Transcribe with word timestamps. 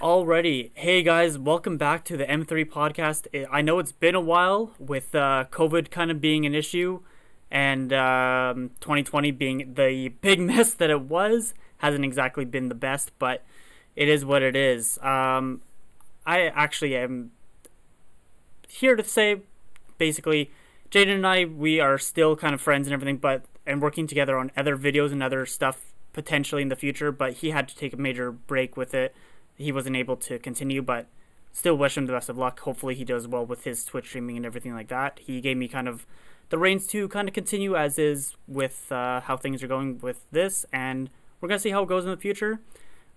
Alrighty, 0.00 0.70
hey 0.74 1.02
guys, 1.02 1.36
welcome 1.36 1.76
back 1.76 2.04
to 2.04 2.16
the 2.16 2.24
M3 2.24 2.64
podcast. 2.70 3.26
I 3.50 3.62
know 3.62 3.80
it's 3.80 3.90
been 3.90 4.14
a 4.14 4.20
while 4.20 4.72
with 4.78 5.12
uh, 5.12 5.46
COVID 5.50 5.90
kind 5.90 6.12
of 6.12 6.20
being 6.20 6.46
an 6.46 6.54
issue, 6.54 7.00
and 7.50 7.92
um, 7.92 8.70
2020 8.78 9.32
being 9.32 9.74
the 9.74 10.10
big 10.20 10.38
mess 10.52 10.72
that 10.74 10.88
it 10.88 11.00
was. 11.00 11.52
Hasn't 11.78 12.04
exactly 12.04 12.44
been 12.44 12.68
the 12.68 12.76
best, 12.76 13.10
but 13.18 13.44
it 13.96 14.08
is 14.08 14.24
what 14.24 14.40
it 14.40 14.54
is. 14.54 14.98
Um, 15.02 15.62
I 16.24 16.42
actually 16.42 16.94
am 16.94 17.32
here 18.68 18.94
to 18.94 19.02
say, 19.02 19.40
basically, 19.98 20.52
Jaden 20.92 21.16
and 21.16 21.26
I, 21.26 21.44
we 21.44 21.80
are 21.80 21.98
still 21.98 22.36
kind 22.36 22.54
of 22.54 22.60
friends 22.60 22.86
and 22.86 22.94
everything, 22.94 23.16
but 23.16 23.46
and 23.66 23.82
working 23.82 24.06
together 24.06 24.38
on 24.38 24.52
other 24.56 24.76
videos 24.76 25.10
and 25.10 25.24
other 25.24 25.44
stuff 25.44 25.86
potentially 26.12 26.62
in 26.62 26.68
the 26.68 26.76
future. 26.76 27.10
But 27.10 27.32
he 27.32 27.50
had 27.50 27.66
to 27.66 27.74
take 27.74 27.92
a 27.92 27.96
major 27.96 28.30
break 28.30 28.76
with 28.76 28.94
it 28.94 29.12
he 29.58 29.72
wasn't 29.72 29.96
able 29.96 30.16
to 30.16 30.38
continue, 30.38 30.80
but 30.80 31.06
still 31.52 31.76
wish 31.76 31.96
him 31.96 32.06
the 32.06 32.12
best 32.12 32.28
of 32.28 32.38
luck. 32.38 32.60
Hopefully, 32.60 32.94
he 32.94 33.04
does 33.04 33.26
well 33.28 33.44
with 33.44 33.64
his 33.64 33.84
Twitch 33.84 34.06
streaming 34.06 34.36
and 34.36 34.46
everything 34.46 34.72
like 34.72 34.88
that. 34.88 35.18
He 35.18 35.40
gave 35.40 35.56
me 35.56 35.68
kind 35.68 35.88
of 35.88 36.06
the 36.48 36.58
reins 36.58 36.86
to 36.88 37.08
kind 37.08 37.28
of 37.28 37.34
continue 37.34 37.76
as 37.76 37.98
is 37.98 38.34
with 38.46 38.90
uh, 38.90 39.20
how 39.20 39.36
things 39.36 39.62
are 39.62 39.66
going 39.66 39.98
with 39.98 40.30
this, 40.30 40.64
and 40.72 41.10
we're 41.40 41.48
gonna 41.48 41.58
see 41.58 41.70
how 41.70 41.82
it 41.82 41.88
goes 41.88 42.04
in 42.04 42.10
the 42.10 42.16
future. 42.16 42.60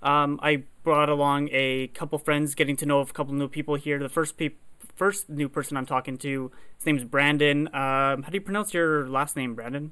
Um, 0.01 0.39
I 0.41 0.63
brought 0.83 1.09
along 1.09 1.49
a 1.51 1.87
couple 1.87 2.17
friends, 2.17 2.55
getting 2.55 2.75
to 2.77 2.85
know 2.85 2.99
a 2.99 3.05
couple 3.05 3.33
new 3.33 3.47
people 3.47 3.75
here. 3.75 3.99
The 3.99 4.09
first 4.09 4.37
pe- 4.37 4.55
first 4.95 5.29
new 5.29 5.47
person 5.47 5.77
I'm 5.77 5.85
talking 5.85 6.17
to, 6.19 6.51
his 6.77 6.85
name's 6.85 7.03
Brandon. 7.03 7.67
Um, 7.67 8.23
how 8.23 8.29
do 8.29 8.33
you 8.33 8.41
pronounce 8.41 8.73
your 8.73 9.07
last 9.07 9.35
name, 9.35 9.53
Brandon? 9.53 9.91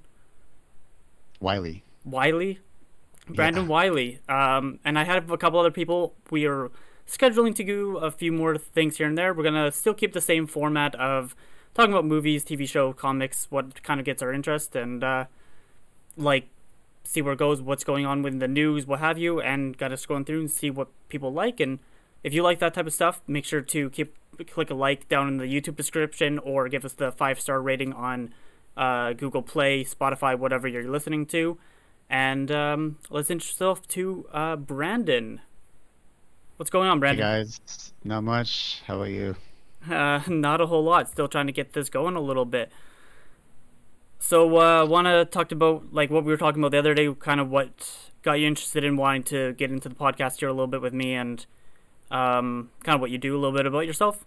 Wiley. 1.40 1.84
Wiley. 2.04 2.60
Brandon 3.30 3.64
yeah. 3.64 3.70
Wiley. 3.70 4.20
Um, 4.28 4.80
and 4.84 4.98
I 4.98 5.04
have 5.04 5.32
a 5.32 5.38
couple 5.38 5.60
other 5.60 5.72
people. 5.72 6.14
We 6.30 6.46
are 6.46 6.72
scheduling 7.08 7.56
to 7.56 7.64
do 7.64 7.98
a 7.98 8.12
few 8.12 8.32
more 8.32 8.58
things 8.58 8.98
here 8.98 9.08
and 9.08 9.18
there. 9.18 9.34
We're 9.34 9.44
gonna 9.44 9.72
still 9.72 9.94
keep 9.94 10.14
the 10.14 10.22
same 10.22 10.48
format 10.48 10.96
of 10.96 11.36
talking 11.74 11.92
about 11.92 12.06
movies, 12.06 12.44
TV 12.44 12.68
show, 12.68 12.94
comics, 12.94 13.48
what 13.50 13.82
kind 13.84 14.00
of 14.00 14.06
gets 14.06 14.22
our 14.22 14.34
interest, 14.34 14.76
and 14.76 15.04
uh, 15.04 15.26
like 16.18 16.48
see 17.04 17.22
where 17.22 17.34
it 17.34 17.40
goes, 17.40 17.62
what's 17.62 17.84
going 17.84 18.06
on 18.06 18.22
with 18.22 18.40
the 18.40 18.48
news, 18.48 18.86
what 18.86 19.00
have 19.00 19.18
you, 19.18 19.42
and 19.42 19.78
got 19.78 19.88
to 19.88 19.96
scrolling 19.96 20.26
through 20.26 20.42
and 20.42 20.52
see 20.52 20.70
what 20.70 20.90
people 21.10 21.34
like. 21.34 21.60
And 21.60 21.80
if 22.24 22.34
you 22.34 22.44
like 22.44 22.60
that 22.60 22.74
type 22.74 22.86
of 22.86 22.94
stuff, 22.94 23.22
make 23.28 23.46
sure 23.46 23.62
to 23.62 23.90
keep 23.90 24.16
click 24.46 24.70
a 24.70 24.74
like 24.74 25.10
down 25.10 25.28
in 25.28 25.38
the 25.38 25.46
YouTube 25.46 25.76
description 25.76 26.40
or 26.40 26.70
give 26.70 26.86
us 26.86 26.94
the 26.94 27.12
five 27.12 27.40
star 27.40 27.62
rating 27.62 27.94
on 27.94 28.34
uh, 28.78 29.14
Google 29.14 29.42
Play, 29.42 29.84
Spotify, 29.84 30.38
whatever 30.38 30.68
you're 30.68 30.90
listening 30.90 31.26
to. 31.28 31.58
And 32.10 32.52
um, 32.52 32.98
let's 33.10 33.30
introduce 33.30 33.54
ourselves 33.62 33.82
to 33.90 34.28
uh, 34.34 34.56
Brandon. 34.56 35.42
What's 36.58 36.72
going 36.72 36.90
on, 36.90 37.00
Brandon? 37.00 37.26
Hey 37.26 37.44
guys, 37.44 37.94
not 38.04 38.24
much. 38.24 38.82
How 38.86 38.96
about 38.96 39.10
you? 39.10 39.36
Uh, 39.90 40.22
not 40.28 40.60
a 40.60 40.66
whole 40.66 40.84
lot. 40.84 41.10
Still 41.10 41.28
trying 41.28 41.48
to 41.48 41.54
get 41.54 41.74
this 41.74 41.90
going 41.90 42.16
a 42.16 42.22
little 42.22 42.46
bit. 42.46 42.72
So, 44.18 44.58
uh, 44.58 44.86
want 44.86 45.08
to 45.08 45.26
talk 45.26 45.52
about 45.52 45.94
like 45.94 46.10
what 46.10 46.26
we 46.26 46.32
were 46.32 46.38
talking 46.38 46.62
about 46.62 46.72
the 46.72 46.80
other 46.80 46.94
day, 46.94 47.14
kind 47.14 47.40
of 47.40 47.50
what 47.50 47.98
got 48.24 48.34
you 48.34 48.48
interested 48.48 48.84
in 48.84 48.98
wanting 48.98 49.24
to 49.24 49.54
get 49.54 49.72
into 49.72 49.88
the 49.88 49.96
podcast 49.96 50.40
here 50.40 50.50
a 50.50 50.54
little 50.54 50.68
bit 50.68 50.82
with 50.82 50.94
me, 50.94 51.14
and 51.14 51.46
um, 52.12 52.72
kind 52.84 52.96
of 52.96 53.02
what 53.02 53.12
you 53.12 53.18
do, 53.18 53.36
a 53.36 53.40
little 53.40 53.56
bit 53.56 53.66
about 53.66 53.86
yourself. 53.86 54.26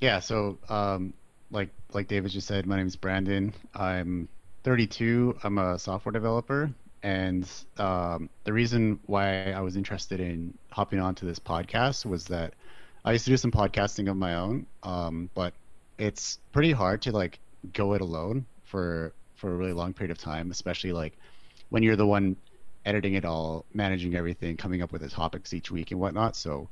Yeah. 0.00 0.18
So, 0.18 0.58
um, 0.68 1.12
like 1.50 1.68
like 1.92 2.08
David 2.08 2.32
just 2.32 2.48
said, 2.48 2.66
my 2.66 2.76
name 2.76 2.86
is 2.86 2.96
Brandon. 2.96 3.52
I'm 3.74 4.28
32. 4.64 5.36
I'm 5.44 5.58
a 5.58 5.78
software 5.78 6.12
developer, 6.12 6.70
and 7.02 7.48
um, 7.76 8.30
the 8.44 8.52
reason 8.52 8.98
why 9.06 9.52
I 9.52 9.60
was 9.60 9.76
interested 9.76 10.20
in 10.20 10.56
hopping 10.70 11.00
onto 11.00 11.26
this 11.26 11.38
podcast 11.38 12.06
was 12.06 12.24
that 12.24 12.54
I 13.04 13.12
used 13.12 13.26
to 13.26 13.30
do 13.30 13.36
some 13.36 13.52
podcasting 13.52 14.10
of 14.10 14.16
my 14.16 14.36
own, 14.36 14.66
um, 14.82 15.28
but 15.34 15.52
it's 15.98 16.38
pretty 16.52 16.72
hard 16.72 17.02
to 17.02 17.12
like 17.12 17.38
go 17.74 17.92
it 17.92 18.00
alone 18.00 18.46
for 18.64 19.12
for 19.36 19.52
a 19.52 19.56
really 19.56 19.74
long 19.74 19.92
period 19.92 20.10
of 20.10 20.18
time, 20.18 20.50
especially 20.50 20.92
like 20.92 21.18
when 21.68 21.82
you're 21.82 21.96
the 21.96 22.06
one 22.06 22.36
editing 22.86 23.14
it 23.14 23.26
all, 23.26 23.66
managing 23.74 24.14
everything, 24.14 24.56
coming 24.56 24.82
up 24.82 24.92
with 24.92 25.02
the 25.02 25.08
topics 25.08 25.52
each 25.52 25.70
week 25.70 25.90
and 25.90 26.00
whatnot. 26.00 26.36
So 26.36 26.70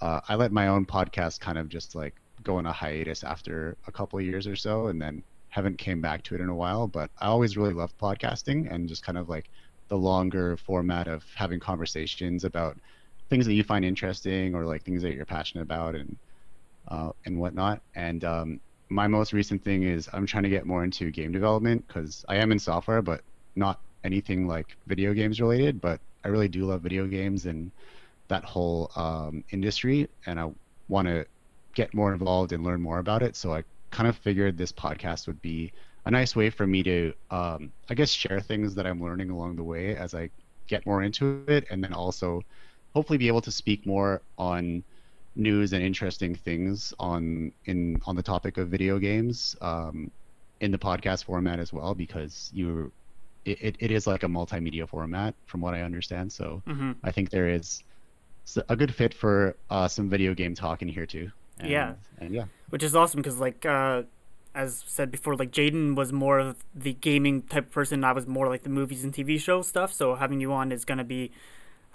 uh, 0.00 0.20
I 0.28 0.36
let 0.36 0.50
my 0.50 0.68
own 0.68 0.86
podcast 0.86 1.40
kind 1.40 1.58
of 1.58 1.68
just 1.68 1.94
like 1.94 2.14
go 2.42 2.56
on 2.56 2.66
a 2.66 2.72
hiatus 2.72 3.22
after 3.22 3.76
a 3.86 3.92
couple 3.92 4.18
of 4.18 4.24
years 4.24 4.46
or 4.46 4.56
so, 4.56 4.86
and 4.86 5.00
then 5.00 5.22
haven't 5.54 5.78
came 5.78 6.00
back 6.00 6.20
to 6.24 6.34
it 6.34 6.40
in 6.40 6.48
a 6.48 6.54
while, 6.54 6.88
but 6.88 7.12
I 7.20 7.26
always 7.26 7.56
really 7.56 7.72
loved 7.72 7.96
podcasting 7.96 8.74
and 8.74 8.88
just 8.88 9.06
kind 9.06 9.16
of 9.16 9.28
like 9.28 9.48
the 9.86 9.96
longer 9.96 10.56
format 10.56 11.06
of 11.06 11.22
having 11.36 11.60
conversations 11.60 12.42
about 12.42 12.76
things 13.30 13.46
that 13.46 13.54
you 13.54 13.62
find 13.62 13.84
interesting 13.84 14.56
or 14.56 14.64
like 14.64 14.82
things 14.82 15.00
that 15.02 15.14
you're 15.14 15.24
passionate 15.24 15.62
about 15.62 15.94
and 15.94 16.16
uh, 16.88 17.10
and 17.24 17.38
whatnot. 17.38 17.80
And 17.94 18.24
um, 18.24 18.60
my 18.88 19.06
most 19.06 19.32
recent 19.32 19.62
thing 19.62 19.84
is 19.84 20.08
I'm 20.12 20.26
trying 20.26 20.42
to 20.42 20.48
get 20.48 20.66
more 20.66 20.82
into 20.82 21.12
game 21.12 21.30
development 21.30 21.86
because 21.86 22.24
I 22.28 22.34
am 22.38 22.50
in 22.50 22.58
software, 22.58 23.00
but 23.00 23.20
not 23.54 23.78
anything 24.02 24.48
like 24.48 24.76
video 24.88 25.14
games 25.14 25.40
related. 25.40 25.80
But 25.80 26.00
I 26.24 26.28
really 26.28 26.48
do 26.48 26.64
love 26.64 26.82
video 26.82 27.06
games 27.06 27.46
and 27.46 27.70
that 28.26 28.42
whole 28.42 28.90
um, 28.96 29.44
industry, 29.52 30.08
and 30.26 30.40
I 30.40 30.50
want 30.88 31.06
to 31.06 31.26
get 31.76 31.94
more 31.94 32.12
involved 32.12 32.50
and 32.50 32.64
learn 32.64 32.82
more 32.82 32.98
about 32.98 33.22
it. 33.22 33.36
So 33.36 33.54
I 33.54 33.62
kind 33.94 34.08
of 34.08 34.16
figured 34.16 34.58
this 34.58 34.72
podcast 34.72 35.26
would 35.28 35.40
be 35.40 35.72
a 36.04 36.10
nice 36.10 36.34
way 36.36 36.50
for 36.50 36.66
me 36.66 36.82
to, 36.82 37.14
um, 37.30 37.72
I 37.88 37.94
guess, 37.94 38.10
share 38.10 38.40
things 38.40 38.74
that 38.74 38.86
I'm 38.86 39.02
learning 39.02 39.30
along 39.30 39.56
the 39.56 39.62
way 39.62 39.96
as 39.96 40.14
I 40.14 40.30
get 40.66 40.84
more 40.84 41.02
into 41.02 41.44
it, 41.48 41.64
and 41.70 41.82
then 41.82 41.92
also 41.92 42.42
hopefully 42.92 43.18
be 43.18 43.28
able 43.28 43.40
to 43.42 43.50
speak 43.52 43.86
more 43.86 44.20
on 44.36 44.82
news 45.36 45.72
and 45.72 45.82
interesting 45.82 46.34
things 46.34 46.94
on 46.98 47.52
in 47.64 48.00
on 48.06 48.14
the 48.14 48.22
topic 48.22 48.56
of 48.56 48.68
video 48.68 48.98
games 48.98 49.56
um, 49.60 50.10
in 50.60 50.70
the 50.70 50.78
podcast 50.78 51.24
format 51.24 51.58
as 51.58 51.72
well 51.72 51.94
because 51.94 52.50
you 52.54 52.92
it, 53.44 53.76
it 53.78 53.90
is 53.90 54.06
like 54.06 54.22
a 54.22 54.26
multimedia 54.26 54.88
format 54.88 55.34
from 55.46 55.60
what 55.60 55.74
I 55.74 55.82
understand. 55.82 56.32
So 56.32 56.62
mm-hmm. 56.66 56.92
I 57.02 57.10
think 57.10 57.30
there 57.30 57.48
is 57.48 57.82
a 58.68 58.76
good 58.76 58.94
fit 58.94 59.12
for 59.12 59.56
uh, 59.70 59.88
some 59.88 60.08
video 60.08 60.34
game 60.34 60.54
talk 60.54 60.82
in 60.82 60.88
here 60.88 61.06
too. 61.06 61.30
And, 61.58 61.70
yeah. 61.70 61.94
And 62.18 62.34
yeah. 62.34 62.44
Which 62.70 62.82
is 62.82 62.94
awesome 62.94 63.22
because, 63.22 63.38
like, 63.38 63.64
uh, 63.64 64.02
as 64.54 64.84
said 64.86 65.10
before, 65.10 65.34
like 65.34 65.50
Jaden 65.50 65.96
was 65.96 66.12
more 66.12 66.38
of 66.38 66.64
the 66.74 66.92
gaming 66.94 67.42
type 67.42 67.66
of 67.66 67.72
person. 67.72 68.04
I 68.04 68.12
was 68.12 68.26
more 68.26 68.48
like 68.48 68.62
the 68.62 68.68
movies 68.68 69.02
and 69.02 69.12
TV 69.12 69.38
show 69.40 69.62
stuff. 69.62 69.92
So 69.92 70.14
having 70.14 70.40
you 70.40 70.52
on 70.52 70.70
is 70.70 70.84
gonna 70.84 71.04
be 71.04 71.32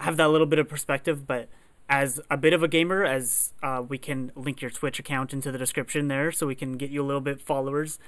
have 0.00 0.16
that 0.18 0.28
little 0.28 0.46
bit 0.46 0.58
of 0.58 0.68
perspective. 0.68 1.26
But 1.26 1.48
as 1.88 2.20
a 2.30 2.36
bit 2.36 2.52
of 2.52 2.62
a 2.62 2.68
gamer, 2.68 3.04
as 3.04 3.52
uh, 3.62 3.82
we 3.86 3.98
can 3.98 4.30
link 4.34 4.60
your 4.60 4.70
Twitch 4.70 4.98
account 4.98 5.32
into 5.32 5.50
the 5.50 5.58
description 5.58 6.08
there, 6.08 6.30
so 6.30 6.46
we 6.46 6.54
can 6.54 6.76
get 6.76 6.90
you 6.90 7.02
a 7.02 7.06
little 7.06 7.20
bit 7.20 7.40
followers. 7.40 7.98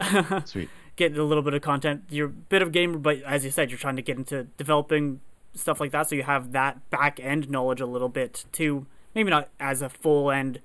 Sweet. 0.44 0.68
get 0.96 1.16
a 1.18 1.24
little 1.24 1.42
bit 1.42 1.54
of 1.54 1.60
content. 1.60 2.04
You're 2.08 2.28
a 2.28 2.30
bit 2.30 2.62
of 2.62 2.68
a 2.68 2.70
gamer, 2.70 2.98
but 2.98 3.20
as 3.22 3.44
you 3.44 3.50
said, 3.50 3.70
you're 3.70 3.78
trying 3.78 3.96
to 3.96 4.02
get 4.02 4.16
into 4.16 4.44
developing 4.56 5.20
stuff 5.54 5.80
like 5.80 5.90
that. 5.92 6.08
So 6.08 6.14
you 6.14 6.22
have 6.22 6.52
that 6.52 6.88
back 6.90 7.20
end 7.20 7.50
knowledge 7.50 7.80
a 7.80 7.86
little 7.86 8.08
bit 8.08 8.44
too. 8.52 8.86
Maybe 9.14 9.30
not 9.30 9.48
as 9.58 9.82
a 9.82 9.88
full 9.88 10.30
end 10.30 10.60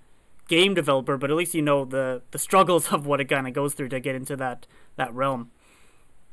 game 0.47 0.73
developer, 0.73 1.17
but 1.17 1.29
at 1.29 1.35
least 1.35 1.53
you 1.53 1.61
know 1.61 1.85
the 1.85 2.21
the 2.31 2.39
struggles 2.39 2.87
of 2.91 3.05
what 3.05 3.19
it 3.19 3.25
kind 3.25 3.47
of 3.47 3.53
goes 3.53 3.73
through 3.73 3.89
to 3.89 3.99
get 3.99 4.15
into 4.15 4.35
that 4.37 4.67
that 4.95 5.13
realm. 5.13 5.51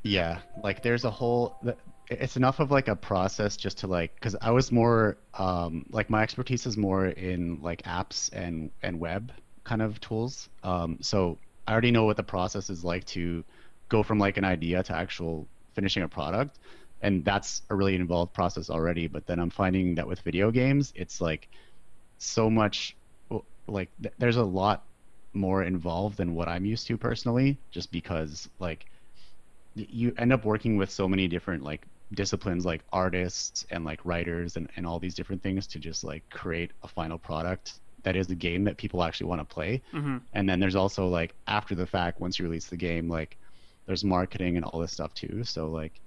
Yeah, 0.03 0.39
like 0.63 0.81
there's 0.83 1.05
a 1.05 1.11
whole. 1.11 1.57
It's 2.09 2.35
enough 2.35 2.59
of 2.59 2.71
like 2.71 2.89
a 2.89 2.95
process 2.95 3.55
just 3.55 3.77
to 3.79 3.87
like, 3.87 4.13
because 4.15 4.35
I 4.41 4.51
was 4.51 4.69
more 4.71 5.17
um, 5.35 5.85
like 5.91 6.09
my 6.09 6.23
expertise 6.23 6.65
is 6.65 6.75
more 6.75 7.05
in 7.05 7.61
like 7.61 7.83
apps 7.83 8.29
and 8.33 8.71
and 8.81 8.99
web 8.99 9.31
kind 9.63 9.81
of 9.81 9.99
tools. 10.01 10.49
Um, 10.63 10.97
so 11.01 11.37
I 11.67 11.71
already 11.71 11.91
know 11.91 12.05
what 12.05 12.17
the 12.17 12.23
process 12.23 12.69
is 12.69 12.83
like 12.83 13.05
to 13.05 13.43
go 13.89 14.03
from 14.03 14.19
like 14.19 14.37
an 14.37 14.43
idea 14.43 14.83
to 14.83 14.95
actual 14.95 15.47
finishing 15.73 16.03
a 16.03 16.07
product, 16.07 16.59
and 17.01 17.23
that's 17.23 17.61
a 17.69 17.75
really 17.75 17.95
involved 17.95 18.33
process 18.33 18.69
already. 18.69 19.07
But 19.07 19.27
then 19.27 19.39
I'm 19.39 19.51
finding 19.51 19.95
that 19.95 20.07
with 20.07 20.19
video 20.21 20.51
games, 20.51 20.91
it's 20.95 21.21
like 21.21 21.47
so 22.17 22.49
much 22.49 22.95
like 23.67 23.89
th- 24.01 24.13
there's 24.17 24.37
a 24.37 24.43
lot 24.43 24.83
more 25.33 25.63
involved 25.63 26.17
than 26.17 26.35
what 26.35 26.47
I'm 26.47 26.65
used 26.65 26.87
to 26.87 26.97
personally, 26.97 27.57
just 27.71 27.91
because 27.91 28.49
like 28.59 28.85
you 29.75 30.13
end 30.17 30.33
up 30.33 30.43
working 30.45 30.77
with 30.77 30.91
so 30.91 31.07
many 31.07 31.27
different 31.27 31.63
like 31.63 31.85
disciplines 32.13 32.65
like 32.65 32.81
artists 32.91 33.65
and 33.71 33.85
like 33.85 33.99
writers 34.03 34.57
and, 34.57 34.69
and 34.75 34.85
all 34.85 34.99
these 34.99 35.15
different 35.15 35.41
things 35.41 35.65
to 35.67 35.79
just 35.79 36.03
like 36.03 36.29
create 36.29 36.71
a 36.83 36.87
final 36.87 37.17
product 37.17 37.79
that 38.03 38.15
is 38.15 38.29
a 38.29 38.35
game 38.35 38.65
that 38.65 38.77
people 38.77 39.01
actually 39.03 39.27
want 39.27 39.39
to 39.39 39.45
play 39.45 39.81
mm-hmm. 39.93 40.17
and 40.33 40.49
then 40.49 40.59
there's 40.59 40.75
also 40.75 41.07
like 41.07 41.33
after 41.47 41.73
the 41.73 41.85
fact 41.85 42.19
once 42.19 42.37
you 42.37 42.43
release 42.43 42.65
the 42.65 42.75
game 42.75 43.07
like 43.07 43.37
there's 43.85 44.03
marketing 44.03 44.57
and 44.57 44.65
all 44.65 44.79
this 44.79 44.91
stuff 44.91 45.13
too 45.13 45.43
so 45.45 45.67
like 45.67 46.01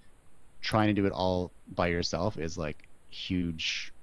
trying 0.61 0.89
to 0.89 0.93
do 0.93 1.07
it 1.07 1.13
all 1.13 1.51
by 1.75 1.87
yourself 1.87 2.39
is 2.39 2.59
like 2.59 2.87
huge 3.09 3.94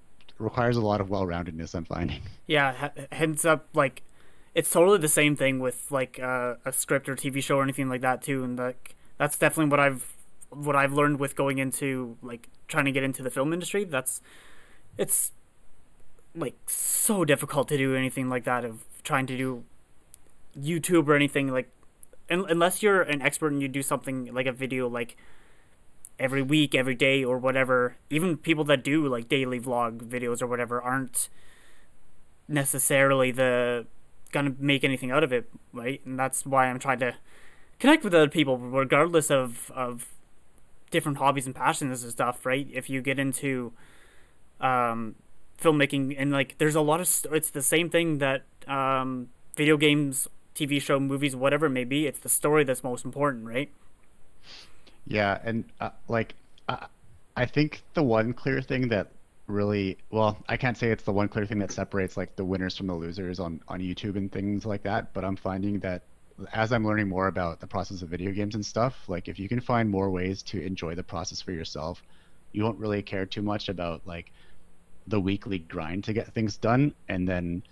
requires 0.41 0.77
a 0.77 0.81
lot 0.81 1.01
of 1.01 1.09
well-roundedness. 1.09 1.75
I'm 1.75 1.85
finding. 1.85 2.21
Yeah, 2.47 2.89
hence 3.13 3.45
up 3.45 3.67
like 3.73 4.03
it's 4.53 4.69
totally 4.69 4.97
the 4.97 5.07
same 5.07 5.37
thing 5.37 5.59
with 5.59 5.89
like 5.89 6.19
uh, 6.19 6.55
a 6.65 6.73
script 6.73 7.07
or 7.07 7.15
TV 7.15 7.41
show 7.41 7.55
or 7.57 7.63
anything 7.63 7.87
like 7.87 8.01
that 8.01 8.21
too, 8.21 8.43
and 8.43 8.57
like 8.57 8.95
that's 9.17 9.37
definitely 9.37 9.69
what 9.71 9.79
I've 9.79 10.13
what 10.49 10.75
I've 10.75 10.91
learned 10.91 11.19
with 11.19 11.37
going 11.37 11.59
into 11.59 12.17
like 12.21 12.49
trying 12.67 12.85
to 12.85 12.91
get 12.91 13.03
into 13.03 13.23
the 13.23 13.29
film 13.29 13.53
industry. 13.53 13.85
That's 13.85 14.21
it's 14.97 15.31
like 16.35 16.57
so 16.67 17.23
difficult 17.23 17.69
to 17.69 17.77
do 17.77 17.95
anything 17.95 18.29
like 18.29 18.43
that 18.43 18.65
of 18.65 18.83
trying 19.03 19.27
to 19.27 19.37
do 19.37 19.63
YouTube 20.59 21.07
or 21.07 21.15
anything 21.15 21.51
like 21.51 21.69
un- 22.29 22.45
unless 22.49 22.83
you're 22.83 23.01
an 23.01 23.21
expert 23.21 23.51
and 23.51 23.61
you 23.61 23.67
do 23.67 23.81
something 23.81 24.33
like 24.33 24.45
a 24.45 24.51
video 24.51 24.87
like 24.87 25.17
every 26.21 26.41
week, 26.41 26.75
every 26.75 26.95
day 26.95 27.23
or 27.23 27.37
whatever. 27.37 27.97
Even 28.09 28.37
people 28.37 28.63
that 28.65 28.83
do 28.83 29.07
like 29.07 29.27
daily 29.27 29.59
vlog 29.59 29.99
videos 30.07 30.41
or 30.41 30.47
whatever 30.47 30.81
aren't 30.81 31.27
necessarily 32.47 33.31
the 33.31 33.85
gonna 34.31 34.53
make 34.59 34.83
anything 34.83 35.11
out 35.11 35.23
of 35.23 35.33
it, 35.33 35.49
right? 35.73 35.99
And 36.05 36.17
that's 36.17 36.45
why 36.45 36.67
I'm 36.67 36.79
trying 36.79 36.99
to 36.99 37.15
connect 37.79 38.03
with 38.03 38.13
other 38.13 38.29
people 38.29 38.57
regardless 38.57 39.31
of 39.31 39.71
of 39.71 40.07
different 40.91 41.17
hobbies 41.17 41.47
and 41.47 41.55
passions 41.55 42.03
and 42.03 42.11
stuff, 42.11 42.45
right? 42.45 42.67
If 42.71 42.89
you 42.89 43.01
get 43.01 43.17
into 43.17 43.73
um, 44.59 45.15
filmmaking 45.59 46.15
and 46.17 46.31
like, 46.31 46.57
there's 46.59 46.75
a 46.75 46.81
lot 46.81 46.99
of 46.99 47.07
st- 47.07 47.33
it's 47.33 47.49
the 47.49 47.61
same 47.61 47.89
thing 47.89 48.19
that 48.19 48.43
um, 48.67 49.29
video 49.55 49.77
games, 49.77 50.27
TV 50.53 50.81
show, 50.81 50.99
movies, 50.99 51.35
whatever 51.35 51.65
it 51.65 51.71
may 51.71 51.85
be. 51.85 52.05
It's 52.05 52.19
the 52.19 52.29
story 52.29 52.63
that's 52.63 52.83
most 52.83 53.05
important, 53.05 53.45
right? 53.45 53.71
Yeah, 55.11 55.39
and 55.43 55.65
uh, 55.81 55.89
like 56.07 56.35
uh, 56.69 56.87
I 57.35 57.45
think 57.45 57.83
the 57.95 58.03
one 58.03 58.31
clear 58.33 58.61
thing 58.61 58.87
that 58.89 59.11
really 59.45 59.97
well, 60.09 60.37
I 60.47 60.55
can't 60.55 60.77
say 60.77 60.89
it's 60.89 61.03
the 61.03 61.11
one 61.11 61.27
clear 61.27 61.45
thing 61.45 61.59
that 61.59 61.71
separates 61.71 62.15
like 62.15 62.37
the 62.37 62.45
winners 62.45 62.77
from 62.77 62.87
the 62.87 62.93
losers 62.93 63.39
on 63.39 63.59
on 63.67 63.81
YouTube 63.81 64.15
and 64.15 64.31
things 64.31 64.65
like 64.65 64.83
that, 64.83 65.13
but 65.13 65.25
I'm 65.25 65.35
finding 65.35 65.79
that 65.79 66.03
as 66.53 66.71
I'm 66.71 66.87
learning 66.87 67.09
more 67.09 67.27
about 67.27 67.59
the 67.59 67.67
process 67.67 68.01
of 68.01 68.09
video 68.09 68.31
games 68.31 68.55
and 68.55 68.65
stuff, 68.65 68.95
like 69.09 69.27
if 69.27 69.37
you 69.37 69.49
can 69.49 69.59
find 69.59 69.89
more 69.89 70.09
ways 70.09 70.41
to 70.43 70.61
enjoy 70.61 70.95
the 70.95 71.03
process 71.03 71.41
for 71.41 71.51
yourself, 71.51 72.01
you 72.53 72.63
won't 72.63 72.79
really 72.79 73.01
care 73.01 73.25
too 73.25 73.41
much 73.41 73.67
about 73.67 74.07
like 74.07 74.31
the 75.07 75.19
weekly 75.19 75.59
grind 75.59 76.05
to 76.05 76.13
get 76.13 76.33
things 76.33 76.55
done 76.57 76.93
and 77.09 77.27
then 77.27 77.63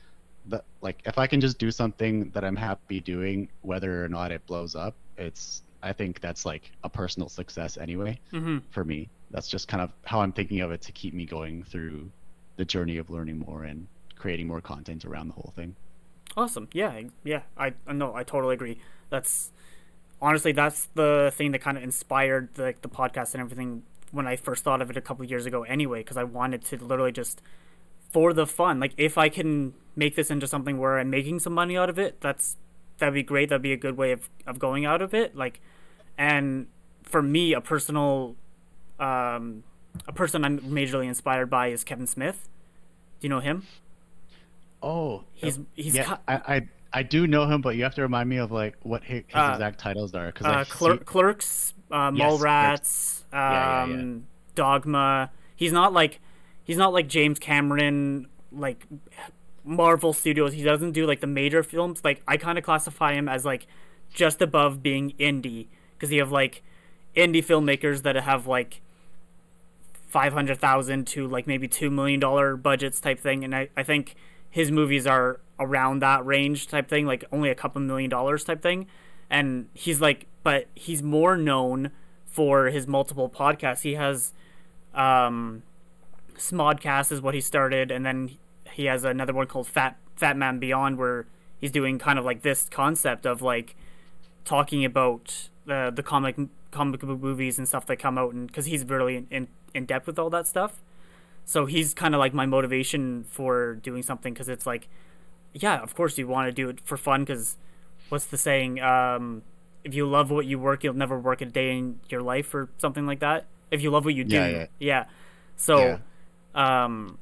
the 0.45 0.61
like 0.81 1.01
if 1.05 1.17
I 1.17 1.27
can 1.27 1.39
just 1.39 1.57
do 1.57 1.71
something 1.71 2.31
that 2.31 2.43
I'm 2.43 2.57
happy 2.57 2.99
doing 2.99 3.49
whether 3.61 4.03
or 4.03 4.09
not 4.09 4.31
it 4.33 4.45
blows 4.45 4.75
up, 4.75 4.95
it's 5.17 5.63
I 5.81 5.93
think 5.93 6.19
that's 6.21 6.45
like 6.45 6.71
a 6.83 6.89
personal 6.89 7.29
success 7.29 7.77
anyway 7.77 8.19
mm-hmm. 8.33 8.59
for 8.69 8.83
me. 8.83 9.09
That's 9.31 9.47
just 9.47 9.67
kind 9.67 9.81
of 9.81 9.91
how 10.05 10.21
I'm 10.21 10.31
thinking 10.31 10.61
of 10.61 10.71
it 10.71 10.81
to 10.81 10.91
keep 10.91 11.13
me 11.13 11.25
going 11.25 11.63
through 11.63 12.09
the 12.57 12.65
journey 12.65 12.97
of 12.97 13.09
learning 13.09 13.39
more 13.39 13.63
and 13.63 13.87
creating 14.15 14.47
more 14.47 14.61
content 14.61 15.05
around 15.05 15.29
the 15.29 15.33
whole 15.33 15.53
thing. 15.55 15.75
Awesome. 16.35 16.67
Yeah, 16.73 17.01
yeah. 17.23 17.41
I 17.57 17.73
no, 17.91 18.13
I 18.13 18.23
totally 18.23 18.53
agree. 18.53 18.79
That's 19.09 19.51
honestly 20.21 20.51
that's 20.51 20.87
the 20.95 21.31
thing 21.35 21.51
that 21.51 21.59
kind 21.59 21.77
of 21.77 21.83
inspired 21.83 22.53
the 22.55 22.73
the 22.81 22.89
podcast 22.89 23.33
and 23.33 23.41
everything 23.41 23.83
when 24.11 24.27
I 24.27 24.35
first 24.35 24.63
thought 24.63 24.81
of 24.81 24.89
it 24.89 24.97
a 24.97 25.01
couple 25.01 25.25
years 25.25 25.45
ago. 25.45 25.63
Anyway, 25.63 26.01
because 26.01 26.17
I 26.17 26.23
wanted 26.23 26.65
to 26.65 26.77
literally 26.77 27.11
just 27.11 27.41
for 28.11 28.33
the 28.33 28.45
fun. 28.45 28.79
Like 28.79 28.93
if 28.97 29.17
I 29.17 29.29
can 29.29 29.73
make 29.95 30.15
this 30.15 30.29
into 30.29 30.47
something 30.47 30.77
where 30.77 30.99
I'm 30.99 31.09
making 31.09 31.39
some 31.39 31.53
money 31.53 31.77
out 31.77 31.89
of 31.89 31.99
it, 31.99 32.21
that's 32.21 32.57
that'd 32.99 33.13
be 33.13 33.23
great. 33.23 33.49
That'd 33.49 33.61
be 33.61 33.73
a 33.73 33.77
good 33.77 33.97
way 33.97 34.11
of 34.11 34.29
of 34.45 34.59
going 34.59 34.85
out 34.85 35.01
of 35.01 35.13
it. 35.13 35.35
Like, 35.35 35.59
and 36.17 36.67
for 37.03 37.21
me, 37.21 37.53
a 37.53 37.61
personal, 37.61 38.35
um, 38.99 39.63
a 40.07 40.13
person 40.13 40.45
I'm 40.45 40.59
majorly 40.59 41.07
inspired 41.07 41.49
by 41.49 41.67
is 41.67 41.83
Kevin 41.83 42.07
Smith. 42.07 42.47
Do 43.19 43.25
you 43.25 43.29
know 43.29 43.39
him? 43.39 43.63
Oh, 44.81 45.23
He's 45.33 45.59
he's 45.75 45.95
yeah. 45.95 46.17
I, 46.27 46.35
I 46.35 46.67
I 46.93 47.03
do 47.03 47.27
know 47.27 47.45
him, 47.47 47.61
but 47.61 47.75
you 47.75 47.83
have 47.83 47.95
to 47.95 48.01
remind 48.01 48.29
me 48.29 48.37
of 48.37 48.51
like 48.51 48.75
what 48.83 49.03
his, 49.03 49.23
his 49.27 49.35
Uh, 49.35 49.51
exact 49.53 49.79
titles 49.79 50.13
are 50.15 50.27
because 50.27 50.47
uh, 50.47 50.63
Cler- 50.69 50.97
Clerks, 50.97 51.73
uh, 51.91 52.11
Yes, 52.13 52.31
Mallrats, 52.31 53.21
um, 53.33 53.91
yeah, 53.91 53.97
yeah. 53.97 54.13
Dogma. 54.55 55.31
He's 55.55 55.73
not 55.73 55.91
like 55.93 56.19
he's 56.63 56.77
not 56.77 56.93
like 56.93 57.07
James 57.09 57.39
Cameron, 57.39 58.27
like 58.53 58.85
Marvel 59.63 60.13
Studios. 60.13 60.53
He 60.53 60.63
doesn't 60.63 60.91
do 60.91 61.05
like 61.05 61.19
the 61.19 61.27
major 61.27 61.63
films. 61.63 62.01
Like 62.03 62.21
I 62.27 62.37
kind 62.37 62.57
of 62.57 62.63
classify 62.63 63.13
him 63.13 63.27
as 63.27 63.45
like 63.45 63.67
just 64.13 64.41
above 64.41 64.81
being 64.81 65.13
indie 65.19 65.67
because 65.93 66.11
you 66.11 66.19
have 66.19 66.31
like 66.31 66.63
indie 67.15 67.45
filmmakers 67.45 68.03
that 68.03 68.15
have 68.15 68.47
like 68.47 68.81
five 70.07 70.33
hundred 70.33 70.59
thousand 70.59 71.05
to 71.07 71.27
like 71.27 71.45
maybe 71.45 71.67
two 71.67 71.89
million 71.89 72.19
dollar 72.19 72.55
budgets 72.55 72.99
type 72.99 73.19
thing, 73.19 73.43
and 73.43 73.55
I, 73.55 73.69
I 73.77 73.83
think 73.83 74.15
his 74.49 74.71
movies 74.71 75.05
are 75.05 75.39
around 75.59 75.99
that 75.99 76.25
range 76.25 76.67
type 76.67 76.87
thing, 76.87 77.05
like 77.05 77.23
only 77.31 77.49
a 77.49 77.55
couple 77.55 77.81
million 77.81 78.09
dollars 78.09 78.43
type 78.43 78.61
thing. 78.61 78.87
And 79.29 79.67
he's 79.73 80.01
like, 80.01 80.25
but 80.41 80.67
he's 80.73 81.03
more 81.03 81.37
known 81.37 81.91
for 82.25 82.67
his 82.67 82.87
multiple 82.87 83.29
podcasts. 83.29 83.81
He 83.81 83.93
has, 83.93 84.33
um, 84.95 85.61
Smodcast 86.35 87.11
is 87.11 87.21
what 87.21 87.35
he 87.35 87.41
started, 87.41 87.91
and 87.91 88.05
then 88.05 88.31
he 88.73 88.85
has 88.85 89.03
another 89.03 89.33
one 89.33 89.47
called 89.47 89.67
Fat 89.67 89.97
Fat 90.15 90.37
Man 90.37 90.59
Beyond, 90.59 90.97
where 90.97 91.25
he's 91.59 91.71
doing 91.71 91.99
kind 91.99 92.19
of 92.19 92.25
like 92.25 92.41
this 92.41 92.67
concept 92.69 93.25
of 93.25 93.41
like 93.41 93.75
talking 94.45 94.83
about 94.85 95.49
the 95.65 95.91
the 95.93 96.03
comic 96.03 96.35
comic 96.71 97.01
book 97.01 97.19
movies 97.19 97.57
and 97.57 97.67
stuff 97.67 97.85
that 97.87 97.97
come 97.97 98.17
out, 98.17 98.33
and 98.33 98.47
because 98.47 98.65
he's 98.65 98.83
really 98.85 99.17
in, 99.17 99.27
in 99.29 99.47
in 99.73 99.85
depth 99.85 100.07
with 100.07 100.19
all 100.19 100.29
that 100.29 100.47
stuff. 100.47 100.81
So 101.45 101.65
he's 101.65 101.93
kind 101.93 102.13
of 102.13 102.19
like 102.19 102.33
my 102.33 102.45
motivation 102.45 103.23
for 103.23 103.75
doing 103.75 104.03
something 104.03 104.33
because 104.33 104.49
it's 104.49 104.67
like, 104.67 104.87
yeah, 105.53 105.79
of 105.81 105.95
course 105.95 106.17
you 106.17 106.27
want 106.27 106.47
to 106.47 106.51
do 106.51 106.69
it 106.69 106.79
for 106.83 106.95
fun 106.95 107.21
because 107.23 107.57
what's 108.09 108.25
the 108.25 108.37
saying? 108.37 108.79
Um, 108.81 109.41
if 109.83 109.95
you 109.95 110.05
love 110.07 110.29
what 110.29 110.45
you 110.45 110.59
work, 110.59 110.83
you'll 110.83 110.93
never 110.93 111.17
work 111.17 111.41
a 111.41 111.45
day 111.45 111.75
in 111.75 111.99
your 112.09 112.21
life 112.21 112.53
or 112.53 112.69
something 112.77 113.07
like 113.07 113.19
that. 113.19 113.45
If 113.71 113.81
you 113.81 113.89
love 113.89 114.05
what 114.05 114.13
you 114.13 114.23
do, 114.23 114.35
Yeah, 114.35 114.67
yeah. 114.79 115.05
So, 115.55 115.99
um, 116.53 117.17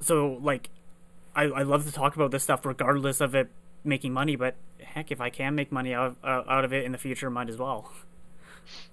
so 0.00 0.38
like, 0.42 0.70
I 1.34 1.44
I 1.44 1.62
love 1.62 1.86
to 1.86 1.92
talk 1.92 2.16
about 2.16 2.30
this 2.30 2.42
stuff 2.42 2.64
regardless 2.64 3.20
of 3.20 3.34
it 3.34 3.48
making 3.84 4.12
money. 4.12 4.36
But 4.36 4.54
heck, 4.82 5.10
if 5.10 5.20
I 5.20 5.30
can 5.30 5.54
make 5.54 5.72
money 5.72 5.94
out 5.94 6.06
of, 6.06 6.16
uh, 6.24 6.50
out 6.50 6.64
of 6.64 6.72
it 6.72 6.84
in 6.84 6.92
the 6.92 6.98
future, 6.98 7.30
might 7.30 7.48
as 7.48 7.58
well. 7.58 7.92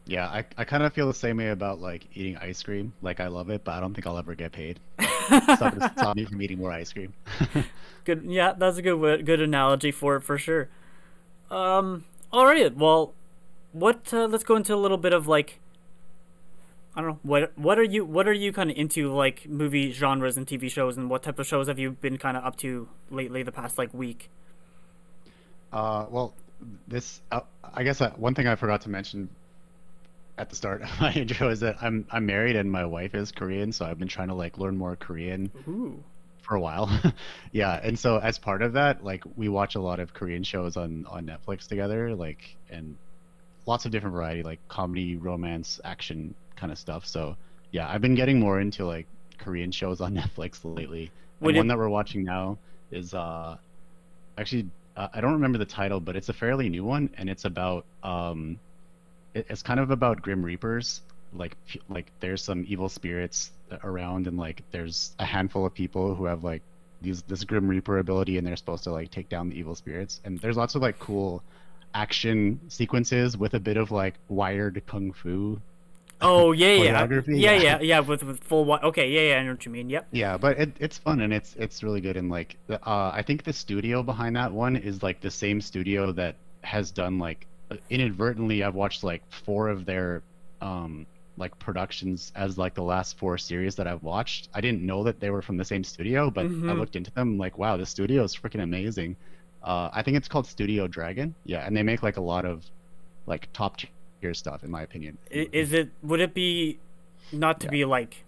Yeah, 0.06 0.28
I, 0.28 0.44
I 0.58 0.64
kind 0.66 0.84
of 0.84 0.94
feel 0.94 1.08
the 1.08 1.14
same 1.14 1.38
way 1.38 1.50
about 1.50 1.80
like 1.80 2.06
eating 2.14 2.36
ice 2.38 2.62
cream. 2.62 2.94
Like 3.02 3.20
I 3.20 3.28
love 3.28 3.50
it, 3.50 3.64
but 3.64 3.74
I 3.74 3.80
don't 3.80 3.94
think 3.94 4.06
I'll 4.06 4.18
ever 4.18 4.36
get 4.36 4.52
paid. 4.52 4.80
Stop, 5.28 5.76
stop 5.94 6.16
me 6.18 6.26
from 6.26 6.42
eating 6.42 6.58
more 6.58 6.72
ice 6.72 6.92
cream. 6.92 7.14
Good. 8.04 8.24
Yeah, 8.26 8.54
that's 8.58 8.78
a 8.78 8.82
good 8.82 9.26
good 9.26 9.40
analogy 9.40 9.92
for 9.92 10.18
it 10.18 10.22
for 10.22 10.38
sure. 10.38 10.68
Um. 11.50 12.04
All 12.34 12.46
right. 12.46 12.76
Well, 12.76 13.14
what? 13.72 14.14
Uh, 14.14 14.26
let's 14.26 14.44
go 14.44 14.58
into 14.58 14.74
a 14.74 14.78
little 14.78 14.98
bit 14.98 15.14
of 15.14 15.28
like. 15.28 15.61
I 16.96 17.02
don't 17.02 17.10
know 17.12 17.20
what 17.24 17.58
what 17.58 17.80
are 17.80 17.84
you 17.84 18.04
what 18.04 18.28
are 18.28 18.34
you 18.34 18.52
kind 18.52 18.70
of 18.70 18.78
into 18.78 19.14
like 19.14 19.48
movie 19.48 19.94
genres 19.94 20.36
and 20.36 20.46
TV 20.46 20.70
shows 20.70 20.98
and 20.98 21.10
what 21.10 21.24
type 21.24 21.40
of 21.40 21.48
shows 21.48 21.68
have 21.68 21.80
you 21.80 21.92
been 21.92 22.18
kind 22.18 22.36
of 22.36 22.44
up 22.44 22.58
to 22.58 22.90
lately 23.10 23.44
the 23.44 23.52
past 23.52 23.78
like 23.78 23.94
week? 23.94 24.30
Uh, 25.72 26.06
well, 26.10 26.34
this 26.88 27.22
uh, 27.32 27.42
I 27.64 27.84
guess 27.84 28.02
uh, 28.02 28.12
one 28.12 28.36
thing 28.36 28.48
I 28.48 28.56
forgot 28.56 28.82
to 28.82 28.90
mention 28.90 29.30
at 30.38 30.50
the 30.50 30.56
start 30.56 30.82
of 30.82 30.90
my 31.02 31.14
intro 31.14 31.50
is 31.50 31.62
that 31.62 31.78
I'm 31.82 32.06
I'm 32.12 32.26
married 32.26 32.58
and 32.58 32.70
my 32.70 32.86
wife 32.86 33.16
is 33.16 33.32
Korean, 33.32 33.72
so 33.72 33.86
I've 33.86 34.00
been 34.00 34.10
trying 34.10 34.28
to 34.28 34.34
like 34.34 34.58
learn 34.58 34.78
more 34.78 34.98
Korean 34.98 35.50
Ooh. 35.70 36.04
for 36.42 36.56
a 36.56 36.60
while. 36.60 36.90
yeah, 37.54 37.80
and 37.82 37.98
so 37.98 38.18
as 38.18 38.38
part 38.38 38.62
of 38.62 38.74
that, 38.74 39.02
like 39.02 39.24
we 39.38 39.48
watch 39.48 39.76
a 39.76 39.82
lot 39.82 40.02
of 40.02 40.14
Korean 40.14 40.44
shows 40.44 40.76
on 40.76 41.06
on 41.10 41.26
Netflix 41.26 41.68
together, 41.68 42.16
like 42.16 42.58
and 42.70 42.98
lots 43.66 43.86
of 43.86 43.92
different 43.92 44.14
variety, 44.14 44.44
like 44.44 44.60
comedy, 44.68 45.16
romance, 45.16 45.80
action 45.86 46.36
kind 46.62 46.72
of 46.72 46.78
stuff. 46.78 47.06
So 47.06 47.36
yeah, 47.72 47.90
I've 47.92 48.02
been 48.02 48.16
getting 48.16 48.40
more 48.40 48.62
into 48.62 48.86
like 48.86 49.08
Korean 49.38 49.72
shows 49.72 50.00
on 50.00 50.14
Netflix 50.22 50.60
lately. 50.64 51.06
And 51.40 51.46
Would 51.48 51.56
it- 51.56 51.60
one 51.60 51.68
that 51.68 51.78
we're 51.78 51.90
watching 52.00 52.24
now 52.24 52.58
is 52.92 53.14
uh 53.14 53.58
actually 54.38 54.68
uh, 54.96 55.08
I 55.14 55.22
don't 55.22 55.34
remember 55.34 55.58
the 55.58 55.66
title, 55.66 56.00
but 56.02 56.16
it's 56.18 56.28
a 56.30 56.34
fairly 56.34 56.68
new 56.70 56.84
one, 56.84 57.10
and 57.18 57.30
it's 57.30 57.46
about 57.46 57.86
um 58.04 58.60
it, 59.34 59.46
it's 59.50 59.64
kind 59.64 59.80
of 59.80 59.90
about 59.92 60.22
Grim 60.22 60.44
Reapers. 60.44 61.02
Like 61.34 61.56
like 61.90 62.08
there's 62.20 62.44
some 62.44 62.66
evil 62.68 62.90
spirits 62.90 63.52
around, 63.84 64.28
and 64.28 64.38
like 64.38 64.64
there's 64.72 65.16
a 65.18 65.26
handful 65.26 65.66
of 65.66 65.74
people 65.74 66.14
who 66.16 66.26
have 66.26 66.44
like 66.44 66.62
these 67.02 67.22
this 67.24 67.44
Grim 67.46 67.68
Reaper 67.70 68.00
ability, 68.00 68.38
and 68.38 68.46
they're 68.46 68.58
supposed 68.58 68.84
to 68.84 68.92
like 68.92 69.10
take 69.12 69.30
down 69.30 69.50
the 69.50 69.56
evil 69.58 69.76
spirits. 69.76 70.20
And 70.26 70.38
there's 70.40 70.58
lots 70.58 70.76
of 70.76 70.82
like 70.82 71.00
cool 71.00 71.42
action 71.94 72.60
sequences 72.68 73.38
with 73.38 73.54
a 73.54 73.60
bit 73.60 73.78
of 73.78 73.92
like 73.92 74.16
wired 74.28 74.82
kung 74.88 75.14
fu. 75.14 75.60
Oh 76.22 76.52
yeah 76.64 76.74
yeah 76.74 77.08
yeah 77.28 77.36
yeah. 77.36 77.62
yeah 77.62 77.80
yeah 77.82 78.00
with 78.00 78.24
with 78.24 78.44
full 78.44 78.72
okay 78.72 79.10
yeah 79.10 79.34
yeah 79.34 79.40
I 79.40 79.44
know 79.44 79.52
what 79.52 79.66
you 79.66 79.72
mean 79.72 79.90
yep 79.90 80.08
Yeah, 80.12 80.38
but 80.38 80.60
it, 80.60 80.72
it's 80.80 80.98
fun 80.98 81.22
and 81.22 81.34
it's 81.34 81.56
it's 81.58 81.84
really 81.84 82.02
good 82.02 82.18
and 82.18 82.30
like 82.30 82.58
uh, 82.70 83.12
I 83.14 83.24
think 83.26 83.44
the 83.44 83.54
studio 83.54 84.04
behind 84.04 84.36
that 84.36 84.52
one 84.52 84.76
is 84.76 85.02
like 85.04 85.22
the 85.22 85.32
same 85.32 85.62
studio 85.62 86.12
that 86.14 86.36
has 86.62 86.92
done 86.92 87.18
like 87.20 87.48
uh, 87.72 87.78
inadvertently 87.90 88.64
I've 88.64 88.76
watched 88.76 89.04
like 89.04 89.24
four 89.46 89.70
of 89.70 89.86
their 89.86 90.22
um 90.62 91.06
like 91.38 91.58
productions 91.60 92.32
as 92.36 92.58
like 92.58 92.76
the 92.76 92.84
last 92.84 93.18
four 93.18 93.38
series 93.38 93.76
that 93.76 93.88
I've 93.88 94.04
watched. 94.04 94.50
I 94.54 94.62
didn't 94.62 94.84
know 94.86 95.04
that 95.06 95.20
they 95.20 95.30
were 95.32 95.42
from 95.42 95.58
the 95.58 95.66
same 95.66 95.84
studio, 95.84 96.30
but 96.30 96.46
I 96.46 96.50
Mhm. 96.50 96.78
looked 96.78 96.96
into 96.96 97.12
them 97.12 97.38
like 97.38 97.58
wow, 97.58 97.78
this 97.78 97.90
studio 97.90 98.24
is 98.24 98.36
freaking 98.36 98.62
amazing. 98.62 99.16
Uh, 99.64 99.90
I 99.94 100.02
think 100.04 100.18
it's 100.18 100.28
called 100.28 100.46
Studio 100.46 100.88
Dragon. 100.88 101.34
Yeah, 101.46 101.66
and 101.66 101.76
they 101.76 101.84
make 101.84 102.04
like 102.04 102.18
a 102.18 102.22
lot 102.22 102.46
of 102.46 102.64
like 103.28 103.48
top 103.54 103.78
tier 104.22 104.34
stuff 104.34 104.64
in 104.64 104.72
my 104.72 104.82
opinion. 104.82 105.18
Is 105.30 105.74
it 105.74 105.90
would 106.04 106.20
it 106.20 106.34
be 106.34 106.80
not 107.32 107.60
to 107.62 107.68
Yeah. 107.68 107.72
be 107.72 107.86
like 107.86 108.24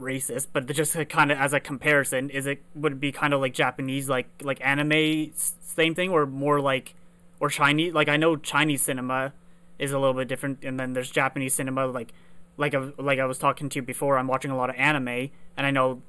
racist, 0.00 0.48
but 0.52 0.66
just 0.66 0.96
kind 1.08 1.32
of 1.32 1.38
as 1.38 1.52
a 1.52 1.60
comparison, 1.60 2.30
is 2.30 2.46
it 2.46 2.60
would 2.74 2.92
it 2.92 3.00
be 3.00 3.12
kind 3.12 3.32
of 3.34 3.40
like 3.40 3.54
Japanese, 3.54 4.08
like 4.08 4.28
like 4.42 4.58
anime, 4.62 5.32
same 5.34 5.94
thing, 5.94 6.10
or 6.10 6.26
more 6.26 6.60
like, 6.60 6.94
or 7.40 7.48
Chinese? 7.48 7.94
Like 7.94 8.08
I 8.08 8.16
know 8.16 8.36
Chinese 8.36 8.82
cinema 8.82 9.32
is 9.78 9.92
a 9.92 9.98
little 9.98 10.14
bit 10.14 10.28
different, 10.28 10.64
and 10.64 10.78
then 10.78 10.92
there's 10.92 11.10
Japanese 11.10 11.54
cinema, 11.54 11.86
like 11.86 12.12
like 12.56 12.74
I, 12.74 12.90
like 12.98 13.18
I 13.18 13.24
was 13.24 13.38
talking 13.38 13.68
to 13.70 13.76
you 13.76 13.82
before. 13.82 14.18
I'm 14.18 14.26
watching 14.28 14.50
a 14.50 14.56
lot 14.56 14.70
of 14.70 14.76
anime, 14.76 15.08
and 15.56 15.66
I 15.66 15.70
know 15.70 16.02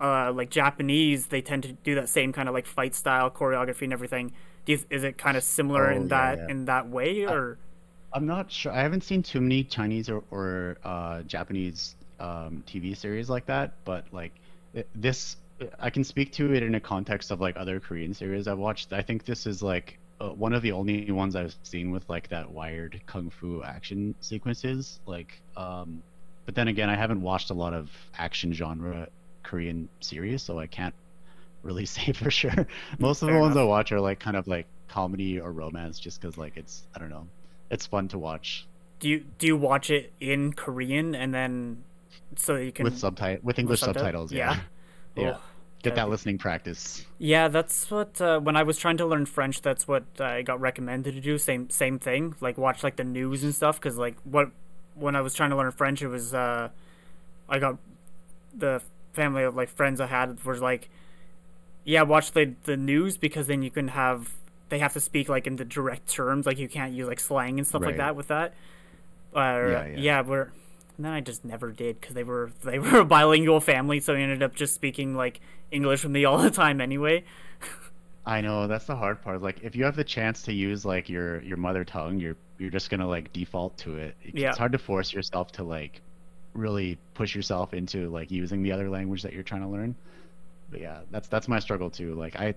uh, 0.00 0.32
like 0.32 0.50
Japanese, 0.50 1.26
they 1.26 1.40
tend 1.42 1.62
to 1.64 1.72
do 1.72 1.94
that 1.96 2.08
same 2.08 2.32
kind 2.32 2.48
of 2.48 2.54
like 2.54 2.66
fight 2.66 2.94
style 2.94 3.30
choreography 3.30 3.82
and 3.82 3.92
everything. 3.92 4.32
Do 4.64 4.72
you, 4.72 4.80
is 4.90 5.02
it 5.02 5.16
kind 5.18 5.36
of 5.36 5.42
similar 5.42 5.88
Oh, 5.90 5.94
in 5.96 6.02
yeah, 6.02 6.08
that 6.08 6.38
yeah. 6.38 6.48
in 6.50 6.64
that 6.66 6.88
way, 6.88 7.24
or 7.24 7.58
I'm 8.12 8.26
not 8.26 8.50
sure. 8.50 8.72
I 8.72 8.80
haven't 8.80 9.04
seen 9.04 9.22
too 9.22 9.40
many 9.40 9.64
Chinese 9.64 10.08
or, 10.08 10.22
or 10.30 10.78
uh, 10.84 11.22
Japanese 11.22 11.94
um, 12.20 12.64
TV 12.66 12.96
series 12.96 13.28
like 13.28 13.46
that, 13.46 13.72
but 13.84 14.04
like 14.12 14.32
this, 14.94 15.36
I 15.78 15.90
can 15.90 16.04
speak 16.04 16.32
to 16.34 16.54
it 16.54 16.62
in 16.62 16.74
a 16.74 16.80
context 16.80 17.30
of 17.30 17.40
like 17.40 17.56
other 17.56 17.80
Korean 17.80 18.14
series 18.14 18.48
I've 18.48 18.58
watched. 18.58 18.92
I 18.92 19.02
think 19.02 19.24
this 19.24 19.46
is 19.46 19.62
like 19.62 19.98
uh, 20.20 20.30
one 20.30 20.52
of 20.52 20.62
the 20.62 20.72
only 20.72 21.10
ones 21.10 21.36
I've 21.36 21.54
seen 21.62 21.90
with 21.90 22.08
like 22.08 22.28
that 22.28 22.50
wired 22.50 23.00
kung 23.06 23.30
fu 23.30 23.62
action 23.62 24.14
sequences. 24.20 25.00
Like, 25.06 25.40
um, 25.56 26.02
but 26.46 26.54
then 26.54 26.68
again, 26.68 26.88
I 26.88 26.96
haven't 26.96 27.20
watched 27.20 27.50
a 27.50 27.54
lot 27.54 27.74
of 27.74 27.90
action 28.16 28.52
genre 28.52 29.08
Korean 29.42 29.88
series, 30.00 30.42
so 30.42 30.58
I 30.58 30.66
can't 30.66 30.94
really 31.62 31.86
say 31.96 32.12
for 32.12 32.30
sure. 32.30 32.66
Most 32.98 33.22
of 33.22 33.28
Fair 33.28 33.36
the 33.36 33.40
ones 33.40 33.56
enough. 33.56 33.64
I 33.64 33.66
watch 33.66 33.92
are 33.92 34.00
like 34.00 34.18
kind 34.18 34.36
of 34.36 34.48
like 34.48 34.66
comedy 34.88 35.38
or 35.38 35.52
romance, 35.52 35.98
just 35.98 36.20
because 36.20 36.38
like 36.38 36.56
it's 36.56 36.86
I 36.94 36.98
don't 36.98 37.10
know, 37.10 37.26
it's 37.70 37.86
fun 37.86 38.08
to 38.08 38.18
watch 38.18 38.66
do 39.00 39.08
you 39.08 39.24
do 39.38 39.46
you 39.46 39.56
watch 39.56 39.90
it 39.90 40.12
in 40.20 40.52
Korean 40.52 41.14
and 41.14 41.32
then 41.32 41.84
so 42.36 42.56
you 42.56 42.72
can 42.72 42.84
with 42.84 42.98
subtitle 42.98 43.40
with 43.42 43.58
English 43.58 43.80
subtit- 43.80 43.94
subtitles. 43.94 44.32
Yeah, 44.32 44.60
yeah. 45.16 45.22
yeah. 45.22 45.34
Oh, 45.36 45.40
Get 45.82 45.94
that 45.94 46.02
okay. 46.02 46.10
listening 46.10 46.38
practice. 46.38 47.06
Yeah, 47.18 47.46
that's 47.46 47.88
what 47.88 48.20
uh, 48.20 48.40
when 48.40 48.56
I 48.56 48.64
was 48.64 48.78
trying 48.78 48.96
to 48.96 49.06
learn 49.06 49.26
French, 49.26 49.62
that's 49.62 49.86
what 49.86 50.04
I 50.18 50.42
got 50.42 50.60
recommended 50.60 51.14
to 51.14 51.20
do. 51.20 51.38
Same 51.38 51.70
same 51.70 52.00
thing, 52.00 52.34
like 52.40 52.58
watch 52.58 52.82
like 52.82 52.96
the 52.96 53.04
news 53.04 53.44
and 53.44 53.54
stuff. 53.54 53.80
Cause 53.80 53.96
like 53.96 54.16
what 54.24 54.50
when 54.96 55.14
I 55.14 55.20
was 55.20 55.34
trying 55.34 55.50
to 55.50 55.56
learn 55.56 55.70
French, 55.70 56.02
it 56.02 56.08
was 56.08 56.34
uh, 56.34 56.70
I 57.48 57.58
got 57.60 57.78
the 58.52 58.82
family 59.12 59.44
of 59.44 59.54
like 59.54 59.68
friends 59.68 60.00
I 60.00 60.06
had 60.06 60.44
was 60.44 60.60
like, 60.60 60.88
yeah, 61.84 62.02
watch 62.02 62.32
the 62.32 62.54
the 62.64 62.76
news 62.76 63.16
because 63.16 63.46
then 63.46 63.62
you 63.62 63.70
can 63.70 63.88
have 63.88 64.32
they 64.68 64.78
have 64.80 64.92
to 64.94 65.00
speak 65.00 65.28
like 65.28 65.46
in 65.46 65.56
the 65.56 65.64
direct 65.64 66.08
terms, 66.08 66.46
like 66.46 66.58
you 66.58 66.68
can't 66.68 66.92
use 66.92 67.08
like 67.08 67.20
slang 67.20 67.58
and 67.58 67.66
stuff 67.66 67.82
like 67.82 67.96
that 67.96 68.16
with 68.16 68.28
that. 68.28 68.54
Uh, 69.34 69.38
Yeah, 69.40 69.86
yeah, 69.86 69.96
yeah. 69.98 70.20
we're. 70.22 70.50
And 70.96 71.04
then 71.04 71.12
I 71.12 71.20
just 71.20 71.44
never 71.44 71.70
did 71.70 72.00
because 72.00 72.14
they 72.14 72.24
were 72.24 72.50
they 72.64 72.78
were 72.80 72.98
a 73.00 73.04
bilingual 73.04 73.60
family, 73.60 74.00
so 74.00 74.14
I 74.14 74.18
ended 74.20 74.42
up 74.42 74.54
just 74.54 74.74
speaking 74.74 75.14
like 75.14 75.40
English 75.70 76.02
with 76.02 76.12
me 76.12 76.24
all 76.24 76.38
the 76.38 76.50
time 76.50 76.80
anyway. 76.80 77.24
I 78.26 78.40
know 78.42 78.66
that's 78.66 78.84
the 78.86 78.96
hard 78.96 79.22
part. 79.22 79.40
Like 79.40 79.60
if 79.62 79.74
you 79.76 79.84
have 79.84 79.96
the 79.96 80.04
chance 80.04 80.42
to 80.42 80.52
use 80.52 80.84
like 80.84 81.08
your 81.08 81.40
your 81.42 81.56
mother 81.56 81.84
tongue, 81.84 82.18
you're 82.18 82.36
you're 82.58 82.70
just 82.70 82.90
gonna 82.90 83.06
like 83.06 83.32
default 83.32 83.76
to 83.78 83.96
it. 83.96 84.16
It's 84.22 84.36
Yeah. 84.36 84.54
hard 84.54 84.72
to 84.72 84.78
force 84.78 85.12
yourself 85.12 85.52
to 85.52 85.62
like 85.62 86.00
really 86.52 86.98
push 87.14 87.34
yourself 87.34 87.72
into 87.74 88.10
like 88.10 88.30
using 88.30 88.62
the 88.62 88.72
other 88.72 88.90
language 88.90 89.22
that 89.22 89.32
you're 89.32 89.44
trying 89.44 89.62
to 89.62 89.68
learn. 89.68 89.94
But 90.70 90.80
yeah, 90.80 91.00
that's 91.10 91.28
that's 91.28 91.48
my 91.48 91.60
struggle 91.60 91.88
too. 91.90 92.14
Like 92.14 92.36
I 92.36 92.54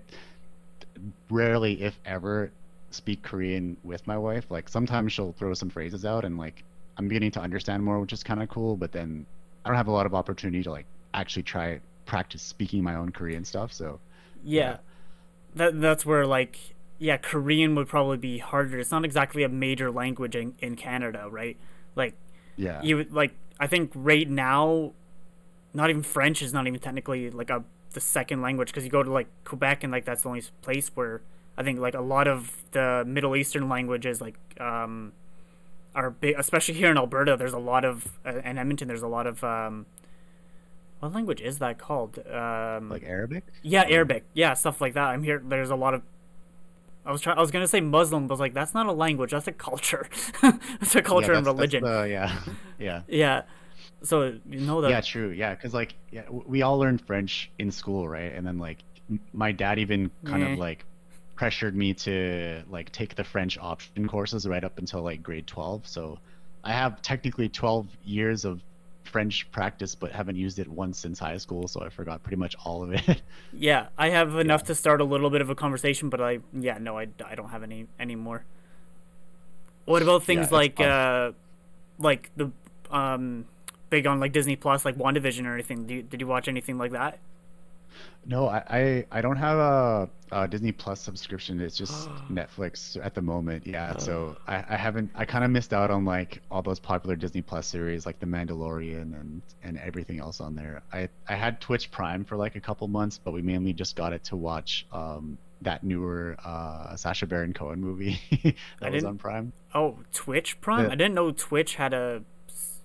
rarely, 1.30 1.82
if 1.82 1.98
ever, 2.04 2.50
speak 2.90 3.22
Korean 3.22 3.76
with 3.84 4.06
my 4.06 4.18
wife. 4.18 4.46
Like 4.50 4.68
sometimes 4.68 5.12
she'll 5.12 5.32
throw 5.32 5.54
some 5.54 5.70
phrases 5.70 6.04
out 6.04 6.24
and 6.24 6.38
like 6.38 6.62
I'm 6.96 7.08
beginning 7.08 7.30
to 7.32 7.40
understand 7.40 7.82
more, 7.82 7.98
which 8.00 8.12
is 8.12 8.22
kind 8.22 8.42
of 8.42 8.48
cool. 8.48 8.76
But 8.76 8.92
then 8.92 9.26
I 9.64 9.68
don't 9.68 9.76
have 9.76 9.88
a 9.88 9.92
lot 9.92 10.06
of 10.06 10.14
opportunity 10.14 10.62
to 10.64 10.70
like 10.70 10.86
actually 11.14 11.42
try 11.44 11.80
practice 12.06 12.42
speaking 12.42 12.82
my 12.82 12.96
own 12.96 13.10
Korean 13.10 13.44
stuff. 13.44 13.72
So 13.72 13.98
Yeah. 14.44 14.78
That 15.54 15.80
that's 15.80 16.06
where 16.06 16.26
like 16.26 16.58
yeah, 16.98 17.16
Korean 17.16 17.74
would 17.74 17.88
probably 17.88 18.16
be 18.16 18.38
harder. 18.38 18.78
It's 18.78 18.92
not 18.92 19.04
exactly 19.04 19.42
a 19.42 19.48
major 19.48 19.90
language 19.90 20.36
in, 20.36 20.54
in 20.60 20.76
Canada, 20.76 21.26
right? 21.28 21.56
Like 21.96 22.14
yeah, 22.56 22.80
you 22.82 23.04
like 23.10 23.32
I 23.58 23.66
think 23.66 23.90
right 23.94 24.28
now 24.28 24.92
not 25.74 25.90
even 25.90 26.02
French 26.02 26.42
is 26.42 26.52
not 26.52 26.66
even 26.66 26.78
technically 26.78 27.30
like 27.30 27.50
a 27.50 27.64
the 27.92 28.00
second 28.00 28.42
language 28.42 28.68
because 28.68 28.84
you 28.84 28.90
go 28.90 29.02
to 29.02 29.10
like 29.12 29.28
Quebec 29.44 29.84
and 29.84 29.92
like 29.92 30.04
that's 30.04 30.22
the 30.22 30.28
only 30.28 30.42
place 30.62 30.90
where 30.94 31.22
I 31.56 31.62
think 31.62 31.78
like 31.78 31.94
a 31.94 32.00
lot 32.00 32.26
of 32.28 32.62
the 32.72 33.04
Middle 33.06 33.36
Eastern 33.36 33.68
languages 33.68 34.20
like 34.20 34.36
um 34.60 35.12
are 35.94 36.10
big 36.10 36.34
especially 36.38 36.74
here 36.74 36.90
in 36.90 36.96
Alberta 36.96 37.36
there's 37.36 37.52
a 37.52 37.58
lot 37.58 37.84
of 37.84 38.06
uh, 38.24 38.40
and 38.44 38.58
Edmonton 38.58 38.88
there's 38.88 39.02
a 39.02 39.08
lot 39.08 39.26
of 39.26 39.44
um 39.44 39.86
what 41.00 41.12
language 41.12 41.40
is 41.40 41.58
that 41.58 41.78
called 41.78 42.18
um 42.30 42.88
like 42.88 43.02
Arabic. 43.04 43.44
yeah, 43.62 43.84
Arabic. 43.88 44.24
Yeah, 44.34 44.54
stuff 44.54 44.80
like 44.80 44.94
that. 44.94 45.08
I'm 45.08 45.22
here. 45.24 45.42
There's 45.44 45.70
a 45.70 45.74
lot 45.76 45.94
of. 45.94 46.02
I 47.04 47.10
was 47.10 47.20
trying. 47.20 47.36
I 47.36 47.40
was 47.40 47.50
gonna 47.50 47.66
say 47.66 47.80
Muslim, 47.80 48.28
but 48.28 48.34
I 48.34 48.36
was 48.36 48.40
like, 48.40 48.54
that's 48.54 48.72
not 48.72 48.86
a 48.86 48.92
language. 48.92 49.32
That's 49.32 49.48
a 49.48 49.52
culture. 49.52 50.08
it's 50.80 50.94
a 50.94 51.02
culture 51.02 51.32
yeah, 51.32 51.38
and 51.38 51.46
that's- 51.46 51.58
that's 51.72 51.74
religion. 51.74 51.82
the- 51.82 52.08
yeah, 52.08 52.38
yeah, 52.78 53.02
Yeah. 53.08 53.42
So 54.04 54.34
you 54.48 54.60
know 54.60 54.80
that. 54.80 54.90
yeah. 54.90 55.00
True. 55.00 55.30
Yeah, 55.30 55.54
because 55.54 55.72
like 55.74 55.94
yeah, 56.10 56.22
we 56.30 56.62
all 56.62 56.78
learned 56.78 57.00
French 57.06 57.50
in 57.58 57.70
school, 57.70 58.08
right? 58.08 58.32
And 58.32 58.46
then 58.46 58.58
like 58.58 58.78
my 59.32 59.52
dad 59.52 59.78
even 59.78 60.10
kind 60.24 60.42
Yeah. 60.42 60.52
of 60.54 60.58
like 60.58 60.84
pressured 61.34 61.74
me 61.76 61.94
to 61.94 62.62
like 62.70 62.90
take 62.92 63.14
the 63.14 63.24
French 63.24 63.58
option 63.58 64.08
courses 64.08 64.46
right 64.46 64.64
up 64.64 64.78
until 64.78 65.02
like 65.02 65.22
grade 65.22 65.46
twelve. 65.46 65.86
So 65.86 66.18
I 66.64 66.72
have 66.72 67.02
technically 67.02 67.48
twelve 67.48 67.86
years 68.04 68.44
of 68.44 68.60
French 69.04 69.50
practice, 69.52 69.94
but 69.94 70.10
haven't 70.12 70.36
used 70.36 70.58
it 70.58 70.68
once 70.68 70.98
since 70.98 71.18
high 71.18 71.36
school. 71.36 71.68
So 71.68 71.80
I 71.82 71.88
forgot 71.88 72.22
pretty 72.22 72.36
much 72.36 72.54
all 72.64 72.82
of 72.82 72.92
it. 72.92 73.22
Yeah, 73.52 73.88
I 73.98 74.08
have 74.08 74.36
enough 74.36 74.62
to 74.64 74.74
start 74.74 75.00
a 75.02 75.04
little 75.04 75.28
bit 75.28 75.42
of 75.42 75.50
a 75.50 75.54
conversation, 75.54 76.08
but 76.08 76.20
I 76.20 76.38
yeah 76.52 76.78
no, 76.78 76.98
I, 76.98 77.08
I 77.24 77.34
don't 77.34 77.50
have 77.50 77.62
any 77.62 77.86
anymore. 78.00 78.44
What 79.84 80.00
about 80.02 80.22
things 80.22 80.44
it's 80.44 80.52
like 80.52 80.80
uh, 80.80 81.32
like 81.98 82.30
the 82.36 82.50
um, 82.90 83.44
big 83.92 84.06
on 84.08 84.18
like 84.18 84.32
Disney 84.32 84.56
Plus, 84.56 84.84
like 84.84 84.96
WandaVision 84.96 85.46
or 85.46 85.52
anything? 85.54 85.86
Did 85.86 85.94
you, 85.94 86.02
did 86.02 86.20
you 86.20 86.26
watch 86.26 86.48
anything 86.48 86.78
like 86.78 86.90
that? 86.92 87.18
No, 88.24 88.48
I, 88.48 88.62
I, 88.70 89.18
I 89.18 89.20
don't 89.20 89.36
have 89.36 89.58
a, 89.58 90.08
a 90.30 90.48
Disney 90.48 90.72
Plus 90.72 91.00
subscription. 91.00 91.60
It's 91.60 91.76
just 91.76 92.08
Netflix 92.30 92.96
at 93.04 93.14
the 93.14 93.20
moment. 93.20 93.66
Yeah, 93.66 93.96
so 93.98 94.36
I, 94.46 94.64
I 94.70 94.76
haven't. 94.76 95.10
I 95.14 95.24
kind 95.26 95.44
of 95.44 95.50
missed 95.50 95.72
out 95.74 95.90
on 95.90 96.04
like 96.04 96.40
all 96.50 96.62
those 96.62 96.80
popular 96.80 97.16
Disney 97.16 97.42
Plus 97.42 97.66
series, 97.66 98.06
like 98.06 98.18
The 98.18 98.26
Mandalorian 98.26 99.20
and 99.20 99.42
and 99.62 99.78
everything 99.78 100.20
else 100.20 100.40
on 100.40 100.54
there. 100.54 100.82
I 100.92 101.08
I 101.28 101.34
had 101.34 101.60
Twitch 101.60 101.90
Prime 101.90 102.24
for 102.24 102.36
like 102.36 102.56
a 102.56 102.60
couple 102.60 102.88
months, 102.88 103.20
but 103.22 103.32
we 103.32 103.42
mainly 103.42 103.72
just 103.72 103.94
got 103.94 104.12
it 104.12 104.24
to 104.24 104.36
watch 104.36 104.86
um 104.92 105.36
that 105.62 105.84
newer 105.84 106.36
uh 106.44 106.96
Sacha 106.96 107.26
Baron 107.26 107.52
Cohen 107.52 107.80
movie 107.80 108.18
that 108.80 108.86
I 108.86 108.90
was 108.90 109.04
on 109.04 109.18
Prime. 109.18 109.52
Oh, 109.74 109.98
Twitch 110.14 110.60
Prime. 110.60 110.84
The- 110.84 110.92
I 110.92 110.94
didn't 110.94 111.14
know 111.14 111.30
Twitch 111.32 111.74
had 111.74 111.92
a. 111.92 112.22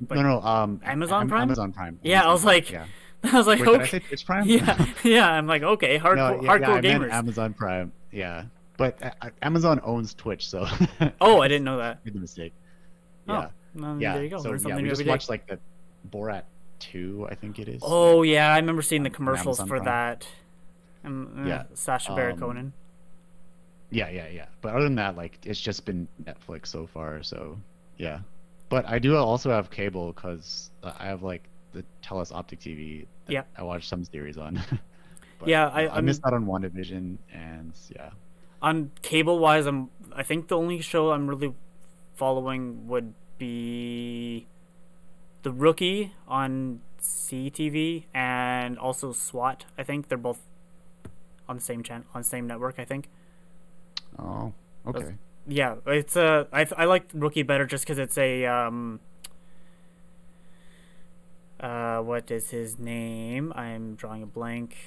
No, 0.10 0.22
no, 0.22 0.42
um, 0.42 0.82
Amazon 0.84 1.28
Prime? 1.28 1.44
Amazon 1.44 1.74
Prime. 1.74 2.00
Yeah, 2.04 2.28
I 2.28 2.32
was 2.32 2.46
like- 2.46 2.72
yeah. 2.72 2.86
I 3.24 3.36
was 3.38 3.48
like, 3.48 3.60
Wait, 3.60 3.68
okay. 3.68 4.00
Twitch 4.00 4.26
Prime? 4.26 4.44
yeah, 4.48 4.86
yeah. 5.04 5.30
I'm 5.32 5.48
like, 5.48 5.64
okay, 5.64 5.98
hardcore, 5.98 6.16
no, 6.38 6.42
yeah, 6.44 6.50
hardcore 6.50 6.60
yeah, 6.62 6.70
I 6.70 6.82
meant 6.82 7.04
gamers. 7.04 7.12
Amazon 7.12 7.54
Prime. 7.54 7.92
Yeah, 8.12 8.44
but 8.78 9.02
uh, 9.02 9.12
uh, 9.22 9.30
Amazon 9.42 9.82
owns 9.84 10.14
Twitch, 10.14 10.48
so. 10.48 10.68
oh, 11.22 11.42
I 11.42 11.48
didn't 11.48 11.66
know 11.66 11.78
that. 11.78 12.06
made 12.06 12.14
the 12.14 12.20
mistake. 12.20 12.54
Oh, 13.28 13.34
Yeah, 13.34 13.50
well, 13.76 14.02
yeah. 14.02 14.14
there 14.14 14.24
you 14.24 14.30
go. 14.30 14.38
So 14.40 14.54
yeah, 14.54 14.76
we 14.78 14.88
just 14.88 15.04
day. 15.04 15.10
watched 15.10 15.30
like 15.30 15.48
the 15.48 15.60
Borat 16.12 16.44
two, 16.80 17.28
I 17.30 17.36
think 17.36 17.58
it 17.60 17.68
is. 17.68 17.82
Oh 17.84 18.22
yeah, 18.22 18.54
I 18.54 18.58
remember 18.58 18.82
seeing 18.84 19.04
the 19.04 19.10
commercials 19.10 19.60
for 19.60 19.66
Prime. 19.66 19.86
that. 19.86 20.28
Um, 21.04 21.40
uh, 21.40 21.48
Yeah, 21.48 21.64
Sacha 21.74 22.14
Baron 22.14 22.34
um, 22.34 22.40
Cohen. 22.40 22.74
Yeah, 23.90 24.10
yeah, 24.10 24.28
yeah. 24.28 24.46
But 24.62 24.74
other 24.76 24.84
than 24.84 24.96
that, 24.96 25.18
like 25.18 25.38
it's 25.44 25.60
just 25.60 25.86
been 25.86 26.08
Netflix 26.24 26.68
so 26.68 26.88
far. 26.88 27.24
So 27.24 27.58
yeah, 27.98 28.20
but 28.70 28.86
I 28.88 29.00
do 29.00 29.16
also 29.18 29.50
have 29.52 29.70
cable 29.70 30.12
because 30.14 30.72
I 30.84 31.06
have 31.06 31.24
like 31.24 31.44
the 31.74 31.84
Telus 32.04 32.32
Optic 32.34 32.60
TV. 32.60 33.06
that 33.26 33.34
Yeah. 33.34 33.44
I 33.58 33.64
watch 33.64 33.88
some 33.88 34.04
series 34.04 34.38
on. 34.38 34.62
But, 35.40 35.50
Yeah, 35.50 35.68
I- 35.68 35.84
I 35.84 35.96
I'm- 35.98 36.06
missed 36.06 36.22
out 36.26 36.34
on 36.34 36.46
WandaVision, 36.48 37.18
and 37.32 37.72
yeah. 37.96 38.10
On 38.64 38.90
cable 39.04 39.38
wise, 39.38 39.68
I'm. 39.68 39.92
I 40.16 40.24
think 40.24 40.48
the 40.48 40.58
only 40.58 40.82
show 40.82 41.12
I'm 41.12 41.28
really 41.28 41.54
following 42.16 42.88
would 42.88 43.14
be 43.38 44.48
The 45.44 45.52
Rookie 45.52 46.14
on 46.28 46.82
CTV 47.00 48.06
and 48.16 48.80
also 48.80 49.12
SWAT. 49.12 49.66
I 49.78 49.84
think 49.84 50.08
they're 50.08 50.18
both 50.18 50.42
on 51.48 51.58
the 51.58 51.62
same 51.62 51.84
channel 51.84 52.08
on 52.16 52.22
the 52.22 52.28
same 52.28 52.48
network. 52.48 52.80
I 52.80 52.86
think. 52.86 53.08
Oh, 54.18 54.54
okay. 54.88 55.14
Yeah, 55.48 55.76
it's 55.86 56.16
a. 56.16 56.48
I 56.52 56.68
I 56.76 56.86
like 56.86 57.06
Rookie 57.14 57.44
better 57.44 57.66
just 57.66 57.86
because 57.86 57.98
it's 57.98 58.18
a 58.18 58.46
um. 58.46 59.00
Uh, 61.60 62.00
what 62.02 62.30
is 62.30 62.52
his 62.52 62.78
name? 62.78 63.52
I'm 63.56 63.96
drawing 63.96 64.22
a 64.22 64.28
blank 64.28 64.78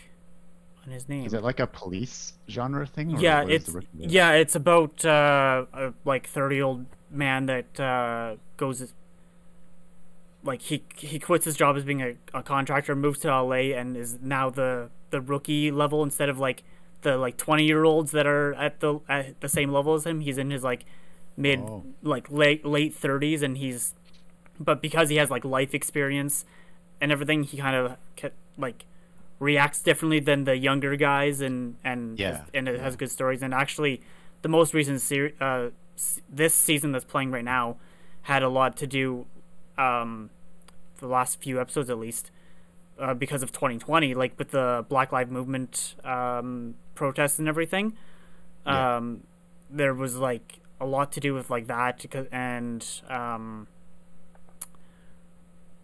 on 0.87 0.93
his 0.93 1.09
name. 1.09 1.27
Is 1.27 1.35
it 1.35 1.43
like 1.43 1.61
a 1.61 1.67
police 1.67 2.35
genre 2.49 2.87
thing? 2.87 3.17
Or 3.17 3.21
yeah, 3.21 3.45
it's 3.47 3.75
yeah, 3.97 4.33
it's 4.33 4.55
about 4.55 5.05
uh, 5.05 5.65
a 5.73 5.93
like 6.05 6.29
thirty 6.29 6.57
year 6.57 6.65
old 6.65 6.87
man 7.11 7.47
that 7.47 7.81
uh, 7.81 8.37
goes 8.57 8.93
like 10.45 10.63
he 10.63 10.83
he 10.97 11.19
quits 11.19 11.45
his 11.45 11.57
job 11.57 11.77
as 11.77 11.85
being 11.85 12.03
a, 12.03 12.17
a 12.35 12.43
contractor, 12.43 12.95
moves 12.95 13.21
to 13.21 13.29
LA, 13.29 13.75
and 13.77 13.97
is 13.97 14.19
now 14.23 14.51
the 14.51 14.91
the 15.11 15.21
rookie 15.21 15.71
level 15.71 16.03
instead 16.03 16.29
of 16.29 16.39
like 16.39 16.63
the 17.03 17.17
like 17.17 17.37
twenty 17.37 17.65
year 17.65 17.85
olds 17.85 18.11
that 18.13 18.27
are 18.27 18.55
at 18.55 18.81
the 18.81 19.01
at 19.09 19.41
the 19.41 19.49
same 19.49 19.71
level 19.73 19.95
as 19.95 20.05
him. 20.07 20.21
He's 20.21 20.39
in 20.39 20.51
his 20.51 20.63
like 20.63 20.85
mid 21.37 21.61
Oh. 21.61 21.85
like 22.03 22.31
late 22.31 22.65
late 22.65 22.95
thirties, 22.95 23.43
and 23.43 23.59
he's 23.59 23.95
but 24.59 24.83
because 24.83 25.09
he 25.09 25.17
has 25.17 25.31
like 25.31 25.45
life 25.45 25.75
experience 25.75 26.45
and 27.01 27.11
everything, 27.11 27.45
he 27.45 27.57
kind 27.57 27.75
of 27.77 27.97
like 28.59 28.85
reacts 29.39 29.83
differently 29.83 30.21
than 30.21 30.45
the 30.45 30.57
younger 30.57 30.97
guys, 30.97 31.41
and 31.41 31.77
and 31.83 32.19
Yeah, 32.19 32.45
and 32.53 32.69
it 32.69 32.79
has 32.81 32.97
good 32.97 33.11
stories. 33.11 33.43
And 33.43 33.55
actually, 33.55 34.03
the 34.43 34.49
most 34.49 34.75
recent 34.75 35.01
series, 35.01 35.33
uh, 35.41 35.71
this 36.29 36.55
season 36.55 36.93
that's 36.93 37.05
playing 37.07 37.31
right 37.31 37.45
now, 37.45 37.77
had 38.23 38.43
a 38.43 38.49
lot 38.51 38.77
to 38.79 38.87
do, 38.87 39.25
um, 39.79 40.29
the 40.99 41.07
last 41.07 41.41
few 41.41 41.59
episodes 41.61 41.89
at 41.89 41.99
least, 41.99 42.31
uh, 42.99 43.15
because 43.15 43.43
of 43.43 43.51
2020, 43.53 44.13
like 44.15 44.39
with 44.39 44.51
the 44.51 44.85
Black 44.91 45.11
Lives 45.13 45.31
Movement 45.31 45.95
um, 46.05 46.75
protests 47.01 47.39
and 47.39 47.49
everything. 47.49 47.97
Yeah. 48.67 48.97
Um, 48.97 49.23
there 49.71 49.95
was 49.95 50.17
like 50.17 50.61
a 50.79 50.85
lot 50.85 51.13
to 51.13 51.21
do 51.21 51.33
with 51.33 51.49
like 51.49 51.67
that, 51.69 52.05
and 52.31 52.87
um, 53.09 53.69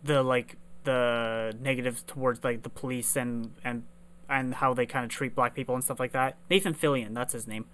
the 0.05 0.23
like 0.23 0.59
the 0.85 1.57
negatives 1.59 2.03
towards 2.03 2.45
like 2.45 2.63
the 2.65 2.69
police 2.69 3.17
and 3.17 3.55
and 3.65 3.85
and 4.29 4.57
how 4.57 4.75
they 4.75 4.85
kind 4.85 5.07
of 5.07 5.11
treat 5.11 5.35
black 5.35 5.55
people 5.55 5.75
and 5.75 5.83
stuff 5.83 5.99
like 5.99 6.13
that. 6.13 6.37
Nathan 6.51 6.75
Fillion, 6.75 7.15
that's 7.15 7.33
his 7.33 7.47
name. 7.47 7.65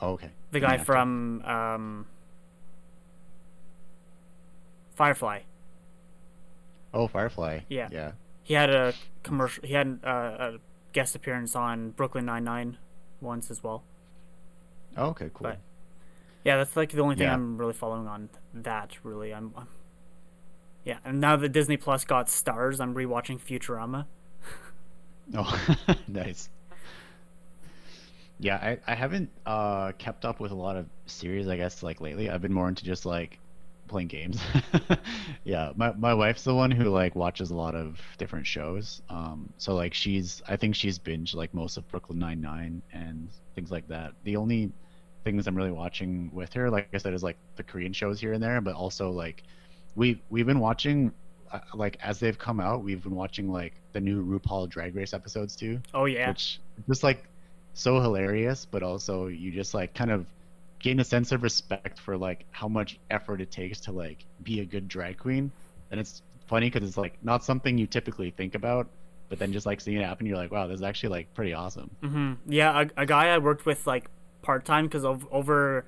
Oh, 0.00 0.12
okay. 0.12 0.30
The 0.52 0.60
guy 0.60 0.74
actor. 0.74 0.84
from 0.84 1.42
um, 1.42 2.06
Firefly. 4.94 5.40
Oh, 6.94 7.08
Firefly. 7.08 7.60
Yeah. 7.68 7.88
Yeah. 7.90 8.12
He 8.44 8.54
had 8.54 8.70
a 8.70 8.94
commercial. 9.24 9.66
He 9.66 9.74
had 9.74 9.98
uh, 10.04 10.08
a 10.38 10.58
guest 10.92 11.14
appearance 11.14 11.54
on 11.56 11.90
Brooklyn 11.90 12.24
Nine 12.26 12.44
Nine 12.44 12.78
once 13.20 13.50
as 13.50 13.62
well. 13.62 13.82
Oh, 14.96 15.06
okay. 15.08 15.30
Cool. 15.32 15.48
But- 15.50 15.58
Yeah, 16.44 16.56
that's 16.56 16.76
like 16.76 16.90
the 16.92 17.00
only 17.02 17.16
thing 17.16 17.24
Yeah. 17.26 17.34
I'm 17.34 17.58
really 17.58 17.74
following 17.74 18.06
on 18.08 18.28
that. 18.54 18.96
Really, 19.02 19.32
I'm. 19.34 19.52
I'm 19.56 19.68
yeah, 20.84 20.96
and 21.04 21.20
now 21.20 21.36
that 21.36 21.50
Disney 21.50 21.76
Plus 21.76 22.04
got 22.06 22.30
stars, 22.30 22.80
I'm 22.80 22.94
rewatching 22.94 23.38
Futurama. 23.40 24.06
Oh, 25.32 25.76
nice. 26.08 26.48
Yeah, 28.38 28.56
I, 28.56 28.78
I 28.86 28.94
haven't 28.94 29.30
uh 29.46 29.92
kept 29.98 30.24
up 30.24 30.40
with 30.40 30.50
a 30.50 30.54
lot 30.56 30.76
of 30.76 30.86
series, 31.06 31.46
I 31.46 31.56
guess, 31.56 31.82
like 31.82 32.00
lately. 32.00 32.30
I've 32.30 32.40
been 32.42 32.52
more 32.52 32.68
into 32.68 32.84
just 32.84 33.04
like 33.06 33.38
playing 33.90 34.08
games. 34.08 34.40
yeah, 35.44 35.72
my 35.76 35.92
my 35.92 36.14
wife's 36.14 36.44
the 36.44 36.54
one 36.54 36.70
who 36.70 36.84
like 36.84 37.14
watches 37.14 37.50
a 37.50 37.54
lot 37.54 37.74
of 37.74 38.00
different 38.16 38.46
shows. 38.46 39.02
Um, 39.10 39.52
so 39.58 39.74
like 39.74 39.92
she's 39.92 40.42
I 40.48 40.56
think 40.56 40.74
she's 40.74 40.98
binged 40.98 41.34
like 41.34 41.52
most 41.52 41.76
of 41.76 41.86
Brooklyn 41.88 42.18
Nine 42.18 42.40
Nine 42.40 42.80
and 42.92 43.28
things 43.54 43.70
like 43.70 43.86
that. 43.88 44.12
The 44.24 44.36
only 44.36 44.72
things 45.24 45.46
I'm 45.46 45.54
really 45.54 45.72
watching 45.72 46.30
with 46.32 46.52
her, 46.54 46.70
like 46.70 46.88
I 46.94 46.98
said, 46.98 47.12
is 47.12 47.22
like 47.22 47.36
the 47.56 47.62
Korean 47.62 47.92
shows 47.92 48.18
here 48.20 48.32
and 48.32 48.42
there, 48.42 48.60
but 48.60 48.74
also 48.74 49.10
like 49.10 49.42
we 49.96 50.22
we've 50.30 50.46
been 50.46 50.60
watching 50.60 51.12
uh, 51.52 51.58
like 51.74 51.98
as 52.02 52.20
they've 52.20 52.38
come 52.38 52.60
out, 52.60 52.82
we've 52.82 53.02
been 53.02 53.16
watching 53.16 53.52
like 53.52 53.74
the 53.92 54.00
new 54.00 54.24
RuPaul 54.24 54.68
Drag 54.68 54.94
Race 54.94 55.12
episodes 55.12 55.56
too, 55.56 55.80
Oh 55.92 56.06
yeah, 56.06 56.28
which 56.28 56.60
just 56.88 57.02
like 57.02 57.24
so 57.74 58.00
hilarious, 58.00 58.64
but 58.64 58.82
also 58.82 59.26
you 59.26 59.50
just 59.50 59.74
like 59.74 59.94
kind 59.94 60.10
of 60.10 60.26
gain 60.80 61.00
a 61.00 61.04
sense 61.04 61.32
of 61.32 61.42
respect 61.42 61.98
for 61.98 62.16
like 62.16 62.44
how 62.50 62.68
much 62.68 62.98
effort 63.10 63.40
it 63.40 63.50
takes 63.50 63.80
to 63.80 63.92
like 63.92 64.24
be 64.42 64.60
a 64.60 64.64
good 64.64 64.88
drag 64.88 65.18
queen, 65.18 65.52
and 65.90 66.00
it's 66.00 66.22
funny 66.46 66.70
because 66.70 66.86
it's 66.86 66.96
like 66.96 67.14
not 67.22 67.44
something 67.44 67.78
you 67.78 67.86
typically 67.86 68.30
think 68.30 68.54
about, 68.54 68.88
but 69.28 69.38
then 69.38 69.52
just 69.52 69.66
like 69.66 69.80
seeing 69.80 69.98
it 69.98 70.04
happen, 70.04 70.26
you're 70.26 70.36
like, 70.36 70.50
wow, 70.50 70.66
this 70.66 70.76
is 70.76 70.82
actually 70.82 71.10
like 71.10 71.34
pretty 71.34 71.52
awesome. 71.54 71.90
hmm 72.00 72.32
Yeah, 72.46 72.82
a, 72.96 73.02
a 73.02 73.06
guy 73.06 73.28
I 73.28 73.38
worked 73.38 73.66
with 73.66 73.86
like 73.86 74.10
part 74.42 74.64
time 74.64 74.86
because 74.86 75.04
over 75.04 75.84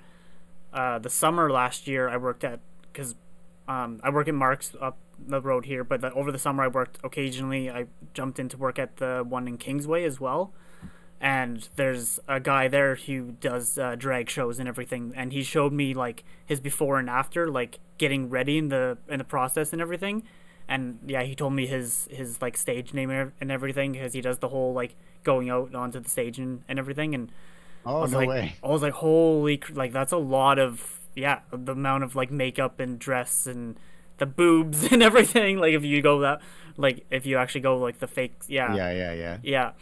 uh, 0.72 0.98
the 0.98 1.10
summer 1.10 1.50
last 1.50 1.86
year 1.86 2.08
I 2.08 2.16
worked 2.16 2.44
at 2.44 2.60
because 2.92 3.14
um, 3.68 4.00
I 4.02 4.10
work 4.10 4.28
at 4.28 4.34
Mark's 4.34 4.74
up 4.80 4.98
the 5.18 5.40
road 5.40 5.64
here, 5.64 5.84
but 5.84 6.00
the, 6.00 6.12
over 6.12 6.32
the 6.32 6.38
summer 6.38 6.64
I 6.64 6.68
worked 6.68 6.98
occasionally. 7.04 7.70
I 7.70 7.86
jumped 8.14 8.38
into 8.38 8.56
work 8.56 8.78
at 8.78 8.96
the 8.96 9.24
one 9.26 9.48
in 9.48 9.58
Kingsway 9.58 10.04
as 10.04 10.20
well, 10.20 10.52
and 11.22 11.68
there's 11.76 12.20
a 12.28 12.40
guy 12.40 12.68
there 12.68 12.96
who 12.96 13.32
does 13.40 13.78
uh, 13.78 13.96
drag 13.96 14.30
shows 14.30 14.60
and 14.60 14.68
everything, 14.68 15.14
and 15.16 15.32
he 15.32 15.44
showed 15.44 15.72
me 15.72 15.94
like 15.94 16.24
his 16.46 16.60
before 16.60 16.98
and 17.00 17.10
after, 17.10 17.48
like 17.48 17.80
getting 17.98 18.30
ready 18.30 18.58
in 18.58 18.70
the 18.70 18.98
in 19.08 19.18
the 19.20 19.24
process 19.24 19.72
and 19.72 19.82
everything. 19.82 20.24
And 20.68 21.00
yeah, 21.06 21.24
he 21.24 21.34
told 21.36 21.54
me 21.54 21.66
his 21.66 22.08
his 22.12 22.42
like 22.42 22.58
stage 22.58 22.94
name 22.94 23.10
and 23.10 23.52
everything 23.52 23.92
because 23.92 24.14
he 24.14 24.22
does 24.22 24.40
the 24.40 24.50
whole 24.50 24.74
like 24.74 24.96
going 25.24 25.50
out 25.50 25.74
onto 25.74 26.00
the 26.00 26.10
stage 26.10 26.38
and, 26.38 26.62
and 26.68 26.78
everything. 26.78 27.14
And 27.14 27.32
I 27.96 28.00
Oh 28.00 28.02
was 28.02 28.12
no 28.12 28.18
like, 28.18 28.28
way! 28.28 28.56
I 28.62 28.68
was 28.68 28.82
like, 28.82 28.94
holy, 28.94 29.58
cr- 29.58 29.74
like 29.74 29.92
that's 29.92 30.12
a 30.12 30.18
lot 30.18 30.58
of 30.58 31.00
yeah, 31.14 31.40
the 31.52 31.72
amount 31.72 32.04
of 32.04 32.16
like 32.16 32.30
makeup 32.32 32.80
and 32.80 32.98
dress 32.98 33.46
and 33.46 33.76
the 34.18 34.26
boobs 34.26 34.84
and 34.92 35.02
everything. 35.02 35.58
Like 35.58 35.74
if 35.74 35.84
you 35.84 36.02
go 36.02 36.20
that, 36.20 36.40
like 36.76 37.06
if 37.10 37.26
you 37.26 37.36
actually 37.38 37.62
go 37.62 37.76
like 37.78 38.00
the 38.00 38.08
fake, 38.08 38.34
yeah, 38.48 38.78
Yeah, 38.78 38.90
yeah, 38.92 39.12
yeah. 39.12 39.38
yeah, 39.42 39.72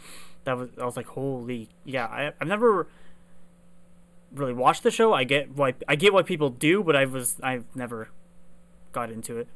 that 0.43 0.57
was 0.57 0.69
I 0.79 0.85
was 0.85 0.97
like, 0.97 1.07
holy, 1.07 1.69
yeah. 1.85 2.05
I 2.05 2.33
I've 2.39 2.47
never 2.47 2.87
really 4.33 4.53
watched 4.53 4.83
the 4.83 4.91
show. 4.91 5.13
I 5.13 5.23
get 5.23 5.55
why 5.55 5.73
I 5.87 5.95
get 5.95 6.13
what 6.13 6.25
people 6.25 6.49
do, 6.49 6.83
but 6.83 6.95
I 6.95 7.05
was 7.05 7.37
I've 7.41 7.65
never 7.75 8.09
got 8.91 9.11
into 9.11 9.37
it. 9.37 9.47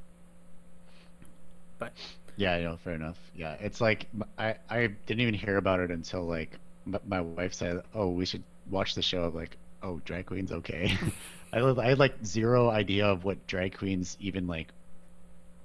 But 1.80 1.94
yeah, 2.38 2.54
I 2.54 2.62
know. 2.62 2.78
fair 2.78 2.94
enough. 2.94 3.18
Yeah, 3.36 3.56
it's 3.60 3.82
like 3.82 4.08
I 4.38 4.56
I 4.70 4.88
didn't 5.06 5.22
even 5.22 5.34
hear 5.34 5.58
about 5.58 5.80
it 5.80 5.92
until 5.92 6.24
like 6.24 6.58
my 7.08 7.22
wife 7.22 7.54
said, 7.54 7.82
"Oh, 7.94 8.10
we 8.10 8.26
should 8.26 8.44
watch 8.70 8.96
the 8.96 9.02
show." 9.02 9.26
I'm 9.26 9.36
like, 9.36 9.58
"Oh, 9.82 10.02
drag 10.06 10.28
queens, 10.28 10.52
okay." 10.52 10.98
I 11.54 11.60
I 11.60 11.86
had 11.88 12.00
like 12.00 12.14
zero 12.24 12.70
idea 12.70 13.06
of 13.06 13.24
what 13.24 13.46
drag 13.48 13.78
queens 13.78 14.18
even 14.20 14.48
like. 14.48 14.68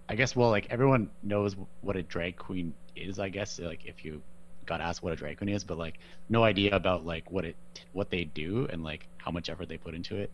I 0.09 0.15
guess 0.17 0.35
well, 0.35 0.51
like 0.51 0.67
everyone 0.71 1.11
knows 1.23 1.57
what 1.83 1.97
a 1.97 2.03
drag 2.03 2.37
queen 2.37 2.75
is. 2.97 3.19
I 3.19 3.29
guess 3.29 3.59
like 3.59 3.87
if 3.87 4.05
you 4.05 4.23
got 4.71 4.81
asked 4.81 5.03
what 5.03 5.13
a 5.13 5.17
drag 5.17 5.37
queen 5.39 5.51
is, 5.51 5.65
but 5.65 5.77
like 5.79 5.97
no 6.29 6.43
idea 6.45 6.75
about 6.75 7.05
like 7.05 7.31
what 7.31 7.45
it 7.45 7.57
what 7.93 8.09
they 8.11 8.25
do 8.25 8.67
and 8.73 8.83
like 8.91 9.03
how 9.19 9.31
much 9.31 9.51
effort 9.51 9.69
they 9.69 9.77
put 9.77 9.95
into 9.95 10.17
it. 10.17 10.31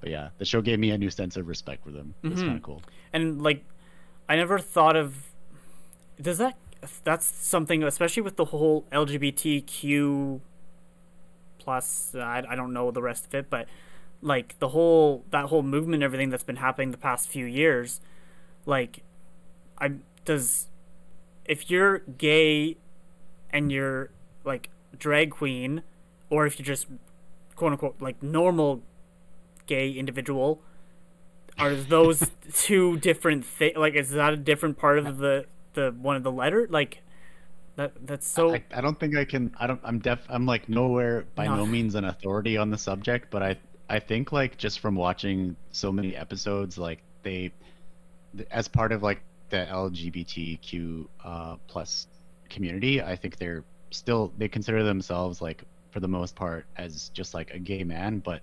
But 0.00 0.08
yeah, 0.10 0.28
the 0.38 0.44
show 0.44 0.60
gave 0.60 0.78
me 0.78 0.90
a 0.90 0.98
new 0.98 1.10
sense 1.10 1.36
of 1.36 1.46
respect 1.48 1.84
for 1.84 1.90
them. 1.92 2.14
It's 2.24 2.40
Mhm. 2.40 2.46
kind 2.46 2.56
of 2.56 2.62
cool. 2.62 2.82
and 3.12 3.40
like 3.42 3.60
i 4.28 4.34
never 4.36 4.58
thought 4.58 4.96
of 4.96 5.08
does 6.28 6.38
that 6.38 6.56
that's 7.08 7.26
something 7.26 7.82
especially 7.82 8.22
with 8.22 8.36
the 8.36 8.46
whole 8.46 8.78
lgbtq 8.90 10.40
plus 11.58 12.14
I, 12.14 12.42
I 12.48 12.54
don't 12.56 12.72
know 12.72 12.90
the 12.90 13.02
rest 13.02 13.26
of 13.26 13.34
it 13.34 13.50
but 13.50 13.68
like 14.22 14.58
the 14.58 14.68
whole 14.68 15.24
that 15.30 15.46
whole 15.46 15.62
movement 15.62 16.02
everything 16.02 16.30
that's 16.30 16.42
been 16.42 16.56
happening 16.68 16.90
the 16.90 16.96
past 17.10 17.28
few 17.28 17.44
years 17.44 18.00
like 18.66 19.02
i 19.78 19.86
does 20.24 20.68
if 21.44 21.70
you're 21.70 21.98
gay 22.28 22.76
and 23.54 23.72
you're 23.72 24.10
like 24.44 24.68
drag 24.98 25.30
queen 25.30 25.82
or 26.28 26.44
if 26.46 26.58
you're 26.58 26.66
just 26.66 26.86
quote 27.56 27.72
unquote 27.72 27.96
like 28.00 28.22
normal 28.22 28.82
gay 29.66 29.90
individual 29.90 30.60
are 31.58 31.74
those 31.74 32.30
two 32.52 32.98
different 32.98 33.44
things 33.46 33.76
like 33.76 33.94
is 33.94 34.10
that 34.10 34.34
a 34.34 34.36
different 34.36 34.76
part 34.76 34.98
of 34.98 35.16
the 35.18 35.46
the 35.72 35.94
one 36.02 36.16
of 36.16 36.22
the 36.22 36.32
letter 36.32 36.66
like 36.68 37.02
that 37.76 37.92
that's 38.06 38.26
so 38.26 38.54
I, 38.54 38.62
I 38.72 38.80
don't 38.80 38.98
think 38.98 39.16
I 39.16 39.24
can. 39.24 39.52
I 39.58 39.66
don't. 39.66 39.80
I'm 39.82 39.98
deaf. 39.98 40.20
I'm 40.28 40.46
like 40.46 40.68
nowhere 40.68 41.24
by 41.34 41.46
No. 41.46 41.56
no 41.56 41.66
means 41.66 41.96
an 41.96 42.04
authority 42.04 42.56
on 42.56 42.70
the 42.70 42.78
subject, 42.78 43.30
but 43.30 43.42
I 43.42 43.56
I 43.88 43.98
think 43.98 44.30
like 44.30 44.56
just 44.56 44.78
from 44.78 44.94
watching 44.94 45.56
so 45.72 45.90
many 45.90 46.14
episodes, 46.14 46.78
like 46.78 47.00
they, 47.24 47.50
as 48.50 48.68
part 48.68 48.92
of 48.92 49.02
like 49.02 49.22
the 49.50 49.66
LGBTQ 49.68 51.06
uh, 51.24 51.56
plus 51.66 52.06
community, 52.54 53.02
I 53.02 53.16
think 53.16 53.36
they're 53.36 53.64
still 53.90 54.32
they 54.38 54.48
consider 54.48 54.82
themselves 54.82 55.42
like 55.42 55.62
for 55.90 56.00
the 56.00 56.08
most 56.08 56.34
part 56.34 56.66
as 56.76 57.10
just 57.10 57.34
like 57.34 57.50
a 57.52 57.58
gay 57.58 57.84
man, 57.84 58.20
but 58.20 58.40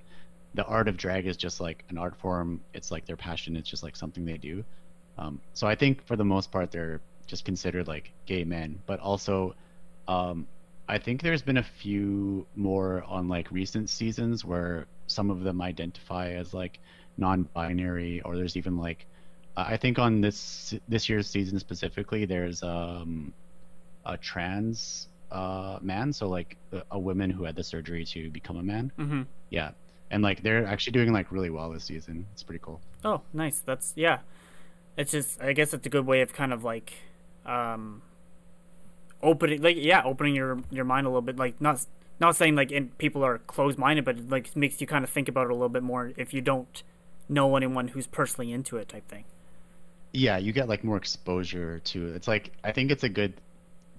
the 0.54 0.66
art 0.66 0.88
of 0.88 0.98
drag 0.98 1.26
is 1.28 1.38
just 1.38 1.60
like 1.62 1.84
an 1.90 1.98
art 1.98 2.16
form. 2.18 2.62
It's 2.74 2.92
like 2.92 3.06
their 3.06 3.18
passion. 3.18 3.56
It's 3.56 3.70
just 3.70 3.84
like 3.84 3.96
something 3.96 4.26
they 4.26 4.38
do. 4.38 4.64
Um, 5.18 5.42
so 5.54 5.68
I 5.68 5.76
think 5.76 6.06
for 6.06 6.16
the 6.16 6.26
most 6.26 6.52
part 6.52 6.72
they're 6.72 7.02
just 7.28 7.46
considered 7.46 7.88
like 7.88 8.12
gay 8.26 8.44
men, 8.44 8.80
but 8.86 9.00
also 9.00 9.56
um, 10.08 10.48
I 10.88 10.98
think 10.98 11.22
there's 11.22 11.42
been 11.42 11.58
a 11.58 11.64
few 11.64 12.46
more 12.56 13.04
on 13.08 13.30
like 13.30 13.52
recent 13.52 13.90
seasons 13.90 14.44
where 14.44 14.88
some 15.08 15.30
of 15.30 15.44
them 15.44 15.62
identify 15.62 16.32
as 16.32 16.54
like 16.54 16.80
non-binary, 17.18 18.22
or 18.22 18.36
there's 18.36 18.58
even 18.58 18.78
like 18.78 19.06
I 19.56 19.78
think 19.78 20.00
on 20.00 20.22
this 20.22 20.74
this 20.88 21.10
year's 21.10 21.30
season 21.30 21.60
specifically, 21.60 22.26
there's 22.26 22.64
um, 22.64 23.34
a 24.06 24.18
trans 24.18 25.08
uh, 25.32 25.80
man, 25.82 26.12
so 26.14 26.28
like 26.28 26.58
a, 26.74 26.84
a 26.92 27.00
woman 27.00 27.30
who 27.30 27.44
had 27.46 27.56
the 27.56 27.64
surgery 27.64 28.06
to 28.06 28.30
become 28.30 28.58
a 28.58 28.64
man. 28.64 28.92
hmm 28.98 29.24
Yeah, 29.50 29.72
and 30.10 30.22
like 30.24 30.44
they're 30.44 30.66
actually 30.66 30.94
doing 30.94 31.14
like 31.14 31.32
really 31.32 31.50
well 31.50 31.72
this 31.72 31.86
season. 31.86 32.28
It's 32.34 32.44
pretty 32.44 32.62
cool. 32.64 32.82
oh 33.04 33.22
nice 33.34 33.60
that's 33.60 33.94
yeah 33.96 34.20
it's 34.98 35.12
just 35.12 35.42
I 35.42 35.54
guess 35.54 35.74
it's 35.74 35.86
a 35.86 35.90
good 35.90 36.06
way 36.06 36.22
of 36.22 36.34
kind 36.34 36.54
of 36.54 36.64
like 36.64 36.94
um 37.46 38.02
opening 39.24 39.62
like 39.62 39.78
yeah 39.80 40.02
opening 40.04 40.36
your 40.36 40.60
your 40.72 40.86
mind 40.86 41.06
a 41.06 41.10
little 41.10 41.22
bit 41.22 41.38
like 41.38 41.60
not 41.62 41.86
not 42.20 42.36
saying 42.36 42.56
like 42.56 42.72
in, 42.72 42.90
people 42.98 43.24
are 43.24 43.38
closed 43.40 43.78
minded 43.78 44.04
but 44.06 44.18
it 44.18 44.30
like 44.30 44.56
makes 44.56 44.82
you 44.82 44.88
kind 44.88 45.04
of 45.04 45.10
think 45.10 45.28
about 45.30 45.46
it 45.46 45.52
a 45.52 45.54
little 45.54 45.70
bit 45.70 45.84
more 45.84 46.12
if 46.18 46.34
you 46.34 46.42
don't 46.42 46.84
know 47.30 47.56
anyone 47.56 47.90
who's 47.90 48.08
personally 48.08 48.52
into 48.52 48.78
it 48.78 48.90
type 48.90 49.08
thing 49.08 49.26
Yeah, 50.14 50.38
you 50.38 50.52
get 50.52 50.68
like 50.68 50.84
more 50.84 50.98
exposure 50.98 51.80
to 51.80 52.08
it. 52.10 52.16
It's 52.16 52.28
like 52.28 52.52
I 52.64 52.72
think 52.72 52.92
it's 52.92 53.04
a 53.04 53.10
good, 53.10 53.34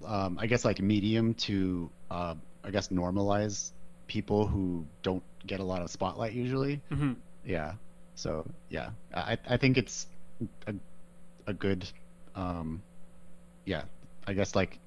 um, 0.06 0.38
I 0.40 0.46
guess 0.46 0.64
like 0.64 0.80
medium 0.80 1.34
to, 1.34 1.90
uh, 2.10 2.34
I 2.64 2.70
guess 2.70 2.88
normalize 2.88 3.72
people 4.06 4.46
who 4.46 4.86
don't 5.02 5.22
get 5.46 5.60
a 5.60 5.64
lot 5.64 5.82
of 5.82 5.90
spotlight 5.90 6.32
usually. 6.32 6.80
hmm 6.88 7.12
Yeah. 7.44 7.74
So 8.14 8.44
yeah, 8.68 8.90
I 9.14 9.38
I 9.48 9.56
think 9.56 9.78
it's 9.78 10.06
a 10.66 10.74
a 11.46 11.52
good, 11.52 11.88
um, 12.34 12.82
yeah. 13.64 13.82
I 14.26 14.34
guess 14.34 14.54
like 14.54 14.78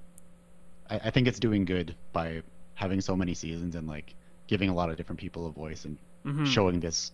I, 0.90 1.00
I 1.06 1.10
think 1.10 1.28
it's 1.28 1.40
doing 1.40 1.66
good 1.66 1.96
by 2.14 2.42
having 2.76 3.02
so 3.02 3.16
many 3.16 3.34
seasons 3.34 3.76
and 3.76 3.88
like 3.88 4.14
giving 4.48 4.70
a 4.70 4.74
lot 4.74 4.90
of 4.90 4.96
different 4.98 5.20
people 5.20 5.48
a 5.48 5.52
voice 5.52 5.86
and 5.86 5.98
hmm 6.24 6.46
showing 6.46 6.80
this, 6.80 7.12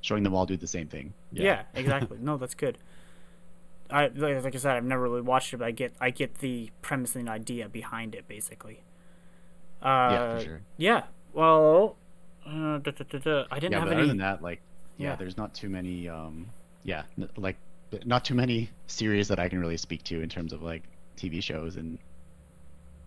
showing 0.00 0.22
them 0.22 0.34
all 0.34 0.46
do 0.46 0.56
the 0.56 0.66
same 0.66 0.86
thing. 0.88 1.12
yeah. 1.32 1.62
exactly 1.74 2.18
no 2.20 2.36
that's 2.36 2.54
good 2.54 2.78
I 3.90 4.08
like, 4.08 4.42
like 4.44 4.54
I 4.54 4.58
said 4.58 4.76
I've 4.76 4.84
never 4.84 5.02
really 5.02 5.20
watched 5.20 5.52
it 5.54 5.58
but 5.58 5.66
I 5.66 5.70
get 5.70 5.94
I 6.00 6.10
get 6.10 6.36
the 6.36 6.70
premise 6.82 7.16
and 7.16 7.28
idea 7.28 7.68
behind 7.68 8.14
it 8.14 8.28
basically 8.28 8.82
uh 9.82 9.86
Yeah, 10.06 10.18
for 10.24 10.38
sure. 10.38 10.66
yeah 10.76 11.04
well 11.32 11.96
uh, 12.46 12.78
da, 12.78 12.92
da, 12.92 13.04
da, 13.10 13.18
da. 13.18 13.44
I 13.50 13.58
didn't 13.58 13.74
yeah, 13.74 13.80
have 13.80 13.88
but 13.88 13.92
any 13.92 14.02
other 14.02 14.06
than 14.06 14.18
that, 14.18 14.42
like, 14.42 14.62
yeah, 14.96 15.10
Yeah. 15.10 15.16
there's 15.16 15.36
not 15.36 15.54
too 15.54 15.68
many, 15.68 16.08
um, 16.08 16.52
yeah, 16.82 17.04
n- 17.18 17.28
like, 17.36 17.58
not 18.04 18.24
too 18.24 18.34
many 18.34 18.70
series 18.86 19.28
that 19.28 19.38
I 19.38 19.48
can 19.48 19.58
really 19.60 19.76
speak 19.76 20.02
to 20.04 20.20
in 20.22 20.28
terms 20.28 20.52
of 20.52 20.62
like 20.62 20.84
TV 21.16 21.40
shows 21.40 21.76
and, 21.76 21.98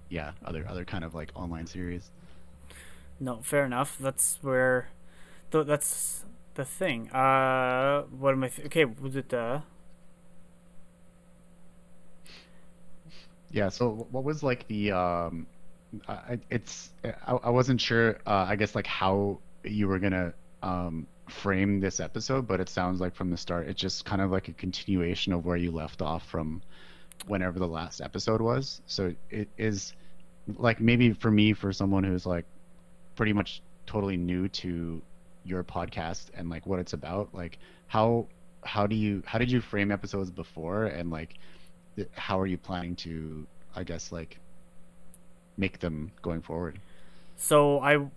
yeah, 0.09 0.33
other 0.43 0.67
other 0.67 0.85
kind 0.85 1.03
of 1.03 1.13
like 1.15 1.31
online 1.35 1.65
series. 1.67 2.11
No, 3.19 3.37
fair 3.43 3.65
enough. 3.65 3.97
That's 3.99 4.37
where, 4.41 4.89
th- 5.51 5.67
that's 5.67 6.23
the 6.55 6.65
thing. 6.65 7.09
Uh, 7.11 8.03
what 8.03 8.33
am 8.33 8.43
I? 8.43 8.49
Th- 8.49 8.67
okay, 8.67 8.85
was 8.85 9.15
it 9.15 9.33
uh? 9.33 9.61
Yeah. 13.51 13.69
So, 13.69 14.07
what 14.12 14.23
was 14.23 14.43
like 14.43 14.67
the, 14.67 14.91
um, 14.91 15.47
I, 16.07 16.39
it's, 16.49 16.91
I, 17.03 17.33
I 17.43 17.49
wasn't 17.49 17.81
sure, 17.81 18.17
uh, 18.25 18.45
I 18.47 18.55
guess 18.55 18.75
like 18.75 18.88
how 18.88 19.39
you 19.63 19.88
were 19.88 19.99
gonna, 19.99 20.33
um, 20.62 21.07
frame 21.29 21.79
this 21.79 21.99
episode, 21.99 22.47
but 22.47 22.59
it 22.59 22.69
sounds 22.69 22.99
like 22.99 23.15
from 23.15 23.29
the 23.29 23.38
start, 23.38 23.67
it's 23.67 23.79
just 23.79 24.05
kind 24.05 24.21
of 24.21 24.31
like 24.31 24.47
a 24.47 24.53
continuation 24.53 25.33
of 25.33 25.45
where 25.45 25.57
you 25.57 25.71
left 25.71 26.01
off 26.01 26.27
from 26.27 26.62
whenever 27.27 27.59
the 27.59 27.67
last 27.67 28.01
episode 28.01 28.41
was. 28.41 28.81
So 28.85 29.13
it 29.29 29.47
is 29.57 29.93
like 30.57 30.79
maybe 30.79 31.13
for 31.13 31.31
me, 31.31 31.53
for 31.53 31.71
someone 31.71 32.03
who's 32.03 32.25
like 32.25 32.45
pretty 33.15 33.33
much 33.33 33.62
totally 33.85 34.17
new 34.17 34.47
to 34.47 35.01
your 35.43 35.63
podcast 35.63 36.25
and 36.33 36.49
like 36.49 36.65
what 36.65 36.79
it's 36.79 36.93
about, 36.93 37.29
like 37.33 37.59
how 37.88 38.27
how 38.63 38.85
do 38.88 38.95
you 38.95 39.23
how 39.25 39.38
did 39.38 39.51
you 39.51 39.62
frame 39.62 39.91
episodes 39.91 40.29
before 40.29 40.85
and 40.85 41.09
like 41.09 41.35
how 42.13 42.39
are 42.39 42.47
you 42.47 42.57
planning 42.57 42.95
to 42.97 43.45
I 43.75 43.83
guess 43.83 44.12
like 44.12 44.39
make 45.57 45.79
them 45.79 46.12
going 46.21 46.41
forward? 46.41 46.79
So 47.38 47.79
I, 47.79 48.07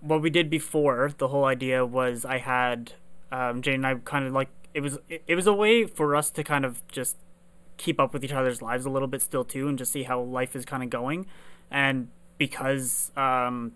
what 0.00 0.22
we 0.22 0.30
did 0.30 0.48
before 0.48 1.12
the 1.18 1.28
whole 1.28 1.44
idea 1.44 1.84
was 1.84 2.24
I 2.24 2.38
had, 2.38 2.92
um, 3.32 3.62
Jane 3.62 3.74
and 3.76 3.86
I 3.86 3.94
kind 3.96 4.26
of 4.26 4.32
like 4.32 4.48
it 4.72 4.80
was 4.80 4.98
it, 5.08 5.22
it 5.26 5.34
was 5.34 5.46
a 5.46 5.52
way 5.52 5.84
for 5.84 6.14
us 6.14 6.30
to 6.30 6.44
kind 6.44 6.64
of 6.64 6.86
just 6.88 7.16
keep 7.76 7.98
up 7.98 8.12
with 8.12 8.22
each 8.22 8.32
other's 8.32 8.60
lives 8.62 8.84
a 8.84 8.90
little 8.90 9.08
bit 9.08 9.22
still 9.22 9.44
too 9.44 9.68
and 9.68 9.78
just 9.78 9.92
see 9.92 10.04
how 10.04 10.20
life 10.20 10.54
is 10.54 10.64
kind 10.64 10.82
of 10.82 10.90
going, 10.90 11.26
and 11.70 12.08
because 12.38 13.10
um. 13.16 13.72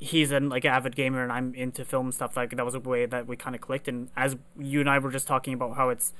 He's 0.00 0.32
an 0.32 0.50
like 0.50 0.66
avid 0.66 0.96
gamer 0.96 1.22
and 1.22 1.32
I'm 1.32 1.54
into 1.54 1.82
film 1.82 2.12
stuff 2.12 2.36
like 2.36 2.50
that 2.50 2.64
was 2.64 2.74
a 2.74 2.80
way 2.80 3.06
that 3.06 3.26
we 3.26 3.36
kind 3.36 3.54
of 3.54 3.62
clicked 3.62 3.88
and 3.88 4.10
as 4.16 4.36
you 4.58 4.80
and 4.80 4.90
I 4.90 4.98
were 4.98 5.10
just 5.10 5.26
talking 5.26 5.54
about 5.54 5.76
how 5.76 5.88
it's 5.88 6.12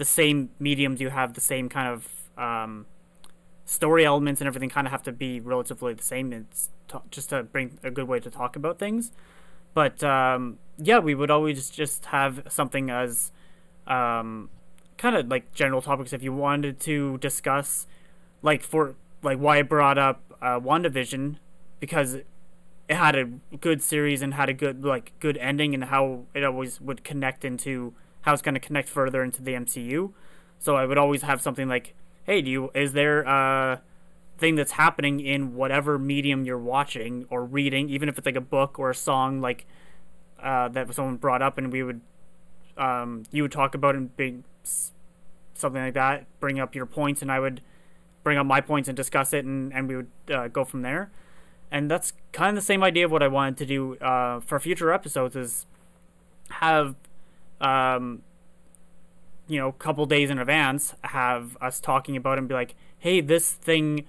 the 0.00 0.04
same 0.06 0.48
mediums 0.58 0.98
you 0.98 1.10
have 1.10 1.34
the 1.34 1.42
same 1.42 1.68
kind 1.68 1.86
of 1.86 2.08
um, 2.42 2.86
story 3.66 4.06
elements 4.06 4.40
and 4.40 4.48
everything 4.48 4.70
kind 4.70 4.86
of 4.86 4.90
have 4.90 5.02
to 5.02 5.12
be 5.12 5.40
relatively 5.40 5.92
the 5.92 6.02
same. 6.02 6.32
It's 6.32 6.70
t- 6.90 6.96
just 7.10 7.28
to 7.28 7.42
bring 7.42 7.78
a 7.82 7.90
good 7.90 8.08
way 8.08 8.18
to 8.18 8.30
talk 8.30 8.56
about 8.56 8.78
things. 8.78 9.12
But 9.74 10.02
um, 10.02 10.58
yeah, 10.78 11.00
we 11.00 11.14
would 11.14 11.30
always 11.30 11.68
just 11.68 12.06
have 12.06 12.44
something 12.48 12.88
as 12.88 13.30
um, 13.86 14.48
kind 14.96 15.16
of 15.16 15.28
like 15.28 15.52
general 15.52 15.82
topics 15.82 16.14
if 16.14 16.22
you 16.22 16.32
wanted 16.32 16.80
to 16.80 17.18
discuss, 17.18 17.86
like 18.40 18.62
for 18.62 18.94
like 19.22 19.36
why 19.36 19.58
I 19.58 19.62
brought 19.62 19.98
up 19.98 20.22
uh, 20.40 20.58
WandaVision 20.58 21.36
because 21.78 22.14
it 22.14 22.26
had 22.88 23.14
a 23.16 23.26
good 23.60 23.82
series 23.82 24.22
and 24.22 24.32
had 24.32 24.48
a 24.48 24.54
good 24.54 24.82
like 24.82 25.12
good 25.20 25.36
ending 25.36 25.74
and 25.74 25.84
how 25.84 26.24
it 26.32 26.42
always 26.42 26.80
would 26.80 27.04
connect 27.04 27.44
into 27.44 27.92
how 28.22 28.32
it's 28.32 28.42
going 28.42 28.54
to 28.54 28.60
connect 28.60 28.88
further 28.88 29.22
into 29.22 29.42
the 29.42 29.52
MCU. 29.52 30.12
So 30.58 30.76
I 30.76 30.84
would 30.84 30.98
always 30.98 31.22
have 31.22 31.40
something 31.40 31.68
like, 31.68 31.94
"Hey, 32.24 32.42
do 32.42 32.50
you 32.50 32.70
is 32.74 32.92
there 32.92 33.22
a 33.22 33.82
thing 34.38 34.54
that's 34.56 34.72
happening 34.72 35.20
in 35.20 35.54
whatever 35.54 35.98
medium 35.98 36.44
you're 36.44 36.58
watching 36.58 37.26
or 37.30 37.44
reading, 37.44 37.88
even 37.90 38.08
if 38.08 38.18
it's 38.18 38.26
like 38.26 38.36
a 38.36 38.40
book 38.40 38.78
or 38.78 38.90
a 38.90 38.94
song 38.94 39.40
like 39.40 39.66
uh, 40.42 40.68
that 40.68 40.92
someone 40.94 41.16
brought 41.16 41.42
up, 41.42 41.58
and 41.58 41.72
we 41.72 41.82
would 41.82 42.00
um, 42.76 43.24
you 43.30 43.42
would 43.42 43.52
talk 43.52 43.74
about 43.74 43.94
and 43.94 44.16
big 44.16 44.42
something 45.54 45.82
like 45.82 45.94
that, 45.94 46.26
bring 46.40 46.58
up 46.58 46.74
your 46.74 46.86
points, 46.86 47.22
and 47.22 47.30
I 47.30 47.40
would 47.40 47.60
bring 48.22 48.38
up 48.38 48.46
my 48.46 48.60
points 48.60 48.88
and 48.88 48.96
discuss 48.96 49.32
it, 49.32 49.44
and 49.44 49.72
and 49.72 49.88
we 49.88 49.96
would 49.96 50.10
uh, 50.32 50.48
go 50.48 50.64
from 50.64 50.82
there." 50.82 51.10
and 51.70 51.90
that's 51.90 52.12
kind 52.32 52.50
of 52.50 52.54
the 52.56 52.66
same 52.66 52.82
idea 52.82 53.04
of 53.04 53.12
what 53.12 53.22
I 53.22 53.28
wanted 53.28 53.56
to 53.58 53.66
do 53.66 53.96
uh, 53.96 54.40
for 54.40 54.58
future 54.58 54.92
episodes 54.92 55.36
is 55.36 55.66
have 56.50 56.96
um, 57.60 58.22
you 59.48 59.58
know 59.58 59.68
a 59.68 59.72
couple 59.72 60.06
days 60.06 60.30
in 60.30 60.38
advance 60.38 60.94
have 61.02 61.56
us 61.60 61.80
talking 61.80 62.16
about 62.16 62.38
and 62.38 62.48
be 62.48 62.54
like 62.54 62.74
hey 62.98 63.20
this 63.20 63.52
thing 63.52 64.04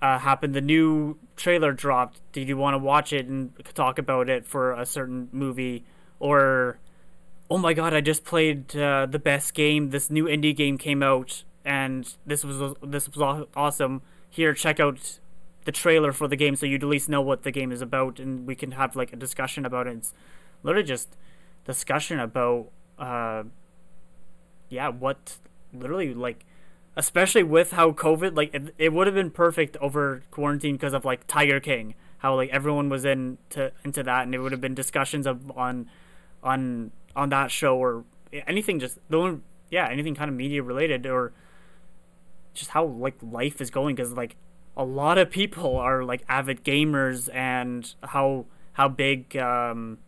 uh, 0.00 0.18
happened. 0.18 0.54
The 0.54 0.60
new 0.60 1.18
trailer 1.36 1.72
dropped. 1.72 2.20
Did 2.32 2.48
you 2.48 2.56
want 2.56 2.74
to 2.74 2.78
watch 2.78 3.12
it 3.12 3.26
and 3.26 3.52
talk 3.74 3.98
about 3.98 4.28
it 4.28 4.46
for 4.46 4.72
a 4.72 4.86
certain 4.86 5.28
movie? 5.32 5.84
Or 6.20 6.78
oh 7.50 7.56
my 7.56 7.72
god 7.72 7.94
i 7.94 8.00
just 8.02 8.24
played 8.24 8.76
uh, 8.76 9.06
the 9.06 9.18
best 9.18 9.54
game. 9.54 9.90
This 9.90 10.10
new 10.10 10.24
indie 10.24 10.54
game 10.54 10.78
came 10.78 11.02
out 11.02 11.44
and 11.64 12.14
this 12.26 12.44
was 12.44 12.74
this 12.82 13.08
was 13.08 13.46
awesome. 13.56 14.02
Here 14.28 14.54
check 14.54 14.78
out 14.78 15.18
the 15.64 15.72
trailer 15.72 16.12
for 16.12 16.28
the 16.28 16.36
game 16.36 16.56
so 16.56 16.66
you'd 16.66 16.82
at 16.82 16.88
least 16.88 17.08
know 17.08 17.20
what 17.20 17.42
the 17.42 17.50
game 17.50 17.72
is 17.72 17.82
about 17.82 18.18
and 18.18 18.46
we 18.46 18.54
can 18.54 18.72
have 18.72 18.96
like 18.96 19.12
a 19.12 19.16
discussion 19.16 19.64
about 19.64 19.86
it. 19.86 19.96
It's 19.96 20.12
literally 20.62 20.86
just 20.86 21.08
discussion 21.64 22.20
about 22.20 22.68
uh 22.98 23.44
yeah 24.68 24.88
what 24.88 25.36
literally 25.72 26.14
like 26.14 26.44
especially 26.96 27.42
with 27.42 27.72
how 27.72 27.92
covid 27.92 28.36
like 28.36 28.52
it, 28.52 28.74
it 28.78 28.92
would 28.92 29.06
have 29.06 29.14
been 29.14 29.30
perfect 29.30 29.76
over 29.78 30.22
quarantine 30.30 30.74
because 30.74 30.92
of 30.92 31.04
like 31.04 31.26
tiger 31.26 31.60
king 31.60 31.94
how 32.18 32.34
like 32.34 32.50
everyone 32.50 32.88
was 32.88 33.04
into 33.04 33.72
into 33.84 34.02
that 34.02 34.24
and 34.24 34.34
it 34.34 34.38
would 34.38 34.52
have 34.52 34.60
been 34.60 34.74
discussions 34.74 35.26
of 35.26 35.50
on 35.56 35.88
on 36.42 36.90
on 37.14 37.28
that 37.28 37.50
show 37.50 37.76
or 37.76 38.04
anything 38.46 38.78
just 38.78 38.98
the 39.08 39.18
one 39.18 39.42
yeah 39.70 39.88
anything 39.88 40.14
kind 40.14 40.28
of 40.28 40.36
media 40.36 40.62
related 40.62 41.06
or 41.06 41.32
just 42.54 42.70
how 42.70 42.84
like 42.84 43.14
life 43.22 43.60
is 43.60 43.70
going 43.70 43.94
because 43.94 44.12
like 44.12 44.36
a 44.76 44.84
lot 44.84 45.18
of 45.18 45.30
people 45.30 45.76
are 45.76 46.04
like 46.04 46.22
avid 46.28 46.64
gamers 46.64 47.32
and 47.34 47.94
how 48.04 48.46
how 48.74 48.88
big 48.88 49.36
um, 49.36 49.98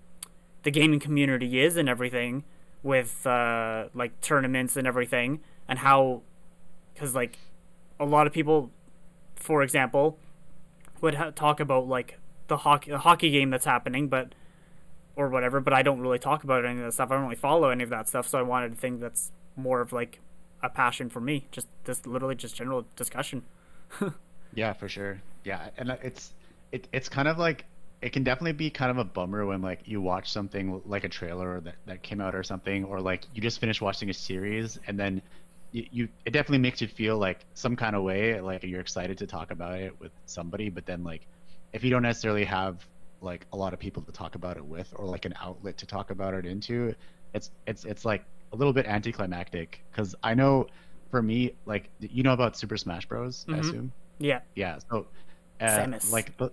the 0.62 0.70
gaming 0.70 1.00
community 1.00 1.60
is 1.60 1.76
and 1.76 1.88
everything 1.88 2.44
with 2.82 3.26
uh, 3.26 3.88
like 3.94 4.20
tournaments 4.20 4.76
and 4.76 4.86
everything 4.86 5.40
and 5.68 5.78
how 5.78 6.22
because 6.94 7.14
like 7.14 7.38
a 7.98 8.04
lot 8.04 8.26
of 8.26 8.32
people 8.32 8.70
for 9.36 9.62
example 9.62 10.18
would 11.00 11.14
ha- 11.14 11.30
talk 11.30 11.60
about 11.60 11.86
like 11.86 12.18
the 12.48 12.58
hockey 12.58 12.90
the 12.90 12.98
hockey 12.98 13.30
game 13.30 13.50
that's 13.50 13.64
happening 13.64 14.08
but 14.08 14.34
or 15.16 15.28
whatever 15.28 15.60
but 15.60 15.72
i 15.72 15.82
don't 15.82 16.00
really 16.00 16.18
talk 16.18 16.42
about 16.44 16.64
any 16.64 16.78
of 16.78 16.84
that 16.84 16.92
stuff 16.92 17.10
i 17.10 17.14
don't 17.14 17.24
really 17.24 17.36
follow 17.36 17.70
any 17.70 17.84
of 17.84 17.90
that 17.90 18.08
stuff 18.08 18.26
so 18.26 18.38
i 18.38 18.42
wanted 18.42 18.70
to 18.70 18.76
think 18.76 19.00
that's 19.00 19.30
more 19.56 19.80
of 19.80 19.92
like 19.92 20.20
a 20.62 20.68
passion 20.68 21.08
for 21.08 21.20
me 21.20 21.46
just 21.50 21.68
this 21.84 22.06
literally 22.06 22.34
just 22.34 22.56
general 22.56 22.86
discussion 22.96 23.42
Yeah, 24.54 24.72
for 24.72 24.88
sure. 24.88 25.22
Yeah, 25.44 25.68
and 25.78 25.90
it's 26.02 26.32
it, 26.72 26.88
it's 26.92 27.08
kind 27.08 27.28
of 27.28 27.38
like 27.38 27.64
it 28.02 28.12
can 28.12 28.24
definitely 28.24 28.52
be 28.52 28.70
kind 28.70 28.90
of 28.90 28.98
a 28.98 29.04
bummer 29.04 29.44
when 29.46 29.60
like 29.60 29.80
you 29.84 30.00
watch 30.00 30.30
something 30.30 30.80
like 30.86 31.04
a 31.04 31.08
trailer 31.08 31.60
that, 31.60 31.74
that 31.86 32.02
came 32.02 32.20
out 32.20 32.34
or 32.34 32.42
something 32.42 32.84
or 32.84 33.00
like 33.00 33.24
you 33.34 33.42
just 33.42 33.60
finished 33.60 33.82
watching 33.82 34.08
a 34.10 34.14
series 34.14 34.78
and 34.86 34.98
then 34.98 35.20
you, 35.72 35.86
you 35.90 36.08
it 36.24 36.30
definitely 36.30 36.58
makes 36.58 36.80
you 36.80 36.88
feel 36.88 37.18
like 37.18 37.40
some 37.54 37.76
kind 37.76 37.94
of 37.94 38.02
way 38.02 38.40
like 38.40 38.62
you're 38.62 38.80
excited 38.80 39.18
to 39.18 39.26
talk 39.26 39.50
about 39.50 39.78
it 39.78 39.98
with 40.00 40.12
somebody 40.26 40.68
but 40.70 40.86
then 40.86 41.04
like 41.04 41.26
if 41.72 41.84
you 41.84 41.90
don't 41.90 42.02
necessarily 42.02 42.44
have 42.44 42.84
like 43.20 43.46
a 43.52 43.56
lot 43.56 43.72
of 43.74 43.78
people 43.78 44.02
to 44.02 44.12
talk 44.12 44.34
about 44.34 44.56
it 44.56 44.64
with 44.64 44.92
or 44.96 45.06
like 45.06 45.24
an 45.26 45.34
outlet 45.40 45.76
to 45.76 45.86
talk 45.86 46.10
about 46.10 46.32
it 46.34 46.46
into 46.46 46.94
it's 47.34 47.50
it's 47.66 47.84
it's 47.84 48.04
like 48.04 48.24
a 48.52 48.56
little 48.56 48.72
bit 48.72 48.86
anticlimactic 48.86 49.80
because 49.92 50.14
I 50.22 50.34
know 50.34 50.66
for 51.10 51.22
me, 51.22 51.52
like 51.66 51.90
you 51.98 52.22
know 52.22 52.32
about 52.32 52.56
Super 52.56 52.76
Smash 52.76 53.06
Bros. 53.06 53.44
I 53.48 53.52
Mhm. 53.52 53.60
assume. 53.60 53.92
Yeah. 54.18 54.40
Yeah. 54.54 54.78
So, 54.90 55.06
uh, 55.60 55.64
Samus. 55.64 56.12
like 56.12 56.36
the, 56.38 56.52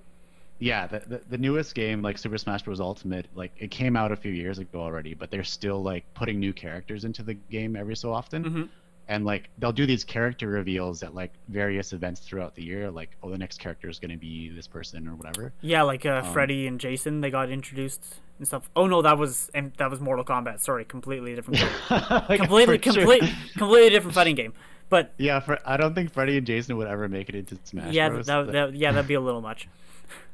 yeah, 0.60 0.88
the, 0.88 1.00
the 1.00 1.22
the 1.30 1.38
newest 1.38 1.76
game, 1.76 2.02
like 2.02 2.17
Super 2.17 2.38
Smash 2.38 2.63
Bros. 2.63 2.80
Ultimate, 2.80 3.28
like 3.36 3.52
it 3.58 3.72
came 3.72 3.96
out 3.96 4.12
a 4.12 4.15
few 4.15 4.32
years 4.32 4.60
ago 4.60 4.80
already, 4.82 5.13
but 5.13 5.30
they're 5.32 5.43
still 5.43 5.82
like 5.84 6.04
putting 6.13 6.39
new 6.39 6.54
characters 6.54 7.06
into 7.06 7.24
the 7.24 7.34
game 7.34 7.76
every 7.76 7.96
so 7.96 8.12
often, 8.13 8.43
hmm 8.43 8.63
and 9.10 9.26
like 9.26 9.50
they'll 9.58 9.72
do 9.72 9.86
these 9.86 10.04
character 10.04 10.48
reveals 10.48 11.02
at 11.04 11.15
like 11.15 11.32
various 11.48 11.93
events 11.93 12.20
throughout 12.22 12.56
the 12.56 12.63
year, 12.63 12.91
like 12.91 13.10
oh 13.24 13.30
the 13.30 13.38
next 13.38 13.60
character 13.60 13.89
is 13.89 14.00
gonna 14.00 14.17
be 14.17 14.50
this 14.50 14.67
person 14.67 15.08
or 15.08 15.15
whatever. 15.15 15.54
Yeah, 15.62 15.84
like 15.84 16.06
uh, 16.06 16.22
Um, 16.26 16.34
Freddy 16.34 16.67
and 16.67 16.80
Jason, 16.80 17.22
they 17.22 17.30
got 17.30 17.50
introduced 17.50 18.04
and 18.38 18.48
stuff. 18.48 18.70
Oh 18.76 18.88
no, 18.88 19.02
that 19.02 19.17
was 19.17 19.50
and 19.54 19.72
that 19.78 19.89
was 19.89 20.02
Mortal 20.02 20.26
Kombat. 20.26 20.62
Sorry, 20.62 20.84
completely 20.86 21.36
different. 21.36 21.62
Like, 21.89 22.39
completely, 22.39 22.78
for 22.78 22.91
sure. 22.91 23.17
completely 23.58 23.89
different 23.89 24.13
fighting 24.13 24.36
game. 24.36 24.54
But 24.89 25.13
Yeah, 25.17 25.39
for, 25.41 25.60
I 25.65 25.76
don't 25.76 25.93
think 25.93 26.13
Freddy 26.13 26.38
and 26.38 26.48
Jason 26.48 26.78
would 26.78 26.88
ever 26.88 27.10
make 27.10 27.28
it 27.28 27.36
into 27.36 27.58
Smash 27.65 27.93
yeah, 27.93 28.10
Bros. 28.10 28.26
that, 28.28 28.52
that, 28.54 28.74
yeah, 28.74 28.93
that'd 28.93 29.08
be 29.08 29.15
a 29.15 29.22
little 29.22 29.41
much. 29.41 29.67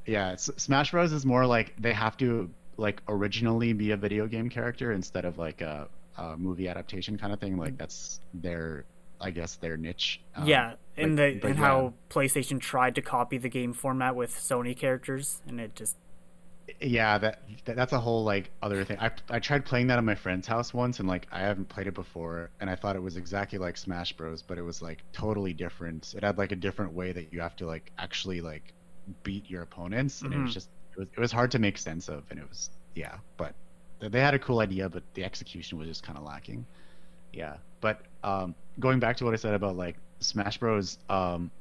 Yeah, 0.05 0.31
S- 0.33 0.49
Smash 0.57 0.91
Bros 0.91 1.11
is 1.13 1.25
more 1.25 1.45
like 1.45 1.73
they 1.79 1.93
have 1.93 2.17
to 2.17 2.49
like 2.77 3.01
originally 3.07 3.73
be 3.73 3.91
a 3.91 3.97
video 3.97 4.27
game 4.27 4.49
character 4.49 4.91
instead 4.91 5.25
of 5.25 5.37
like 5.37 5.61
a, 5.61 5.87
a 6.17 6.37
movie 6.37 6.67
adaptation 6.67 7.17
kind 7.17 7.31
of 7.33 7.39
thing. 7.39 7.57
Like 7.57 7.77
that's 7.77 8.19
their, 8.33 8.85
I 9.21 9.31
guess, 9.31 9.55
their 9.57 9.77
niche. 9.77 10.21
Um, 10.35 10.47
yeah, 10.47 10.75
and 10.97 11.15
but- 11.17 11.41
the 11.41 11.47
and 11.47 11.59
yeah. 11.59 11.65
how 11.65 11.93
PlayStation 12.09 12.59
tried 12.59 12.95
to 12.95 13.01
copy 13.01 13.37
the 13.37 13.49
game 13.49 13.73
format 13.73 14.15
with 14.15 14.31
Sony 14.31 14.75
characters, 14.77 15.41
and 15.47 15.59
it 15.61 15.75
just 15.75 15.95
Yeah, 16.79 17.17
that, 17.17 17.43
that 17.65 17.75
that's 17.75 17.91
a 17.93 17.99
whole 17.99 18.23
like 18.23 18.51
other 18.61 18.83
thing. 18.85 18.97
I 18.99 19.11
I 19.29 19.39
tried 19.39 19.65
playing 19.65 19.87
that 19.87 19.97
at 19.97 20.03
my 20.03 20.15
friend's 20.15 20.47
house 20.47 20.73
once, 20.73 20.99
and 20.99 21.07
like 21.07 21.27
I 21.31 21.39
haven't 21.41 21.67
played 21.69 21.87
it 21.87 21.93
before, 21.93 22.51
and 22.59 22.69
I 22.69 22.75
thought 22.75 22.95
it 22.95 23.01
was 23.01 23.17
exactly 23.17 23.59
like 23.59 23.75
Smash 23.77 24.13
Bros, 24.13 24.41
but 24.41 24.57
it 24.57 24.61
was 24.61 24.81
like 24.81 25.03
totally 25.13 25.53
different. 25.53 26.13
It 26.15 26.23
had 26.23 26.37
like 26.37 26.51
a 26.53 26.55
different 26.55 26.93
way 26.93 27.11
that 27.11 27.33
you 27.33 27.41
have 27.41 27.55
to 27.57 27.65
like 27.67 27.91
actually 27.97 28.41
like 28.41 28.73
beat 29.23 29.49
your 29.49 29.63
opponents, 29.63 30.23
and 30.23 30.33
it 30.33 30.41
was 30.41 30.51
Mhm. 30.51 30.53
just 30.53 30.69
it 30.95 30.99
was 30.99 31.07
it 31.17 31.19
was 31.21 31.31
hard 31.31 31.51
to 31.51 31.59
make 31.59 31.77
sense 31.77 32.09
of, 32.09 32.25
and 32.31 32.39
it 32.39 32.47
was 32.49 32.69
yeah, 32.95 33.19
but 33.37 33.55
they 33.99 34.19
had 34.21 34.33
a 34.33 34.39
cool 34.39 34.59
idea, 34.59 34.89
but 34.89 35.03
the 35.15 35.23
execution 35.23 35.77
was 35.77 35.87
just 35.87 36.03
kind 36.03 36.17
of 36.17 36.23
lacking. 36.25 36.67
Yeah, 37.33 37.57
but 37.81 38.03
um, 38.23 38.55
going 38.79 38.99
back 38.99 39.17
to 39.17 39.25
what 39.25 39.33
I 39.33 39.37
said 39.37 39.53
about 39.55 39.75
like 39.75 39.97
Smash 40.21 40.57
Bros. 40.59 40.97
Um, 41.09 41.51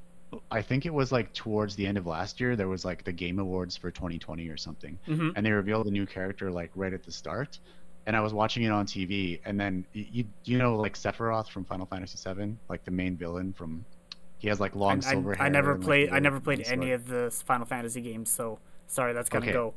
I 0.51 0.63
think 0.63 0.87
it 0.87 0.95
was 0.95 1.13
like 1.13 1.35
towards 1.35 1.77
the 1.77 1.87
end 1.87 1.99
of 1.99 2.07
last 2.07 2.41
year. 2.41 2.57
There 2.57 2.69
was 2.69 2.85
like 2.85 3.05
the 3.05 3.13
Game 3.13 3.39
Awards 3.39 3.77
for 3.77 3.91
2020 3.91 4.49
or 4.49 4.57
something, 4.57 4.99
hmm 5.07 5.33
and 5.35 5.45
they 5.45 5.51
revealed 5.53 5.87
a 5.87 5.91
new 5.91 6.07
character 6.07 6.51
like 6.51 6.71
right 6.75 6.93
at 6.93 7.05
the 7.05 7.13
start. 7.13 7.59
And 8.07 8.17
I 8.17 8.21
was 8.21 8.35
watching 8.35 8.65
it 8.65 8.71
on 8.71 8.87
TV, 8.87 9.41
and 9.45 9.61
then 9.61 9.87
you 9.93 10.25
you 10.45 10.59
know 10.59 10.77
like 10.77 10.95
Sephiroth 10.97 11.49
from 11.51 11.65
Final 11.67 11.87
Fantasy 11.87 12.19
VII, 12.19 12.61
like 12.69 12.85
the 12.85 12.91
main 12.91 13.17
villain 13.17 13.53
from. 13.55 13.87
He 14.43 14.49
has 14.49 14.59
like 14.59 14.75
long 14.75 14.99
I, 14.99 15.01
silver 15.01 15.35
hair. 15.35 15.47
I 15.47 15.49
never 15.49 15.73
and, 15.73 15.81
like, 15.81 15.87
played. 15.87 16.11
I 16.11 16.19
never 16.19 16.41
played 16.41 16.63
any 16.67 16.89
sword. 16.89 16.95
of 17.01 17.07
the 17.07 17.31
Final 17.47 17.65
Fantasy 17.65 18.01
games, 18.03 18.29
so 18.29 18.59
sorry, 18.89 19.13
that's 19.13 19.29
gonna 19.29 19.45
Okay. 19.45 19.53
go. 19.53 19.75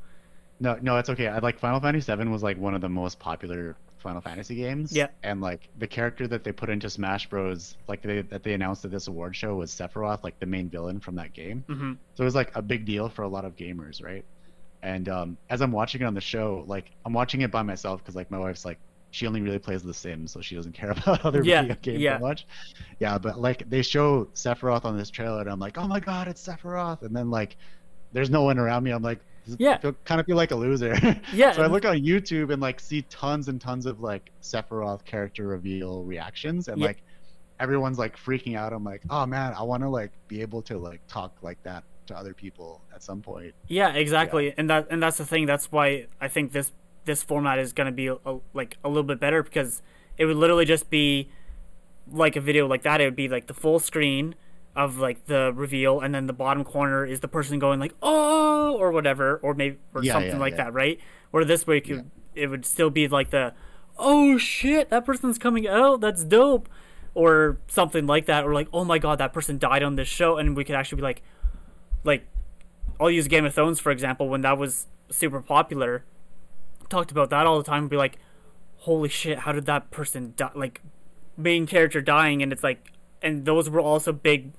No, 0.60 0.78
no, 0.82 0.95
that's 0.95 1.10
okay. 1.12 1.28
I 1.28 1.38
like 1.39 1.60
Final 1.60 1.80
Fantasy 1.80 2.13
VII 2.15 2.25
was 2.30 2.41
like 2.41 2.58
one 2.58 2.73
of 2.73 2.82
the 2.82 2.89
most 2.89 3.19
popular 3.19 3.78
Final 3.99 4.21
Fantasy 4.21 4.56
games. 4.56 4.91
Yeah. 4.91 5.08
And 5.21 5.39
like 5.39 5.69
the 5.78 5.86
character 5.88 6.28
that 6.30 6.43
they 6.43 6.51
put 6.51 6.69
into 6.71 6.89
Smash 6.89 7.30
Bros, 7.30 7.78
like 7.88 8.01
they 8.01 8.21
that 8.23 8.41
they 8.41 8.54
announced 8.54 8.84
at 8.86 8.91
this 8.91 9.08
award 9.08 9.36
show 9.36 9.56
was 9.56 9.71
Sephiroth, 9.71 10.23
like 10.23 10.39
the 10.39 10.47
main 10.47 10.67
villain 10.69 10.99
from 10.99 11.15
that 11.15 11.34
game. 11.34 11.63
hmm 11.67 11.93
So 12.15 12.23
it 12.23 12.25
was 12.25 12.36
like 12.36 12.51
a 12.56 12.62
big 12.63 12.86
deal 12.86 13.08
for 13.10 13.21
a 13.21 13.28
lot 13.28 13.45
of 13.45 13.56
gamers, 13.56 14.04
right? 14.04 14.25
And 14.82 15.10
um, 15.10 15.38
as 15.49 15.62
I'm 15.62 15.71
watching 15.71 16.01
it 16.01 16.06
on 16.06 16.15
the 16.15 16.21
show, 16.21 16.63
like 16.67 16.91
I'm 17.06 17.13
watching 17.13 17.41
it 17.41 17.51
by 17.51 17.62
myself 17.63 18.01
because 18.01 18.15
like 18.15 18.32
my 18.32 18.39
wife's 18.39 18.65
like 18.65 18.80
she 19.15 19.25
only 19.28 19.41
really 19.41 19.60
plays 19.60 19.82
The 19.82 19.93
Sims, 19.93 20.34
so 20.34 20.41
she 20.41 20.56
doesn't 20.56 20.73
care 20.73 20.91
about 20.97 21.23
other 21.25 21.41
Yeah, 21.41 21.62
video 21.62 21.78
games 21.82 22.01
yeah. 22.01 22.13
that 22.13 22.21
much. 22.21 22.45
Yeah, 22.99 23.17
but 23.17 23.39
like 23.39 23.69
they 23.69 23.82
show 23.82 24.25
Sephiroth 24.36 24.84
on 24.84 24.97
this 24.97 25.10
trailer, 25.10 25.39
and 25.39 25.49
I'm 25.49 25.60
like, 25.60 25.78
oh 25.78 25.88
my 25.88 26.01
god, 26.01 26.28
it's 26.28 26.45
Sephiroth, 26.45 27.01
and 27.01 27.15
then 27.15 27.30
like 27.30 27.56
there's 28.12 28.30
no 28.30 28.43
one 28.43 28.60
around 28.60 28.84
me. 28.84 28.91
I'm 28.91 29.01
like, 29.01 29.19
Yeah. 29.58 29.75
I 29.75 29.78
feel, 29.78 29.93
kind 30.04 30.19
of 30.19 30.28
feel 30.28 30.36
like 30.36 30.51
a 30.51 30.56
loser. 30.56 30.95
Yeah, 31.34 31.54
so 31.54 31.63
I 31.63 31.67
look 31.67 31.86
on 31.86 31.97
YouTube 31.97 32.51
and 32.51 32.62
like 32.62 32.82
see 32.82 33.04
tons 33.04 33.47
and 33.47 33.60
tons 33.62 33.86
of 33.86 34.01
like 34.01 34.32
Sephiroth 34.41 35.06
character 35.06 35.47
reveal 35.47 36.04
reactions, 36.04 36.67
and 36.67 36.78
Yeah. 36.82 36.88
like 36.88 37.01
everyone's 37.62 37.97
like 37.97 38.17
freaking 38.17 38.58
out. 38.58 38.73
I'm 38.73 38.84
like, 38.84 39.01
oh 39.10 39.25
man, 39.25 39.54
I 39.58 39.63
want 39.63 39.82
to 39.84 39.89
like 39.89 40.12
be 40.28 40.41
able 40.41 40.62
to 40.63 40.78
like 40.78 40.99
talk 41.08 41.32
like 41.41 41.62
that 41.63 41.86
to 42.08 42.17
other 42.17 42.34
people 42.34 42.82
at 42.93 43.01
some 43.01 43.21
point. 43.21 43.54
Yeah, 43.69 43.93
exactly, 43.93 44.54
and 44.58 44.69
that 44.69 44.88
and 44.91 45.01
that's 45.01 45.17
the 45.17 45.25
thing. 45.25 45.45
That's 45.45 45.71
why 45.71 46.08
I 46.19 46.28
think 46.28 46.51
this 46.51 46.71
this 47.06 47.24
format 47.24 47.60
is 47.60 47.74
gonna 47.74 47.91
be 47.91 48.08
a, 48.08 48.18
like 48.54 48.78
a 48.84 48.89
little 48.89 49.04
bit 49.04 49.20
better 49.20 49.44
because 49.44 49.82
it 50.18 50.26
would 50.26 50.38
literally 50.38 50.65
just 50.65 50.89
be 50.89 51.30
like 52.12 52.36
a 52.36 52.41
video 52.41 52.68
like 52.68 52.84
that. 52.84 53.02
It 53.02 53.06
would 53.06 53.15
be 53.15 53.28
like 53.28 53.48
the 53.48 53.54
full 53.54 53.80
screen 53.80 54.36
of 54.76 54.98
like 54.98 55.26
the 55.28 55.54
reveal, 55.54 56.00
and 56.02 56.13
then 56.13 56.28
the 56.28 56.34
bottom 56.34 56.63
corner 56.63 57.06
is 57.06 57.22
the 57.22 57.28
person 57.28 57.60
going 57.60 57.80
like 57.80 57.94
oh 58.02 58.76
or 58.78 58.91
whatever, 58.91 59.38
or 59.38 59.54
maybe 59.54 59.78
or 59.94 60.04
Yeah, 60.04 60.13
something 60.13 60.32
yeah, 60.34 60.38
like 60.38 60.52
yeah. 60.54 60.65
that, 60.65 60.74
right? 60.74 61.00
Or 61.32 61.46
this 61.46 61.65
way 61.65 61.78
it, 61.78 61.82
could, 61.82 62.12
it 62.34 62.48
would 62.48 62.65
still 62.65 62.89
be 62.89 63.08
like 63.08 63.30
the 63.30 63.54
oh 63.98 64.38
shit 64.38 64.89
that 64.89 65.06
person's 65.06 65.38
coming 65.38 65.68
out, 65.68 66.02
that's 66.02 66.24
dope, 66.24 66.68
or 67.13 67.60
something 67.68 68.06
like 68.06 68.26
that, 68.26 68.44
or 68.44 68.54
like 68.54 68.68
oh 68.74 68.84
my 68.84 68.98
god 68.98 69.18
that 69.20 69.34
person 69.34 69.58
died 69.58 69.84
on 69.84 69.96
this 69.96 70.08
show, 70.08 70.38
and 70.38 70.56
we 70.56 70.63
could 70.63 70.76
actually 70.76 70.98
be 70.98 71.04
like 71.04 71.22
like 72.04 72.28
I'll 73.00 73.12
use 73.12 73.28
Game 73.28 73.46
of 73.46 73.54
Thrones 73.54 73.80
for 73.80 73.91
example 73.91 74.30
when 74.30 74.41
that 74.41 74.58
was 74.58 74.88
super 75.10 75.41
popular. 75.41 76.04
Talked 76.89 77.12
about 77.12 77.30
that 77.32 77.45
all 77.45 77.58
the 77.58 77.63
time. 77.63 77.88
Be 77.88 77.98
like, 77.98 78.17
holy 78.78 79.10
shit, 79.10 79.39
how 79.39 79.52
did 79.52 79.65
that 79.65 79.91
person 79.91 80.34
die? 80.36 80.52
Like, 80.54 80.82
main 81.38 81.65
character 81.67 82.02
dying, 82.02 82.41
and 82.43 82.52
it's 82.54 82.63
like, 82.63 82.91
and 83.21 83.45
those 83.45 83.69
were 83.69 83.82
also 83.82 84.12
big 84.13 84.52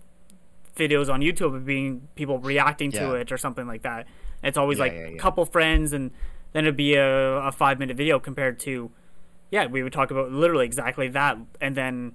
videos 0.76 1.12
on 1.12 1.20
YouTube 1.20 1.54
of 1.54 1.64
being 1.64 2.08
people 2.16 2.38
reacting 2.38 2.90
to 2.92 3.14
it 3.14 3.32
or 3.32 3.38
something 3.38 3.66
like 3.66 3.82
that. 3.82 4.00
And 4.42 4.48
it's 4.48 4.58
always 4.58 4.78
Yeah, 4.78 4.84
like 4.84 4.92
yeah, 4.92 5.06
yeah. 5.08 5.16
couple 5.18 5.44
friends, 5.46 5.92
and 5.92 6.10
then 6.52 6.64
it'd 6.64 6.76
be 6.76 6.94
a, 6.94 7.36
a 7.38 7.52
five 7.52 7.78
minute 7.78 7.96
video 7.96 8.18
compared 8.18 8.58
to, 8.60 8.90
yeah, 9.50 9.66
we 9.66 9.82
would 9.82 9.92
talk 9.92 10.10
about 10.10 10.32
literally 10.32 10.66
exactly 10.66 11.08
that, 11.08 11.38
and 11.60 11.76
then 11.76 12.12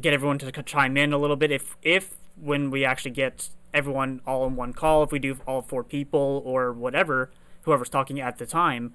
get 0.00 0.12
everyone 0.12 0.38
to 0.38 0.50
chime 0.62 0.96
in 0.96 1.12
a 1.12 1.18
little 1.18 1.36
bit 1.36 1.50
if 1.52 1.76
if 1.82 2.16
when 2.36 2.70
we 2.70 2.84
actually 2.84 3.10
get 3.10 3.48
everyone 3.72 4.20
all 4.26 4.46
in 4.46 4.56
one 4.56 4.72
call 4.72 5.02
if 5.04 5.12
we 5.12 5.18
do 5.18 5.38
all 5.46 5.62
four 5.62 5.84
people 5.84 6.42
or 6.44 6.72
whatever 6.72 7.30
whoever's 7.62 7.88
talking 7.88 8.20
at 8.20 8.38
the 8.38 8.46
time 8.46 8.92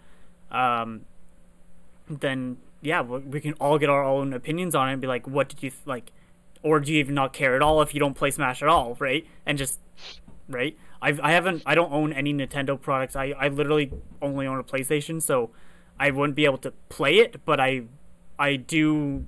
um, 0.51 1.01
then 2.09 2.57
yeah 2.81 3.01
we 3.01 3.41
can 3.41 3.53
all 3.53 3.77
get 3.77 3.89
our 3.89 4.03
own 4.03 4.33
opinions 4.33 4.73
on 4.73 4.87
it 4.89 4.93
and 4.93 5.01
be 5.01 5.07
like 5.07 5.27
what 5.27 5.49
did 5.49 5.61
you 5.61 5.69
th- 5.69 5.81
like 5.85 6.11
or 6.63 6.79
do 6.79 6.93
you 6.93 6.99
even 6.99 7.13
not 7.13 7.33
care 7.33 7.55
at 7.55 7.61
all 7.61 7.81
if 7.81 7.93
you 7.93 7.99
don't 7.99 8.13
play 8.13 8.31
smash 8.31 8.61
at 8.61 8.69
all 8.69 8.95
right 8.99 9.27
and 9.45 9.57
just 9.57 9.79
right 10.47 10.77
I've, 11.01 11.19
i 11.19 11.31
haven't 11.31 11.61
i 11.65 11.75
don't 11.75 11.91
own 11.91 12.13
any 12.13 12.33
nintendo 12.33 12.79
products 12.79 13.17
I, 13.17 13.33
I 13.37 13.49
literally 13.49 13.91
only 14.21 14.47
own 14.47 14.59
a 14.59 14.63
playstation 14.63 15.21
so 15.21 15.49
i 15.99 16.09
wouldn't 16.09 16.37
be 16.37 16.45
able 16.45 16.57
to 16.59 16.71
play 16.87 17.15
it 17.15 17.43
but 17.43 17.59
i 17.59 17.81
i 18.39 18.55
do 18.55 19.25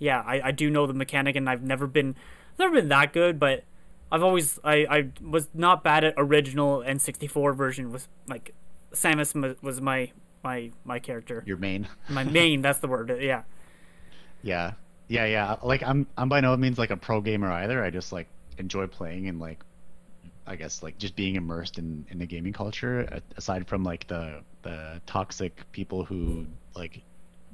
yeah, 0.00 0.22
I, 0.26 0.40
I 0.48 0.50
do 0.50 0.68
know 0.70 0.86
the 0.86 0.94
mechanic, 0.94 1.36
and 1.36 1.48
I've 1.48 1.62
never 1.62 1.86
been 1.86 2.16
never 2.58 2.74
been 2.74 2.88
that 2.88 3.12
good, 3.12 3.38
but 3.38 3.62
I've 4.10 4.24
always 4.24 4.58
I, 4.64 4.86
I 4.90 5.08
was 5.22 5.48
not 5.54 5.84
bad 5.84 6.02
at 6.02 6.14
original 6.16 6.78
N64 6.80 7.54
version. 7.54 7.92
Was 7.92 8.08
like 8.26 8.54
Samus 8.92 9.60
was 9.62 9.80
my 9.80 10.10
my 10.42 10.70
my 10.84 10.98
character, 10.98 11.42
Your 11.46 11.56
main. 11.58 11.88
my 12.08 12.24
main. 12.24 12.62
that's 12.62 12.80
the 12.80 12.88
word. 12.88 13.16
Yeah, 13.20 13.42
Yeah. 14.42 14.72
Yeah, 15.08 15.24
yeah. 15.26 15.56
Like 15.62 15.82
I'm 15.82 16.06
I'm 16.16 16.28
by 16.28 16.40
no 16.40 16.56
means 16.56 16.78
like 16.78 16.90
a 16.90 16.96
pro 16.96 17.20
gamer 17.20 17.50
either. 17.50 17.82
I 17.82 17.90
just 17.90 18.12
like 18.12 18.28
enjoy 18.58 18.86
playing 18.86 19.26
and 19.28 19.40
like 19.40 19.58
I 20.46 20.56
guess 20.56 20.82
like 20.82 20.98
just 20.98 21.16
being 21.16 21.34
immersed 21.36 21.78
in 21.78 22.06
in 22.10 22.18
the 22.18 22.26
gaming 22.26 22.52
culture 22.52 23.20
aside 23.36 23.66
from 23.66 23.82
like 23.82 24.06
the 24.06 24.42
the 24.62 25.00
toxic 25.06 25.70
people 25.72 26.04
who 26.04 26.46
like 26.76 27.02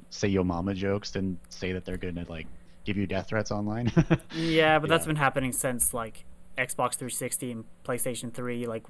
say 0.09 0.27
yo 0.27 0.43
mama 0.43 0.73
jokes 0.73 1.15
and 1.15 1.37
say 1.49 1.73
that 1.73 1.83
they're 1.83 1.97
to 1.97 2.25
like 2.29 2.47
give 2.85 2.95
you 2.95 3.05
death 3.07 3.27
threats 3.29 3.51
online. 3.51 3.91
yeah, 4.35 4.77
but 4.79 4.87
that's 4.89 5.03
Yeah. 5.05 5.07
been 5.07 5.15
happening 5.17 5.51
since 5.51 5.93
like 5.93 6.25
Xbox 6.57 6.93
360 6.93 7.51
and 7.51 7.65
PlayStation 7.83 8.31
3 8.33 8.65
like 8.67 8.85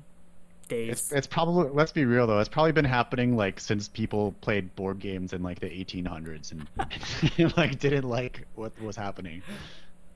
days. 0.67 0.91
It's, 0.91 1.11
it's 1.11 1.27
probably 1.27 1.69
let's 1.71 1.91
be 1.91 2.05
real 2.05 2.27
though. 2.27 2.39
It's 2.39 2.49
probably 2.49 2.71
been 2.71 2.85
happening 2.85 3.35
like 3.35 3.59
since 3.59 3.87
people 3.87 4.33
played 4.41 4.75
board 4.75 4.99
games 4.99 5.33
in 5.33 5.43
like 5.43 5.59
the 5.59 5.67
1800s 5.67 6.51
and 7.37 7.57
like 7.57 7.79
didn't 7.79 8.07
like 8.07 8.45
what 8.55 8.79
was 8.81 8.95
happening. 8.95 9.41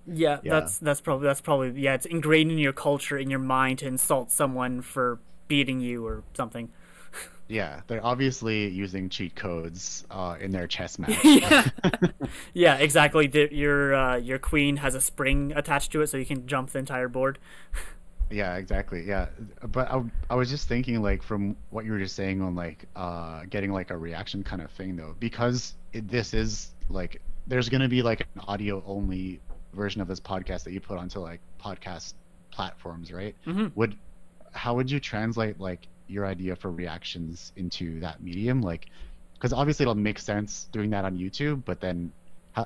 Yeah, 0.07 0.39
Yeah. 0.43 0.59
that's 0.59 0.77
that's 0.79 1.01
probably 1.01 1.27
that's 1.27 1.41
probably 1.41 1.79
yeah. 1.81 1.93
It's 1.93 2.05
ingrained 2.05 2.51
in 2.51 2.57
your 2.57 2.73
culture, 2.73 3.17
in 3.17 3.29
your 3.29 3.39
mind, 3.39 3.79
to 3.79 3.87
insult 3.87 4.31
someone 4.31 4.81
for 4.81 5.19
beating 5.47 5.79
you 5.79 6.05
or 6.05 6.23
something. 6.33 6.69
Yeah, 7.47 7.81
they're 7.87 8.05
obviously 8.05 8.69
using 8.69 9.09
cheat 9.09 9.35
codes 9.35 10.05
uh, 10.09 10.37
in 10.39 10.51
their 10.51 10.67
chess 10.67 10.97
match. 10.97 11.19
yeah, 11.25 11.67
yeah, 12.53 12.75
exactly. 12.77 13.27
The, 13.27 13.49
your 13.53 13.93
uh, 13.93 14.15
your 14.15 14.39
queen 14.39 14.77
has 14.77 14.95
a 14.95 15.01
spring 15.01 15.51
attached 15.53 15.91
to 15.91 16.01
it, 16.01 16.07
so 16.07 16.15
you 16.15 16.25
can 16.25 16.47
jump 16.47 16.69
the 16.69 16.79
entire 16.79 17.09
board. 17.09 17.39
Yeah, 18.31 18.55
exactly. 18.55 19.03
Yeah, 19.05 19.27
but 19.71 19.91
I, 19.91 20.03
I 20.29 20.35
was 20.35 20.49
just 20.49 20.67
thinking 20.67 21.01
like 21.01 21.21
from 21.21 21.55
what 21.69 21.85
you 21.85 21.91
were 21.91 21.99
just 21.99 22.15
saying 22.15 22.41
on 22.41 22.55
like 22.55 22.85
uh 22.95 23.43
getting 23.49 23.71
like 23.71 23.89
a 23.89 23.97
reaction 23.97 24.43
kind 24.43 24.61
of 24.61 24.71
thing 24.71 24.95
though 24.95 25.15
because 25.19 25.75
it, 25.93 26.07
this 26.07 26.33
is 26.33 26.71
like 26.89 27.21
there's 27.47 27.69
gonna 27.69 27.89
be 27.89 28.01
like 28.01 28.21
an 28.21 28.41
audio 28.47 28.83
only 28.85 29.41
version 29.73 30.01
of 30.01 30.07
this 30.07 30.19
podcast 30.19 30.63
that 30.63 30.71
you 30.71 30.79
put 30.79 30.97
onto 30.97 31.19
like 31.19 31.39
podcast 31.59 32.13
platforms, 32.51 33.11
right? 33.11 33.35
mm-hmm. 33.45 33.67
Would 33.75 33.95
how 34.53 34.75
would 34.75 34.91
you 34.91 34.99
translate 34.99 35.59
like 35.59 35.87
your 36.07 36.25
idea 36.25 36.55
for 36.55 36.71
reactions 36.71 37.53
into 37.55 37.99
that 38.01 38.21
medium? 38.21 38.61
Like, 38.61 38.87
because 39.33 39.53
obviously 39.53 39.83
it'll 39.83 39.95
make 39.95 40.19
sense 40.19 40.67
doing 40.71 40.89
that 40.91 41.05
on 41.05 41.17
YouTube, 41.17 41.63
but 41.65 41.79
then 41.79 42.11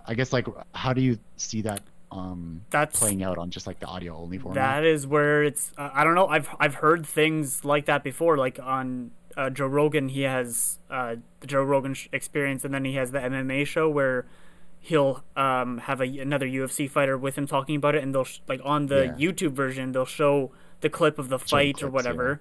I 0.08 0.16
guess 0.16 0.34
like 0.34 0.48
how 0.74 0.94
do 0.94 1.02
you 1.02 1.20
see 1.38 1.62
that 1.62 1.82
um 2.16 2.62
That's 2.70 2.98
playing 3.00 3.24
out 3.24 3.38
on 3.38 3.50
just 3.52 3.68
like 3.68 3.80
the 3.80 3.86
audio 3.88 4.16
only 4.18 4.38
format? 4.38 4.56
that 4.82 4.86
is 4.86 5.06
where 5.06 5.44
it's. 5.44 5.72
Uh, 5.78 5.90
I 5.94 6.04
don't 6.04 6.16
know. 6.16 6.28
I've 6.28 6.50
I've 6.60 6.76
heard 6.76 7.06
things 7.06 7.66
like 7.66 7.86
that 7.86 8.04
before. 8.04 8.38
Like 8.38 8.60
on 8.62 9.12
uh, 9.38 9.50
Joe 9.50 9.68
Rogan, 9.68 10.10
he 10.10 10.22
has 10.22 10.80
uh, 10.90 11.18
the 11.42 11.48
Joe 11.48 11.64
Rogan 11.64 11.94
sh- 11.94 12.08
experience, 12.14 12.64
and 12.64 12.74
then 12.74 12.86
he 12.86 12.96
has 12.96 13.12
the 13.12 13.20
MMA 13.20 13.66
show 13.68 13.90
where 13.90 14.26
he'll 14.80 15.24
um, 15.36 15.80
have 15.80 16.00
a, 16.00 16.06
another 16.20 16.46
UFC 16.48 16.90
fighter 16.90 17.18
with 17.18 17.36
him 17.38 17.48
talking 17.48 17.76
about 17.76 17.96
it, 17.96 18.04
and 18.04 18.14
they'll 18.16 18.24
sh- 18.24 18.40
like 18.48 18.62
on 18.64 18.86
the 18.88 19.16
Yeah. 19.18 19.32
YouTube 19.32 19.52
version 19.54 19.92
they'll 19.92 20.06
show 20.06 20.52
the 20.82 20.90
clip 20.90 21.18
of 21.20 21.30
the 21.30 21.40
fight 21.40 21.78
or 21.84 21.90
clips, 21.90 21.94
whatever. 21.94 22.40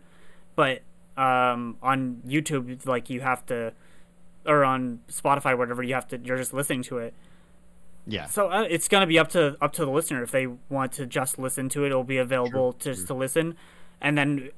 But 0.54 0.82
um, 1.16 1.78
on 1.82 2.22
YouTube, 2.26 2.84
like 2.86 3.08
you 3.10 3.20
have 3.22 3.44
to, 3.46 3.72
or 4.46 4.64
on 4.64 5.00
Spotify, 5.10 5.52
or 5.52 5.56
whatever, 5.56 5.82
you 5.82 5.94
have 5.94 6.06
to. 6.08 6.18
You're 6.18 6.36
just 6.36 6.52
listening 6.54 6.82
to 6.84 6.98
it. 6.98 7.14
Yeah. 8.06 8.26
So 8.26 8.50
uh, 8.50 8.66
it's 8.68 8.88
gonna 8.88 9.06
be 9.06 9.18
up 9.18 9.30
to 9.30 9.56
up 9.60 9.72
to 9.74 9.84
the 9.84 9.90
listener 9.90 10.22
if 10.22 10.30
they 10.30 10.46
want 10.68 10.92
to 10.92 11.06
just 11.06 11.38
listen 11.38 11.68
to 11.70 11.84
it. 11.84 11.88
It'll 11.88 12.04
be 12.04 12.18
available 12.18 12.72
True, 12.74 12.92
just 12.92 13.06
true. 13.06 13.14
to 13.16 13.20
listen, 13.20 13.56
and 14.00 14.16
then 14.16 14.50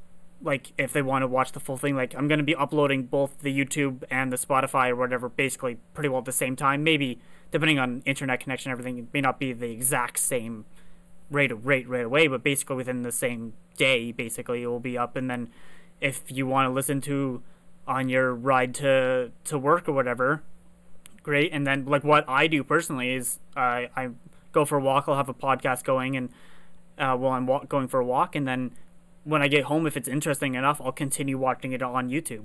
like 0.43 0.73
if 0.77 0.93
they 0.93 1.03
want 1.03 1.23
to 1.23 1.27
watch 1.27 1.53
the 1.53 1.61
full 1.61 1.77
thing, 1.77 1.97
like 1.97 2.15
I'm 2.15 2.29
gonna 2.29 2.43
be 2.43 2.55
uploading 2.55 3.05
both 3.05 3.39
the 3.41 3.57
YouTube 3.57 4.05
and 4.11 4.33
the 4.33 4.37
Spotify 4.37 4.91
or 4.91 4.97
whatever, 4.97 5.29
basically 5.29 5.79
pretty 5.95 6.09
well 6.09 6.19
at 6.19 6.25
the 6.25 6.33
same 6.33 6.57
time. 6.57 6.83
Maybe 6.83 7.21
depending 7.51 7.79
on 7.79 8.03
internet 8.05 8.41
connection, 8.41 8.73
everything 8.73 8.99
it 8.99 9.07
may 9.13 9.21
not 9.21 9.39
be 9.39 9.53
the 9.53 9.71
exact 9.71 10.19
same 10.19 10.65
rate 11.31 11.51
of 11.51 11.67
rate 11.67 11.89
right 11.89 12.05
away, 12.05 12.27
but 12.27 12.43
basically 12.43 12.77
within 12.77 13.03
the 13.03 13.13
same 13.13 13.55
day, 13.77 14.13
basically 14.13 14.63
it 14.63 14.67
will 14.67 14.81
be 14.81 14.97
up. 14.99 15.17
And 15.17 15.31
then 15.31 15.51
if 16.01 16.23
you 16.29 16.47
want 16.47 16.69
to 16.69 16.73
listen 16.73 17.01
to 17.03 17.43
on 17.87 18.09
your 18.09 18.35
ride 18.35 18.75
to 18.75 19.31
to 19.45 19.59
work 19.59 19.89
or 19.89 19.93
whatever, 19.93 20.43
great. 21.27 21.51
And 21.53 21.67
then 21.67 21.85
like 21.95 22.05
what 22.05 22.25
I 22.29 22.47
do 22.47 22.63
personally 22.65 23.11
is 23.21 23.39
I 23.57 23.91
I 24.01 24.03
go 24.53 24.65
for 24.65 24.77
a 24.79 24.81
walk. 24.91 25.05
I'll 25.09 25.17
have 25.23 25.29
a 25.29 25.35
podcast 25.49 25.83
going, 25.85 26.17
and 26.17 26.27
uh, 26.99 27.15
while 27.21 27.33
I'm 27.33 27.47
wa- 27.47 27.65
going 27.75 27.89
for 27.89 27.99
a 28.01 28.05
walk, 28.15 28.35
and 28.39 28.47
then 28.51 28.61
when 29.25 29.43
I 29.43 29.49
get 29.49 29.65
home, 29.65 29.87
if 29.91 29.97
it's 29.97 30.09
interesting 30.09 30.55
enough, 30.55 30.81
I'll 30.81 30.93
continue 31.05 31.37
watching 31.37 31.73
it 31.73 31.83
on 31.83 32.09
YouTube. 32.09 32.45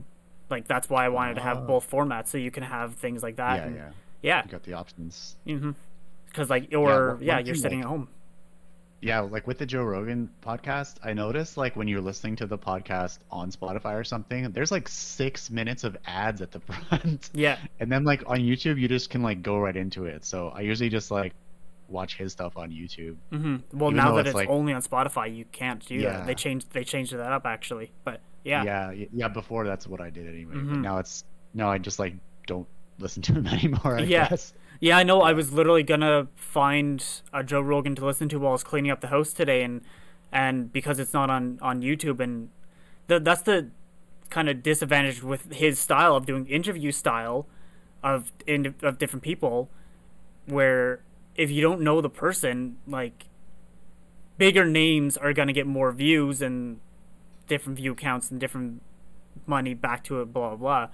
Like 0.49 0.67
that's 0.67 0.89
why 0.89 1.05
I 1.05 1.09
wanted 1.09 1.35
to 1.35 1.41
have 1.41 1.57
Oh. 1.59 1.67
both 1.73 1.85
formats, 1.89 2.27
so 2.27 2.37
you 2.37 2.51
can 2.51 2.63
have 2.63 2.95
things 2.95 3.21
like 3.23 3.37
that. 3.37 3.55
yeah, 3.57 3.63
and- 3.67 3.75
yeah. 3.75 3.89
yeah, 4.29 4.41
You 4.45 4.51
got 4.51 4.63
the 4.63 4.73
options. 4.73 5.37
mm-hmm. 5.47 5.71
Because 6.27 6.49
like, 6.49 6.73
or 6.73 7.15
one- 7.15 7.23
yeah, 7.23 7.39
you're 7.39 7.55
sitting 7.55 7.79
like- 7.79 7.85
at 7.85 7.89
home. 7.93 8.07
Yeah, 9.01 9.21
like 9.21 9.47
with 9.47 9.57
the 9.57 9.65
Joe 9.65 9.83
Rogan 9.83 10.29
podcast, 10.43 10.95
I 11.03 11.13
noticed 11.13 11.57
like 11.57 11.75
when 11.75 11.87
you're 11.87 12.01
listening 12.01 12.35
to 12.37 12.45
the 12.45 12.57
podcast 12.57 13.17
on 13.31 13.51
Spotify 13.51 13.95
or 13.99 14.03
something, 14.03 14.51
there's 14.51 14.71
like 14.71 14.87
six 14.87 15.49
minutes 15.49 15.83
of 15.83 15.97
ads 16.05 16.41
at 16.41 16.51
the 16.51 16.59
front. 16.89 17.29
Yeah, 17.33 17.57
And 17.79 17.91
then 17.91 18.03
like 18.03 18.23
on 18.27 18.37
YouTube, 18.39 18.79
you 18.79 18.87
just 18.87 19.09
can 19.09 19.23
like 19.23 19.41
go 19.41 19.57
right 19.57 19.75
into 19.75 20.05
it. 20.05 20.23
So 20.23 20.49
I 20.49 20.61
usually 20.61 20.89
just 20.89 21.09
like 21.09 21.33
watch 21.87 22.15
his 22.15 22.31
stuff 22.31 22.57
on 22.57 22.69
YouTube. 22.69 23.15
hmm 23.31 23.57
Well, 23.73 23.89
Even 23.89 23.97
now 23.97 24.13
that 24.15 24.19
it's, 24.21 24.27
it's 24.29 24.35
like- 24.35 24.49
only 24.49 24.71
on 24.73 24.81
Spotify, 24.83 25.35
you 25.35 25.45
can't 25.45 25.83
do 25.85 26.01
that. 26.03 26.19
Yeah. 26.19 26.23
They 26.25 26.35
changed 26.35 26.71
they 26.71 26.83
changed 26.83 27.11
that 27.13 27.31
up 27.31 27.45
actually, 27.47 27.91
but 28.03 28.21
yeah, 28.43 28.63
yeah, 28.63 29.05
yeah. 29.11 29.27
Before 29.29 29.65
that's 29.65 29.87
what 29.87 29.99
I 29.99 30.09
did 30.11 30.27
anyway. 30.27 30.53
But 30.53 30.63
Mhm. 30.63 30.81
now 30.81 30.99
it's 30.99 31.23
now 31.55 31.71
I 31.71 31.79
just 31.79 31.97
like 31.99 32.13
don't 32.45 32.67
listen 32.99 33.23
to 33.23 33.33
him 33.33 33.47
anymore. 33.47 33.97
I 33.97 34.01
Yeah. 34.03 34.29
guess. 34.29 34.53
Yeah, 34.81 34.97
I 34.97 35.03
know. 35.03 35.21
I 35.21 35.33
was 35.33 35.53
literally 35.53 35.83
gonna 35.83 36.27
find 36.35 37.05
a 37.31 37.43
Joe 37.43 37.61
Rogan 37.61 37.93
to 37.95 38.05
listen 38.05 38.27
to 38.29 38.39
while 38.39 38.49
I 38.49 38.53
was 38.53 38.63
cleaning 38.63 38.89
up 38.91 38.99
the 38.99 39.07
house 39.07 39.31
today, 39.31 39.61
and 39.61 39.81
and 40.31 40.73
because 40.73 40.97
it's 40.97 41.13
not 41.13 41.29
on 41.29 41.59
on 41.61 41.81
YouTube, 41.83 42.19
and 42.19 42.49
the, 43.05 43.19
that's 43.19 43.43
the 43.43 43.69
kind 44.31 44.49
of 44.49 44.63
disadvantage 44.63 45.21
with 45.21 45.53
his 45.53 45.77
style 45.77 46.15
of 46.15 46.25
doing 46.25 46.47
interview 46.47 46.91
style 46.91 47.45
of 48.03 48.31
in, 48.47 48.73
of 48.81 48.97
different 48.97 49.21
people, 49.21 49.69
where 50.47 51.03
if 51.35 51.51
you 51.51 51.61
don't 51.61 51.81
know 51.81 52.01
the 52.01 52.09
person, 52.09 52.77
like 52.87 53.25
bigger 54.39 54.65
names 54.65 55.15
are 55.15 55.31
gonna 55.31 55.53
get 55.53 55.67
more 55.67 55.91
views 55.91 56.41
and 56.41 56.79
different 57.47 57.77
view 57.77 57.93
counts 57.93 58.31
and 58.31 58.39
different 58.39 58.81
money 59.45 59.75
back 59.75 60.03
to 60.05 60.21
it, 60.21 60.33
blah 60.33 60.55
blah. 60.55 60.87
blah. 60.87 60.89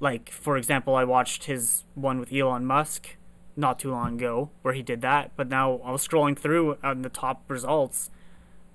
Like 0.00 0.30
for 0.30 0.56
example, 0.56 0.94
I 0.94 1.04
watched 1.04 1.44
his 1.44 1.84
one 1.94 2.20
with 2.20 2.32
Elon 2.32 2.64
Musk 2.64 3.16
not 3.56 3.78
too 3.78 3.90
long 3.90 4.14
ago 4.14 4.50
where 4.62 4.72
he 4.74 4.82
did 4.82 5.00
that, 5.02 5.32
but 5.36 5.48
now 5.48 5.80
I 5.84 5.90
was 5.90 6.06
scrolling 6.06 6.38
through 6.38 6.78
on 6.82 7.02
the 7.02 7.08
top 7.08 7.42
results. 7.50 8.10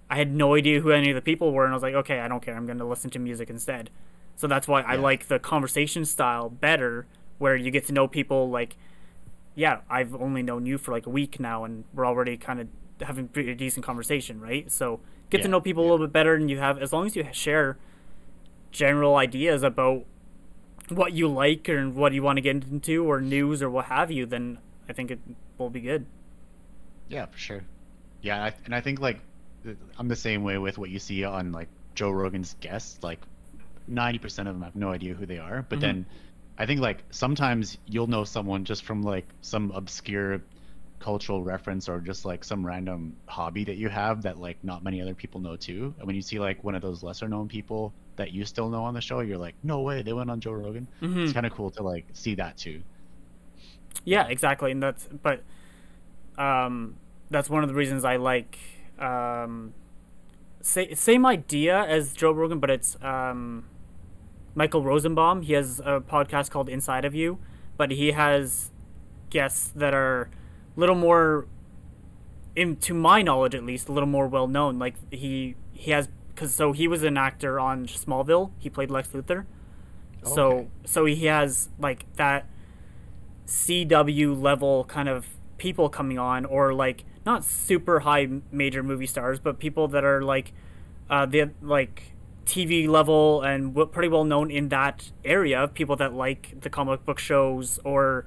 I 0.09 0.17
had 0.17 0.31
no 0.31 0.55
idea 0.55 0.81
who 0.81 0.91
any 0.91 1.09
of 1.09 1.15
the 1.15 1.21
people 1.21 1.53
were, 1.53 1.63
and 1.63 1.73
I 1.73 1.75
was 1.75 1.81
like, 1.81 1.95
okay, 1.95 2.19
I 2.19 2.27
don't 2.27 2.43
care. 2.43 2.55
I'm 2.55 2.65
going 2.65 2.77
to 2.77 2.85
listen 2.85 3.09
to 3.11 3.19
music 3.19 3.49
instead. 3.49 3.89
So 4.35 4.45
that's 4.47 4.67
why 4.67 4.81
I 4.81 4.95
like 4.95 5.27
the 5.27 5.39
conversation 5.39 6.05
style 6.05 6.49
better, 6.49 7.07
where 7.37 7.55
you 7.55 7.71
get 7.71 7.87
to 7.87 7.93
know 7.93 8.07
people. 8.07 8.49
Like, 8.49 8.75
yeah, 9.55 9.79
I've 9.89 10.13
only 10.13 10.43
known 10.43 10.65
you 10.65 10.77
for 10.77 10.91
like 10.91 11.05
a 11.05 11.09
week 11.09 11.39
now, 11.39 11.63
and 11.63 11.85
we're 11.93 12.05
already 12.05 12.37
kind 12.37 12.59
of 12.59 12.67
having 13.01 13.27
pretty 13.29 13.55
decent 13.55 13.85
conversation, 13.85 14.41
right? 14.41 14.69
So 14.71 14.99
get 15.29 15.41
to 15.43 15.47
know 15.47 15.61
people 15.61 15.83
a 15.83 15.87
little 15.89 16.05
bit 16.05 16.13
better, 16.13 16.35
and 16.35 16.49
you 16.51 16.59
have 16.59 16.77
as 16.77 16.91
long 16.91 17.05
as 17.05 17.15
you 17.15 17.25
share 17.31 17.77
general 18.71 19.15
ideas 19.15 19.63
about 19.63 20.05
what 20.89 21.13
you 21.13 21.27
like 21.27 21.69
or 21.69 21.89
what 21.89 22.13
you 22.13 22.23
want 22.23 22.37
to 22.37 22.41
get 22.41 22.55
into 22.63 23.05
or 23.05 23.21
news 23.21 23.61
or 23.61 23.69
what 23.69 23.85
have 23.85 24.11
you, 24.11 24.25
then 24.25 24.59
I 24.89 24.93
think 24.93 25.11
it 25.11 25.19
will 25.57 25.69
be 25.69 25.81
good. 25.81 26.05
Yeah, 27.07 27.25
for 27.25 27.37
sure. 27.37 27.63
Yeah, 28.21 28.43
I, 28.43 28.53
and 28.65 28.73
I 28.73 28.81
think 28.81 28.99
like 28.99 29.19
I'm 29.97 30.07
the 30.07 30.15
same 30.15 30.43
way 30.43 30.57
with 30.57 30.77
what 30.77 30.89
you 30.89 30.99
see 30.99 31.23
on 31.23 31.51
like 31.51 31.69
Joe 31.95 32.11
Rogan's 32.11 32.55
guests. 32.59 33.01
Like 33.03 33.19
90% 33.89 34.39
of 34.39 34.45
them 34.45 34.61
have 34.61 34.75
no 34.75 34.89
idea 34.89 35.13
who 35.13 35.25
they 35.25 35.39
are. 35.39 35.65
But 35.67 35.79
Mhm. 35.79 35.81
then 35.81 36.05
I 36.57 36.65
think 36.65 36.81
like 36.81 37.03
sometimes 37.11 37.77
you'll 37.87 38.07
know 38.07 38.23
someone 38.23 38.65
just 38.65 38.83
from 38.83 39.03
like 39.03 39.25
some 39.41 39.71
obscure 39.71 40.41
cultural 40.99 41.43
reference 41.43 41.89
or 41.89 41.99
just 41.99 42.23
like 42.23 42.45
some 42.45 42.65
random 42.65 43.15
hobby 43.25 43.65
that 43.65 43.75
you 43.75 43.89
have 43.89 44.21
that 44.21 44.39
like 44.39 44.57
not 44.63 44.83
many 44.83 45.01
other 45.01 45.13
people 45.13 45.41
know 45.41 45.57
too. 45.57 45.93
And 45.97 46.07
when 46.07 46.15
you 46.15 46.21
see 46.21 46.39
like 46.39 46.63
one 46.63 46.75
of 46.75 46.81
those 46.81 47.03
lesser 47.03 47.27
known 47.27 47.49
people 47.49 47.93
that 48.15 48.31
you 48.31 48.45
still 48.45 48.69
know 48.69 48.83
on 48.83 48.93
the 48.93 49.01
show, 49.01 49.19
you're 49.21 49.37
like, 49.37 49.55
no 49.63 49.81
way, 49.81 50.01
they 50.01 50.13
went 50.13 50.29
on 50.29 50.39
Joe 50.39 50.51
Rogan. 50.53 50.87
hmm 50.99 51.23
It's 51.23 51.33
kind 51.33 51.45
of 51.45 51.53
cool 51.53 51.71
to 51.71 51.83
like 51.83 52.05
see 52.13 52.35
that 52.35 52.57
too. 52.57 52.81
Yeah, 54.05 54.27
exactly, 54.27 54.71
and 54.71 54.81
that's 54.83 55.07
but 55.21 55.43
um, 56.37 56.95
that's 57.29 57.49
one 57.49 57.63
of 57.63 57.69
the 57.69 57.75
reasons 57.75 58.03
I 58.03 58.15
like 58.17 58.57
um, 58.99 59.73
sa- 60.61 60.93
same 60.93 61.25
idea 61.25 61.83
as 61.85 62.13
Joe 62.13 62.31
Rogan, 62.31 62.59
but 62.59 62.69
it's 62.69 62.97
um, 63.01 63.65
Michael 64.55 64.83
Rosenbaum. 64.83 65.43
He 65.43 65.53
has 65.53 65.79
a 65.79 66.01
podcast 66.01 66.49
called 66.51 66.69
Inside 66.69 67.05
of 67.05 67.15
You, 67.15 67.39
but 67.77 67.91
he 67.91 68.11
has 68.11 68.71
guests 69.29 69.69
that 69.75 69.93
are 69.93 70.29
a 70.75 70.79
little 70.79 70.95
more, 70.95 71.47
in 72.55 72.75
to 72.77 72.93
my 72.93 73.21
knowledge 73.21 73.55
at 73.55 73.63
least, 73.63 73.87
a 73.87 73.91
little 73.91 74.09
more 74.09 74.27
well 74.27 74.47
known. 74.47 74.79
Like 74.79 74.95
he 75.13 75.55
he 75.71 75.91
has 75.91 76.09
because 76.43 76.55
so 76.55 76.73
he 76.73 76.87
was 76.89 77.03
an 77.03 77.17
actor 77.17 77.57
on 77.59 77.85
Smallville. 77.87 78.51
He 78.59 78.69
played 78.69 78.91
Lex 78.91 79.07
Luthor. 79.09 79.45
So 80.23 80.51
Okay. 80.51 80.67
so 80.85 81.05
he 81.05 81.25
has 81.27 81.69
like 81.79 82.05
that 82.15 82.45
CW 83.47 84.41
level 84.41 84.83
kind 84.85 85.07
of 85.09 85.25
people 85.57 85.87
coming 85.89 86.19
on, 86.19 86.45
or 86.45 86.73
like 86.73 87.05
not 87.25 87.43
super 87.45 88.01
high 88.01 88.27
major 88.51 88.83
movie 88.83 89.05
stars, 89.07 89.39
but 89.39 89.57
people 89.59 89.87
that 89.89 90.03
are 90.03 90.21
like 90.21 90.53
uh, 91.09 91.25
the 91.25 91.51
like 91.61 92.13
TV 92.45 92.87
level 92.87 93.41
and 93.41 93.73
w- 93.73 93.87
pretty 93.87 94.09
well 94.09 94.25
known 94.25 94.51
in 94.51 94.67
that 94.69 95.11
area. 95.23 95.67
People 95.67 95.95
that 95.97 96.13
like 96.13 96.59
the 96.59 96.69
comic 96.69 97.05
book 97.05 97.19
shows 97.19 97.79
or 97.85 98.25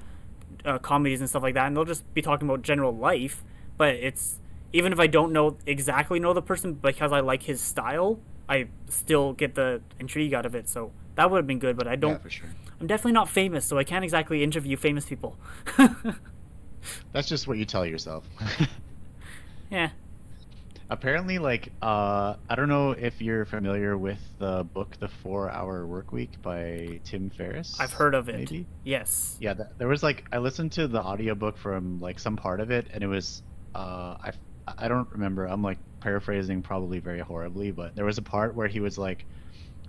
uh, 0.65 0.79
comedies 0.79 1.21
and 1.21 1.29
stuff 1.29 1.43
like 1.43 1.55
that, 1.55 1.67
and 1.67 1.77
they'll 1.77 1.85
just 1.85 2.13
be 2.15 2.23
talking 2.23 2.49
about 2.49 2.63
general 2.63 2.97
life. 2.97 3.43
But 3.77 3.95
it's 3.97 4.39
even 4.73 4.93
if 4.93 5.01
I 5.01 5.07
don't 5.07 5.33
know 5.33 5.57
exactly 5.67 6.21
know 6.21 6.33
the 6.33 6.43
person 6.43 6.75
because 6.75 7.13
I 7.13 7.21
like 7.21 7.43
his 7.43 7.61
style, 7.61 8.21
I 8.49 8.69
still 8.89 9.33
get 9.33 9.55
the 9.55 9.83
intrigue 9.99 10.35
out 10.35 10.47
of 10.47 10.55
it. 10.55 10.69
So 10.69 10.93
that 11.15 11.31
would 11.31 11.39
have 11.39 11.47
been 11.47 11.59
good, 11.59 11.77
but 11.77 11.87
I 11.87 11.97
don't. 11.97 12.23
for 12.23 12.31
sure. 12.31 12.49
I'm 12.81 12.87
definitely 12.87 13.13
not 13.13 13.29
famous, 13.29 13.65
so 13.65 13.79
I 13.79 13.85
can't 13.85 14.05
exactly 14.05 14.43
interview 14.43 14.77
famous 14.77 15.07
people. 15.07 15.39
That's 17.13 17.29
just 17.29 17.49
what 17.49 17.59
you 17.59 17.65
tell 17.65 17.87
yourself. 17.87 18.25
yeah. 19.71 19.91
Apparently, 20.89 21.39
like, 21.39 21.73
uh, 21.83 22.37
I 22.49 22.55
don't 22.55 22.69
know 22.69 22.93
if 22.93 23.21
you're 23.21 23.45
familiar 23.45 23.99
with 23.99 24.21
the 24.39 24.63
book 24.63 24.97
"The 25.01 25.09
Four 25.09 25.51
Hour 25.51 25.85
Work 25.85 26.13
Week" 26.13 26.31
by 26.43 27.01
Tim 27.03 27.29
Ferriss. 27.31 27.81
I've 27.81 27.93
heard 27.93 28.15
of 28.15 28.29
it. 28.29 28.37
Maybe. 28.37 28.67
Yes. 28.85 29.37
Yeah, 29.41 29.55
th- 29.55 29.69
there 29.79 29.89
was 29.89 30.05
like 30.05 30.27
I 30.31 30.39
listened 30.39 30.73
to 30.73 30.87
the 30.87 31.03
audiobook 31.03 31.59
from 31.59 32.01
like 32.01 32.21
some 32.21 32.37
part 32.37 32.61
of 32.61 32.71
it, 32.71 32.87
and 32.93 33.03
it 33.03 33.09
was 33.09 33.43
uh, 33.75 34.17
I 34.23 34.33
I 34.79 34.89
don't 34.89 35.11
remember. 35.13 35.47
I'm 35.47 35.63
like 35.63 35.79
paraphrasing 36.01 36.63
probably 36.63 36.99
very 37.01 37.21
horribly, 37.21 37.71
but 37.71 37.95
there 37.95 38.05
was 38.05 38.19
a 38.19 38.23
part 38.23 38.55
where 38.55 38.69
he 38.69 38.81
was 38.81 38.99
like, 38.99 39.27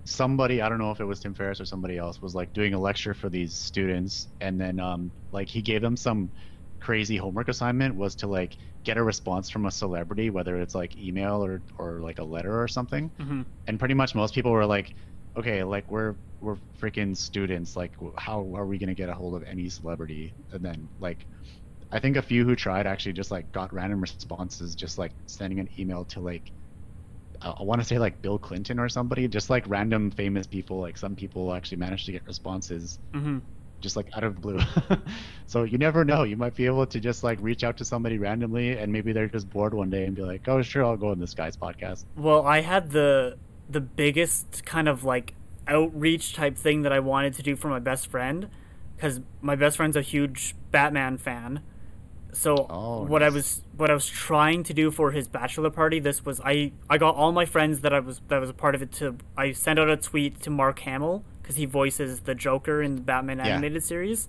somebody 0.06 0.62
I 0.62 0.68
don't 0.68 0.78
know 0.78 0.92
if 0.92 1.00
it 1.00 1.04
was 1.04 1.20
Tim 1.20 1.34
Ferriss 1.34 1.60
or 1.60 1.66
somebody 1.66 1.98
else 1.98 2.22
was 2.22 2.34
like 2.34 2.52
doing 2.54 2.74
a 2.74 2.80
lecture 2.80 3.14
for 3.14 3.28
these 3.30 3.56
students, 3.56 4.28
and 4.40 4.60
then 4.60 4.80
um 4.80 5.12
like 5.32 5.48
he 5.48 5.62
gave 5.62 5.82
them 5.82 5.96
some 5.96 6.32
crazy 6.80 7.16
homework 7.16 7.48
assignment 7.48 7.96
was 7.96 8.16
to 8.16 8.26
like 8.28 8.56
get 8.84 8.96
a 8.98 9.02
response 9.02 9.50
from 9.50 9.66
a 9.66 9.70
celebrity, 9.70 10.30
whether 10.30 10.58
it's 10.60 10.74
like 10.74 10.96
email 10.96 11.44
or 11.44 11.62
or 11.78 12.00
like 12.02 12.18
a 12.18 12.24
letter 12.24 12.62
or 12.62 12.68
something, 12.68 13.12
hmm 13.18 13.42
and 13.66 13.78
pretty 13.78 13.94
much 13.94 14.14
most 14.14 14.34
people 14.34 14.52
were 14.52 14.66
like, 14.66 14.94
okay, 15.36 15.62
like 15.64 15.90
we're 15.90 16.16
we're 16.40 16.58
freaking 16.80 17.16
students, 17.16 17.76
like 17.76 17.94
how 18.16 18.40
are 18.56 18.66
we 18.66 18.78
gonna 18.78 18.94
get 18.94 19.08
a 19.08 19.14
hold 19.14 19.34
of 19.34 19.42
any 19.44 19.68
celebrity? 19.68 20.34
And 20.52 20.64
then 20.64 20.90
like 20.98 21.26
I 21.90 22.00
think 22.00 22.16
a 22.16 22.22
few 22.22 22.44
who 22.44 22.54
tried 22.54 22.86
actually 22.86 23.14
just 23.14 23.30
like 23.30 23.50
got 23.52 23.72
random 23.72 24.00
responses, 24.00 24.74
just 24.74 24.98
like 24.98 25.12
sending 25.26 25.60
an 25.60 25.68
email 25.78 26.04
to 26.06 26.20
like 26.20 26.50
I, 27.40 27.50
I 27.50 27.62
want 27.62 27.80
to 27.80 27.86
say 27.86 27.98
like 27.98 28.20
Bill 28.20 28.38
Clinton 28.38 28.78
or 28.78 28.88
somebody, 28.88 29.26
just 29.28 29.50
like 29.50 29.64
random 29.66 30.10
famous 30.10 30.46
people. 30.46 30.80
Like 30.80 30.98
some 30.98 31.16
people 31.16 31.54
actually 31.54 31.78
managed 31.78 32.06
to 32.06 32.12
get 32.12 32.26
responses 32.26 32.98
hmm 33.12 33.38
just 33.80 33.96
like 33.96 34.08
out 34.16 34.24
of 34.24 34.40
blue. 34.40 34.58
so 35.46 35.62
you 35.62 35.78
never 35.78 36.04
know. 36.04 36.24
You 36.24 36.36
might 36.36 36.54
be 36.54 36.66
able 36.66 36.86
to 36.86 37.00
just 37.00 37.22
like 37.22 37.38
reach 37.40 37.64
out 37.64 37.76
to 37.78 37.84
somebody 37.84 38.18
randomly, 38.18 38.76
and 38.76 38.92
maybe 38.92 39.12
they're 39.12 39.28
just 39.28 39.48
bored 39.48 39.74
one 39.74 39.90
day 39.90 40.04
and 40.04 40.14
be 40.14 40.22
like, 40.22 40.48
"Oh, 40.48 40.62
sure, 40.62 40.84
I'll 40.84 40.96
go 40.96 41.10
on 41.10 41.20
this 41.20 41.34
guy's 41.34 41.56
podcast." 41.56 42.04
Well, 42.16 42.44
I 42.46 42.60
had 42.60 42.90
the 42.90 43.38
the 43.68 43.80
biggest 43.80 44.64
kind 44.64 44.88
of 44.88 45.04
like 45.04 45.34
outreach 45.66 46.34
type 46.34 46.56
thing 46.56 46.82
that 46.82 46.92
I 46.92 47.00
wanted 47.00 47.34
to 47.34 47.42
do 47.42 47.54
for 47.54 47.68
my 47.68 47.78
best 47.78 48.08
friend 48.08 48.48
because 48.96 49.20
my 49.42 49.54
best 49.54 49.76
friend's 49.76 49.96
a 49.96 50.02
huge 50.02 50.54
Batman 50.70 51.18
fan. 51.18 51.62
So 52.32 52.66
Oh, 52.68 53.02
what 53.04 53.22
I 53.22 53.30
was 53.30 53.62
what 53.76 53.90
I 53.90 53.94
was 53.94 54.06
trying 54.06 54.62
to 54.64 54.74
do 54.74 54.90
for 54.90 55.12
his 55.12 55.26
bachelor 55.28 55.70
party, 55.70 55.98
this 55.98 56.24
was 56.24 56.40
I 56.44 56.72
I 56.88 56.98
got 56.98 57.14
all 57.16 57.32
my 57.32 57.44
friends 57.46 57.80
that 57.80 57.92
I 57.92 58.00
was 58.00 58.20
that 58.28 58.38
was 58.40 58.50
a 58.50 58.54
part 58.54 58.74
of 58.74 58.82
it 58.82 58.92
to 58.92 59.16
I 59.36 59.52
sent 59.52 59.78
out 59.78 59.88
a 59.88 59.96
tweet 59.96 60.40
to 60.42 60.50
Mark 60.50 60.78
Hamill 60.80 61.24
because 61.42 61.56
he 61.56 61.64
voices 61.64 62.20
the 62.20 62.34
Joker 62.34 62.82
in 62.82 62.96
the 62.96 63.00
Batman 63.00 63.38
Yeah. 63.38 63.46
animated 63.46 63.82
series. 63.82 64.28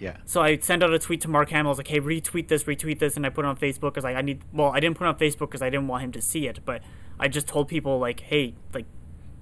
Yeah. 0.00 0.16
So 0.24 0.40
I 0.42 0.56
sent 0.58 0.82
out 0.82 0.92
a 0.92 0.98
tweet 0.98 1.20
to 1.20 1.28
Mark 1.28 1.50
Hamill. 1.50 1.68
I 1.68 1.72
was 1.72 1.78
like, 1.78 1.88
"Hey, 1.88 2.00
retweet 2.00 2.48
this, 2.48 2.64
retweet 2.64 2.98
this," 2.98 3.16
and 3.16 3.24
I 3.24 3.28
put 3.28 3.44
it 3.44 3.48
on 3.48 3.56
Facebook 3.56 3.92
because 3.92 4.04
like, 4.04 4.16
I 4.16 4.22
need. 4.22 4.40
Well, 4.52 4.70
I 4.72 4.80
didn't 4.80 4.96
put 4.96 5.04
it 5.04 5.08
on 5.08 5.18
Facebook 5.18 5.50
because 5.50 5.62
I 5.62 5.70
didn't 5.70 5.86
want 5.86 6.02
him 6.02 6.12
to 6.12 6.20
see 6.22 6.46
it, 6.48 6.60
but 6.64 6.82
I 7.20 7.28
just 7.28 7.46
told 7.46 7.68
people 7.68 7.98
like, 8.00 8.20
"Hey, 8.20 8.54
like, 8.72 8.86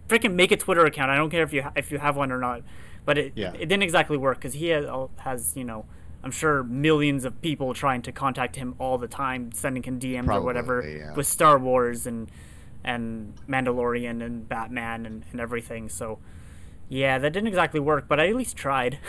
freaking 0.09 0.35
make 0.35 0.53
a 0.53 0.57
Twitter 0.59 0.85
account. 0.85 1.11
I 1.11 1.17
don't 1.17 1.31
care 1.31 1.43
if 1.43 1.53
you 1.55 1.63
ha- 1.63 1.73
if 1.77 1.91
you 1.91 1.99
have 1.99 2.17
one 2.17 2.31
or 2.31 2.39
not." 2.39 2.63
But 3.07 3.17
it 3.19 3.33
Yeah. 3.35 3.53
it 3.55 3.67
didn't 3.67 3.83
exactly 3.83 4.17
work 4.19 4.37
because 4.39 4.53
he 4.55 4.69
has, 4.69 4.85
has 5.19 5.57
you 5.57 5.65
know 5.65 5.87
I'm 6.25 6.31
sure 6.31 6.63
millions 6.63 7.25
of 7.25 7.41
people 7.41 7.75
trying 7.75 8.03
to 8.03 8.13
contact 8.13 8.57
him 8.57 8.75
all 8.79 8.99
the 8.99 9.09
time, 9.09 9.53
sending 9.53 9.83
him 9.83 9.99
DMs 9.99 10.29
or 10.29 10.41
whatever 10.41 10.89
yeah. 10.89 11.15
with 11.15 11.27
Star 11.27 11.59
Wars 11.59 12.07
and 12.07 12.31
and 12.85 13.35
Mandalorian 13.49 14.23
and 14.25 14.49
Batman 14.49 15.07
and, 15.07 15.25
and 15.31 15.41
everything. 15.41 15.89
So 15.89 16.19
yeah, 16.89 17.19
that 17.19 17.33
didn't 17.33 17.49
exactly 17.49 17.81
work, 17.81 18.07
but 18.09 18.21
I 18.21 18.29
at 18.29 18.37
least 18.37 18.57
tried. 18.57 18.99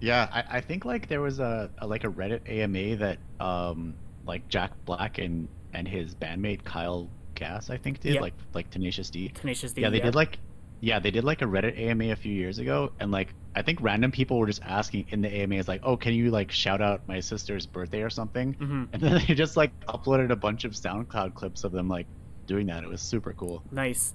Yeah, 0.00 0.28
I, 0.30 0.58
I 0.58 0.60
think 0.60 0.84
like 0.84 1.08
there 1.08 1.22
was 1.22 1.38
a, 1.38 1.70
a 1.78 1.86
like 1.86 2.04
a 2.04 2.08
Reddit 2.08 2.46
AMA 2.46 2.96
that 2.96 3.18
um 3.40 3.94
like 4.26 4.46
Jack 4.48 4.72
Black 4.84 5.16
and 5.16 5.48
and 5.72 5.88
his 5.88 6.14
bandmate 6.14 6.62
Kyle 6.62 7.08
Gass 7.34 7.70
I 7.70 7.78
think 7.78 8.00
did 8.00 8.14
Yeah. 8.14 8.20
like 8.20 8.34
like 8.52 8.70
Tenacious 8.70 9.08
D. 9.08 9.28
Tenacious 9.28 9.72
D. 9.72 9.80
Yeah, 9.80 9.88
they 9.88 10.00
did 10.00 10.14
like 10.14 10.38
yeah, 10.84 10.98
they 10.98 11.10
did 11.10 11.24
like 11.24 11.40
a 11.42 11.46
Reddit 11.46 11.78
AMA 11.78 12.10
a 12.12 12.16
few 12.16 12.32
years 12.32 12.58
ago 12.58 12.92
and 13.00 13.10
like 13.10 13.34
I 13.56 13.62
think 13.62 13.80
random 13.80 14.10
people 14.12 14.38
were 14.38 14.46
just 14.46 14.62
asking 14.62 15.06
in 15.10 15.20
the 15.22 15.28
AMAs 15.32 15.68
like, 15.68 15.80
"Oh, 15.84 15.96
can 15.96 16.12
you 16.12 16.30
like 16.30 16.50
shout 16.50 16.80
out 16.82 17.02
my 17.08 17.20
sister's 17.20 17.66
birthday 17.66 18.02
or 18.02 18.10
something?" 18.10 18.54
Mhm. 18.54 18.88
And 18.92 19.02
then 19.02 19.22
they 19.26 19.34
just 19.34 19.56
like 19.56 19.70
uploaded 19.86 20.30
a 20.30 20.36
bunch 20.36 20.64
of 20.64 20.72
SoundCloud 20.72 21.34
clips 21.34 21.64
of 21.64 21.72
them 21.72 21.88
like 21.88 22.06
doing 22.46 22.66
that. 22.66 22.82
It 22.84 22.88
was 22.88 23.00
super 23.00 23.32
cool. 23.32 23.62
Nice. 23.70 24.12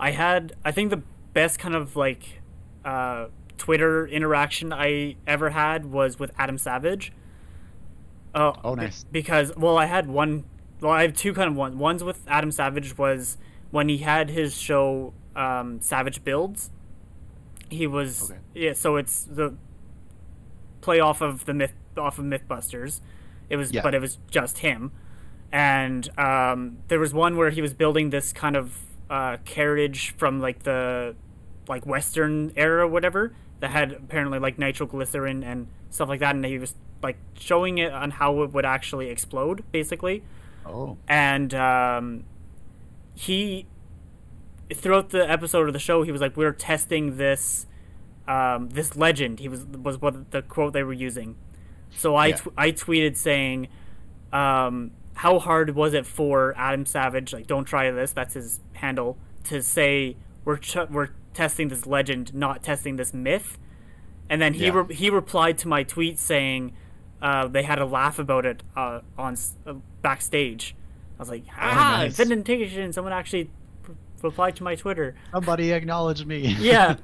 I 0.00 0.10
had 0.12 0.54
I 0.64 0.72
think 0.72 0.90
the 0.90 1.02
best 1.32 1.58
kind 1.58 1.74
of 1.74 1.96
like 1.96 2.40
uh, 2.84 3.26
Twitter 3.58 4.06
interaction 4.06 4.72
I 4.72 5.16
ever 5.26 5.50
had 5.50 5.86
was 5.86 6.18
with 6.18 6.30
Adam 6.38 6.56
Savage. 6.58 7.12
Uh, 8.34 8.52
Oh, 8.64 8.74
nice. 8.74 9.04
because 9.10 9.52
well, 9.56 9.76
I 9.78 9.86
had 9.86 10.06
one. 10.08 10.44
Well, 10.80 10.92
I 10.92 11.02
have 11.02 11.14
two 11.14 11.32
kind 11.32 11.48
of 11.50 11.56
ones. 11.56 11.74
One's 11.76 12.04
with 12.04 12.20
Adam 12.28 12.52
Savage 12.52 12.96
was 12.98 13.38
when 13.70 13.88
he 13.88 13.98
had 13.98 14.30
his 14.30 14.56
show 14.56 15.12
um, 15.36 15.80
Savage 15.80 16.24
Builds. 16.24 16.70
He 17.68 17.86
was 17.86 18.30
Okay. 18.30 18.40
yeah. 18.54 18.72
So 18.72 18.96
it's 18.96 19.22
the 19.24 19.54
play 20.80 21.00
off 21.00 21.20
of 21.20 21.44
the 21.46 21.54
myth 21.54 21.74
off 21.96 22.18
of 22.18 22.24
MythBusters. 22.24 23.00
It 23.48 23.56
was, 23.56 23.72
Yeah. 23.72 23.82
but 23.82 23.94
it 23.94 24.00
was 24.00 24.18
just 24.30 24.58
him. 24.58 24.92
And 25.52 26.08
um, 26.18 26.78
there 26.88 26.98
was 26.98 27.14
one 27.14 27.36
where 27.36 27.50
he 27.50 27.62
was 27.62 27.72
building 27.72 28.10
this 28.10 28.32
kind 28.32 28.56
of 28.56 28.76
uh, 29.08 29.36
carriage 29.44 30.14
from 30.16 30.40
like 30.40 30.64
the 30.64 31.14
like 31.68 31.86
Western 31.86 32.52
era, 32.56 32.86
whatever, 32.86 33.32
that 33.60 33.70
had 33.70 33.92
apparently 33.92 34.38
like 34.38 34.58
nitroglycerin 34.58 35.42
and 35.42 35.68
stuff 35.90 36.08
like 36.08 36.20
that, 36.20 36.34
and 36.34 36.44
he 36.44 36.58
was 36.58 36.74
like 37.02 37.16
showing 37.38 37.78
it 37.78 37.92
on 37.92 38.10
how 38.12 38.42
it 38.42 38.52
would 38.52 38.64
actually 38.64 39.08
explode, 39.08 39.64
basically 39.72 40.22
Oh. 40.64 40.96
and 41.08 41.54
um, 41.54 42.24
he 43.14 43.66
throughout 44.72 45.10
the 45.10 45.28
episode 45.30 45.66
of 45.68 45.72
the 45.72 45.78
show 45.78 46.02
he 46.02 46.12
was 46.12 46.20
like 46.20 46.36
we're 46.36 46.52
testing 46.52 47.16
this 47.16 47.66
um, 48.28 48.68
this 48.70 48.96
legend 48.96 49.38
he 49.38 49.48
was 49.48 49.64
was 49.64 50.00
what 50.00 50.30
the 50.32 50.42
quote 50.42 50.72
they 50.72 50.82
were 50.82 50.92
using 50.92 51.36
so 51.96 52.16
i 52.16 52.26
Yeah. 52.28 52.36
tw- 52.36 52.52
i 52.56 52.72
tweeted 52.72 53.16
saying 53.16 53.68
um, 54.32 54.90
how 55.14 55.38
hard 55.38 55.74
was 55.74 55.94
it 55.94 56.04
for 56.06 56.52
adam 56.56 56.84
savage 56.86 57.32
like 57.32 57.46
don't 57.46 57.64
try 57.64 57.90
this 57.90 58.12
that's 58.12 58.34
his 58.34 58.60
handle 58.74 59.16
to 59.44 59.62
say 59.62 60.16
we're 60.44 60.56
ch- 60.58 60.88
we're 60.90 61.10
testing 61.32 61.68
this 61.68 61.86
legend 61.86 62.34
not 62.34 62.62
testing 62.62 62.96
this 62.96 63.14
myth 63.14 63.58
and 64.28 64.42
then 64.42 64.54
he 64.54 64.66
Yeah. 64.66 64.82
re- 64.86 64.94
he 64.94 65.10
replied 65.10 65.58
to 65.58 65.68
my 65.68 65.84
tweet 65.84 66.18
saying 66.18 66.72
uh, 67.22 67.46
they 67.46 67.62
had 67.62 67.78
a 67.78 67.86
laugh 67.86 68.18
about 68.18 68.44
it 68.44 68.62
uh, 68.76 69.00
on 69.16 69.36
uh, 69.66 69.72
backstage. 70.02 70.74
I 71.18 71.22
was 71.22 71.30
like, 71.30 71.44
ah, 71.56 72.00
nice. 72.02 72.14
vindication! 72.16 72.92
Someone 72.92 73.14
actually 73.14 73.48
p- 74.20 74.26
replied 74.26 74.56
to 74.56 74.62
my 74.64 74.74
Twitter. 74.74 75.14
Somebody 75.32 75.72
acknowledge 75.72 76.24
me. 76.24 76.46
Yeah, 76.58 76.96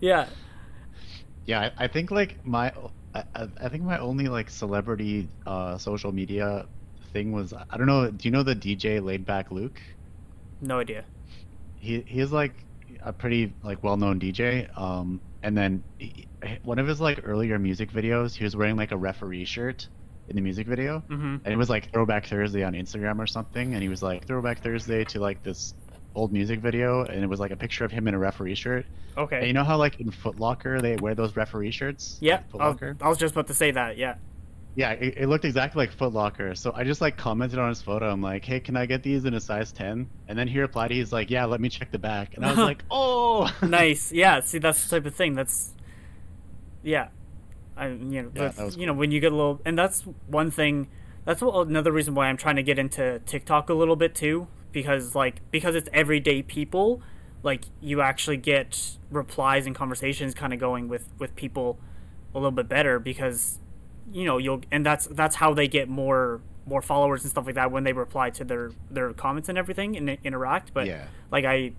yeah. 0.00 0.28
Yeah, 1.46 1.60
I, 1.78 1.84
I 1.84 1.88
think 1.88 2.10
like 2.10 2.44
my, 2.44 2.72
I, 3.14 3.24
I 3.34 3.48
I 3.64 3.68
think 3.68 3.82
my 3.84 3.98
only 3.98 4.28
like 4.28 4.48
celebrity 4.50 5.28
uh, 5.46 5.76
social 5.78 6.12
media 6.12 6.66
thing 7.12 7.32
was 7.32 7.52
I 7.52 7.76
don't 7.76 7.86
know. 7.86 8.10
Do 8.10 8.28
you 8.28 8.30
know 8.30 8.42
the 8.42 8.54
DJ 8.54 9.02
Laid 9.02 9.26
Back 9.26 9.50
Luke? 9.50 9.80
No 10.60 10.78
idea. 10.80 11.04
He 11.80 12.00
he 12.06 12.20
is 12.20 12.32
like 12.32 12.54
a 13.00 13.12
pretty 13.12 13.52
like 13.62 13.82
well 13.82 13.96
known 13.96 14.20
DJ. 14.20 14.68
Um, 14.78 15.20
and 15.42 15.56
then 15.56 15.82
he, 15.98 16.26
one 16.62 16.78
of 16.78 16.86
his 16.86 17.00
like 17.00 17.20
earlier 17.24 17.58
music 17.58 17.90
videos, 17.90 18.34
he 18.36 18.44
was 18.44 18.54
wearing 18.54 18.76
like 18.76 18.92
a 18.92 18.96
referee 18.96 19.44
shirt 19.44 19.88
in 20.28 20.36
the 20.36 20.42
music 20.42 20.68
video, 20.68 21.00
hmm 21.08 21.36
and 21.44 21.52
it 21.52 21.56
was 21.56 21.68
like 21.68 21.90
Throwback 21.92 22.26
Thursday 22.26 22.62
on 22.62 22.74
Instagram 22.74 23.18
or 23.18 23.26
something, 23.26 23.74
and 23.74 23.82
he 23.82 23.88
was 23.88 24.02
like 24.02 24.24
Throwback 24.26 24.62
Thursday 24.62 25.04
to 25.06 25.18
like 25.20 25.42
this 25.42 25.74
old 26.14 26.32
music 26.32 26.60
video, 26.60 27.04
and 27.04 27.22
it 27.22 27.26
was 27.26 27.40
like 27.40 27.50
a 27.50 27.56
picture 27.56 27.84
of 27.84 27.92
him 27.92 28.06
in 28.08 28.14
a 28.14 28.18
referee 28.18 28.54
shirt. 28.54 28.86
Okay. 29.16 29.38
And 29.38 29.46
you 29.46 29.52
know 29.52 29.64
how 29.64 29.76
like 29.76 30.00
in 30.00 30.10
Foot 30.10 30.38
Locker 30.40 30.80
they 30.80 30.96
wear 30.96 31.14
those 31.14 31.36
referee 31.36 31.70
shirts? 31.70 32.18
yeah, 32.20 32.42
Like 32.52 32.62
I 32.62 32.68
was, 32.68 32.74
Locker? 32.74 32.96
I 33.00 33.08
was 33.08 33.18
just 33.18 33.32
about 33.34 33.46
to 33.48 33.54
say 33.54 33.70
that. 33.72 33.96
Yeah. 33.96 34.16
Yeah, 34.74 34.92
it, 34.92 35.14
it 35.18 35.26
looked 35.28 35.44
exactly 35.44 35.80
like 35.82 35.92
Foot 35.92 36.14
Locker. 36.14 36.54
So 36.54 36.72
I 36.74 36.84
just 36.84 37.02
like 37.02 37.18
commented 37.18 37.58
on 37.58 37.68
his 37.68 37.82
photo. 37.82 38.10
I'm 38.10 38.22
like, 38.22 38.42
hey, 38.44 38.58
can 38.58 38.74
I 38.74 38.86
get 38.86 39.02
these 39.02 39.26
in 39.26 39.34
a 39.34 39.40
size 39.40 39.70
10? 39.70 40.08
And 40.28 40.38
then 40.38 40.48
he 40.48 40.58
replied, 40.60 40.90
he's 40.90 41.12
like, 41.12 41.30
yeah, 41.30 41.44
let 41.44 41.60
me 41.60 41.68
check 41.68 41.90
the 41.90 41.98
back. 41.98 42.36
And 42.36 42.44
I 42.46 42.50
was 42.50 42.58
like, 42.70 42.82
oh, 42.90 43.54
nice. 43.62 44.10
Yeah. 44.12 44.40
See, 44.40 44.58
that's 44.58 44.82
the 44.88 44.96
type 44.96 45.04
of 45.06 45.14
thing. 45.14 45.34
That's 45.34 45.72
yeah. 46.82 47.08
I 47.76 47.88
you 47.88 47.94
know 47.96 48.18
Yeah, 48.18 48.30
that's- 48.34 48.56
that 48.56 48.64
was 48.64 48.76
you 48.76 48.86
know 48.86 48.92
when 48.94 49.10
you 49.10 49.20
get 49.20 49.32
a 49.32 49.36
little 49.36 49.60
and 49.64 49.78
that's 49.78 50.02
one 50.26 50.50
thing. 50.50 50.88
That's 51.24 51.40
what, 51.40 51.66
another 51.68 51.92
reason 51.92 52.14
why 52.14 52.26
I'm 52.26 52.36
trying 52.36 52.56
to 52.56 52.62
get 52.64 52.78
into 52.80 53.20
TikTok 53.26 53.68
a 53.68 53.74
little 53.74 53.94
bit 53.94 54.14
too 54.14 54.48
because 54.72 55.14
like 55.14 55.40
because 55.50 55.74
it's 55.74 55.88
everyday 55.92 56.42
people 56.42 57.02
like 57.42 57.64
you 57.80 58.00
actually 58.00 58.36
get 58.36 58.96
replies 59.10 59.66
and 59.66 59.74
conversations 59.74 60.34
kind 60.34 60.52
of 60.52 60.58
going 60.58 60.88
with 60.88 61.08
with 61.18 61.34
people 61.36 61.78
a 62.34 62.38
little 62.38 62.50
bit 62.52 62.68
better 62.68 62.98
because 62.98 63.58
you 64.12 64.24
know 64.24 64.38
you'll 64.38 64.60
and 64.70 64.84
that's 64.86 65.06
that's 65.06 65.36
how 65.36 65.52
they 65.54 65.68
get 65.68 65.88
more 65.88 66.40
more 66.66 66.80
followers 66.80 67.22
and 67.22 67.30
stuff 67.30 67.44
like 67.46 67.56
that 67.56 67.70
when 67.72 67.82
they 67.84 67.92
reply 67.92 68.30
to 68.30 68.44
their 68.44 68.70
their 68.90 69.12
comments 69.12 69.48
and 69.48 69.58
everything 69.58 69.96
and 69.96 70.08
interact 70.24 70.72
but 70.72 70.86
Yeah. 70.86 71.06
like 71.30 71.44
i 71.44 71.72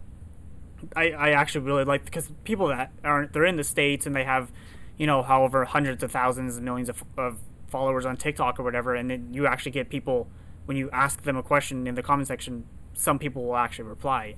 I, 0.95 1.11
I 1.11 1.29
actually 1.31 1.65
really 1.65 1.85
like 1.85 2.03
because 2.03 2.29
people 2.43 2.67
that 2.67 2.91
aren't 3.03 3.31
they're 3.33 3.45
in 3.45 3.55
the 3.55 3.63
states 3.63 4.05
and 4.05 4.13
they 4.15 4.25
have 4.25 4.51
you 4.97 5.07
know 5.07 5.23
however 5.23 5.63
hundreds 5.65 6.03
of 6.03 6.11
thousands 6.11 6.57
and 6.57 6.65
millions 6.65 6.89
of, 6.89 7.03
of 7.17 7.39
followers 7.69 8.05
on 8.05 8.17
tiktok 8.17 8.59
or 8.59 8.63
whatever 8.63 8.93
and 8.93 9.09
then 9.09 9.33
you 9.33 9.47
actually 9.47 9.71
get 9.71 9.89
people 9.89 10.27
when 10.65 10.75
you 10.77 10.89
ask 10.91 11.23
them 11.23 11.37
a 11.37 11.43
question 11.43 11.87
in 11.87 11.95
the 11.95 12.03
comment 12.03 12.27
section 12.27 12.65
some 12.93 13.19
people 13.19 13.45
will 13.45 13.55
actually 13.55 13.87
reply 13.89 14.35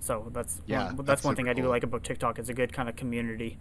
so 0.00 0.30
that's 0.32 0.60
Yeah, 0.66 0.86
one, 0.86 0.96
that's, 0.96 1.06
that's 1.06 1.24
one 1.24 1.36
thing 1.36 1.48
i 1.48 1.52
do 1.52 1.62
cool. 1.62 1.70
like 1.70 1.82
about 1.82 2.04
tiktok 2.04 2.38
it's 2.38 2.48
a 2.48 2.54
good 2.54 2.72
kind 2.72 2.88
of 2.88 2.96
community 2.96 3.58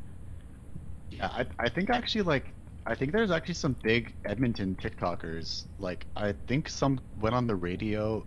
Yeah, 1.10 1.28
I, 1.28 1.46
I 1.60 1.70
think 1.70 1.90
actually 1.90 2.24
like 2.24 2.54
I 2.86 2.96
think 2.96 3.12
there's 3.12 3.32
actually 3.32 3.56
some 3.56 3.76
big 3.84 4.14
Edmonton 4.24 4.76
TikTokers. 4.82 5.66
Like 5.78 6.06
I 6.16 6.34
think 6.48 6.70
some 6.70 7.02
went 7.20 7.36
on 7.36 7.46
the 7.46 7.56
radio 7.56 8.26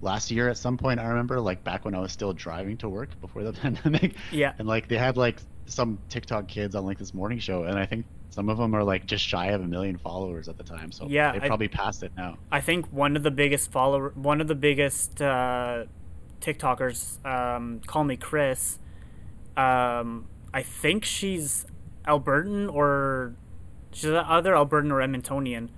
last 0.00 0.32
year 0.32 0.48
at 0.48 0.56
some 0.56 0.76
point. 0.76 0.98
I 0.98 1.06
remember 1.06 1.40
like 1.40 1.62
back 1.62 1.84
when 1.84 1.94
I 1.94 2.00
was 2.00 2.10
still 2.12 2.32
driving 2.32 2.76
to 2.78 2.88
work 2.88 3.20
before 3.20 3.44
the 3.44 3.52
pandemic. 3.62 4.16
Yeah. 4.32 4.52
And 4.58 4.66
like 4.66 4.88
they 4.88 4.98
had 4.98 5.16
like 5.16 5.40
some 5.66 5.98
TikTok 6.08 6.48
kids 6.48 6.74
on 6.74 6.84
like 6.84 6.98
this 6.98 7.14
morning 7.14 7.38
show, 7.38 7.62
and 7.64 7.78
I 7.78 7.86
think 7.86 8.04
some 8.32 8.48
of 8.48 8.56
them 8.56 8.74
are 8.74 8.82
like 8.82 9.04
just 9.06 9.24
shy 9.24 9.48
of 9.48 9.60
a 9.60 9.66
million 9.66 9.98
followers 9.98 10.48
at 10.48 10.56
the 10.56 10.64
time. 10.64 10.90
So 10.90 11.06
Yeah, 11.06 11.32
they 11.32 11.42
I- 11.42 11.46
probably 11.48 11.68
passed 11.68 12.02
it 12.02 12.12
now. 12.16 12.38
I 12.50 12.60
think 12.62 12.86
one 12.90 13.14
of 13.14 13.22
the 13.22 13.30
biggest 13.30 13.70
follower, 13.70 14.10
one 14.14 14.40
of 14.40 14.48
the 14.48 14.54
biggest 14.54 15.20
uh, 15.20 15.84
TikTokers, 16.40 17.24
um, 17.26 17.80
KallMeKris. 17.86 18.78
Um, 19.56 20.28
I 20.54 20.62
think 20.62 21.04
she's 21.04 21.66
Albertan 22.06 22.72
or 22.72 23.34
she's 23.92 24.10
either 24.10 24.54
Albertan 24.54 24.90
or 24.90 25.00
Edmontonian, 25.06 25.68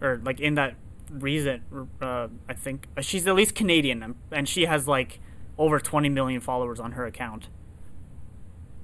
or 0.00 0.20
like 0.24 0.40
in 0.40 0.56
that 0.56 0.74
reason. 1.08 1.62
Uh, 2.02 2.26
I 2.48 2.54
think 2.54 2.88
she's 3.02 3.24
at 3.28 3.36
least 3.36 3.54
Canadian, 3.54 4.02
um, 4.02 4.16
and 4.32 4.48
she 4.48 4.64
has 4.64 4.88
like 4.88 5.20
over 5.56 5.78
20 5.78 6.08
million 6.08 6.40
followers 6.40 6.80
on 6.80 6.92
her 6.92 7.06
account. 7.06 7.46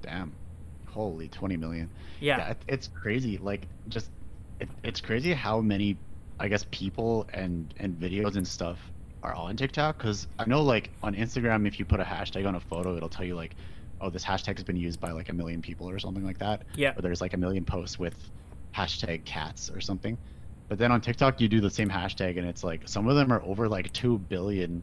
Damn. 0.01 0.31
Holy 0.87 1.27
20 1.27 1.57
million. 1.57 1.89
Yeah, 2.21 2.51
it- 2.51 2.63
it's 2.67 2.87
crazy. 2.87 3.37
Like, 3.37 3.67
just 3.89 4.09
it, 4.59 4.69
it's 4.83 5.01
crazy 5.01 5.33
how 5.33 5.59
many, 5.61 5.97
I 6.39 6.47
guess, 6.47 6.65
people 6.71 7.27
and 7.33 7.73
and 7.77 7.99
videos 7.99 8.35
and 8.37 8.47
stuff 8.47 8.79
are 9.23 9.33
on 9.35 9.57
TikTok. 9.57 9.97
Because 9.97 10.27
I 10.39 10.45
know, 10.45 10.61
like, 10.61 10.89
on 11.03 11.15
Instagram, 11.15 11.67
if 11.67 11.79
you 11.79 11.85
put 11.85 11.99
a 11.99 12.03
hashtag 12.03 12.47
on 12.47 12.55
a 12.55 12.59
photo, 12.59 12.95
it'll 12.95 13.09
tell 13.09 13.25
you 13.25 13.35
like, 13.35 13.55
oh, 13.99 14.09
this 14.09 14.23
hashtag 14.23 14.55
has 14.57 14.63
been 14.63 14.77
used 14.77 14.99
by 14.99 15.11
like 15.11 15.29
a 15.29 15.33
million 15.33 15.61
people 15.61 15.89
or 15.89 15.99
something 15.99 16.23
like 16.25 16.39
that. 16.39 16.63
Yeah. 16.75 16.93
Or 16.97 17.01
there's 17.01 17.21
like 17.21 17.33
a 17.33 17.37
million 17.37 17.65
posts 17.65 17.99
with 17.99 18.15
hashtag 18.75 19.25
cats 19.25 19.69
or 19.69 19.81
something. 19.81 20.17
But 20.69 20.77
then 20.79 20.91
on 20.91 21.01
TikTok, 21.01 21.41
you 21.41 21.47
do 21.49 21.59
the 21.59 21.69
same 21.69 21.89
hashtag, 21.89 22.37
and 22.37 22.47
it's 22.47 22.63
like 22.63 22.87
some 22.87 23.07
of 23.07 23.15
them 23.15 23.31
are 23.33 23.41
over 23.43 23.67
like 23.67 23.91
two 23.93 24.17
billion 24.19 24.81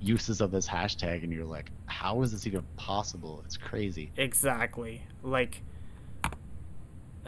uses 0.00 0.40
of 0.40 0.50
this 0.52 0.68
hashtag, 0.68 1.22
and 1.24 1.32
you're 1.32 1.44
like, 1.44 1.70
how 1.86 2.22
is 2.22 2.30
this 2.32 2.46
even 2.46 2.62
possible? 2.76 3.42
It's 3.44 3.56
crazy. 3.56 4.10
exactly. 4.16 5.02
Like 5.22 5.62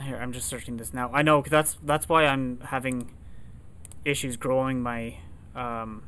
here, 0.02 0.16
I'm 0.16 0.32
just 0.32 0.48
searching 0.48 0.76
this 0.76 0.92
now. 0.94 1.10
I 1.12 1.22
know 1.22 1.40
'cause 1.42 1.50
that's 1.50 1.76
that's 1.82 2.08
why 2.08 2.26
I'm 2.26 2.60
having 2.60 3.10
issues 4.04 4.36
growing 4.36 4.80
my 4.82 5.16
um 5.54 6.02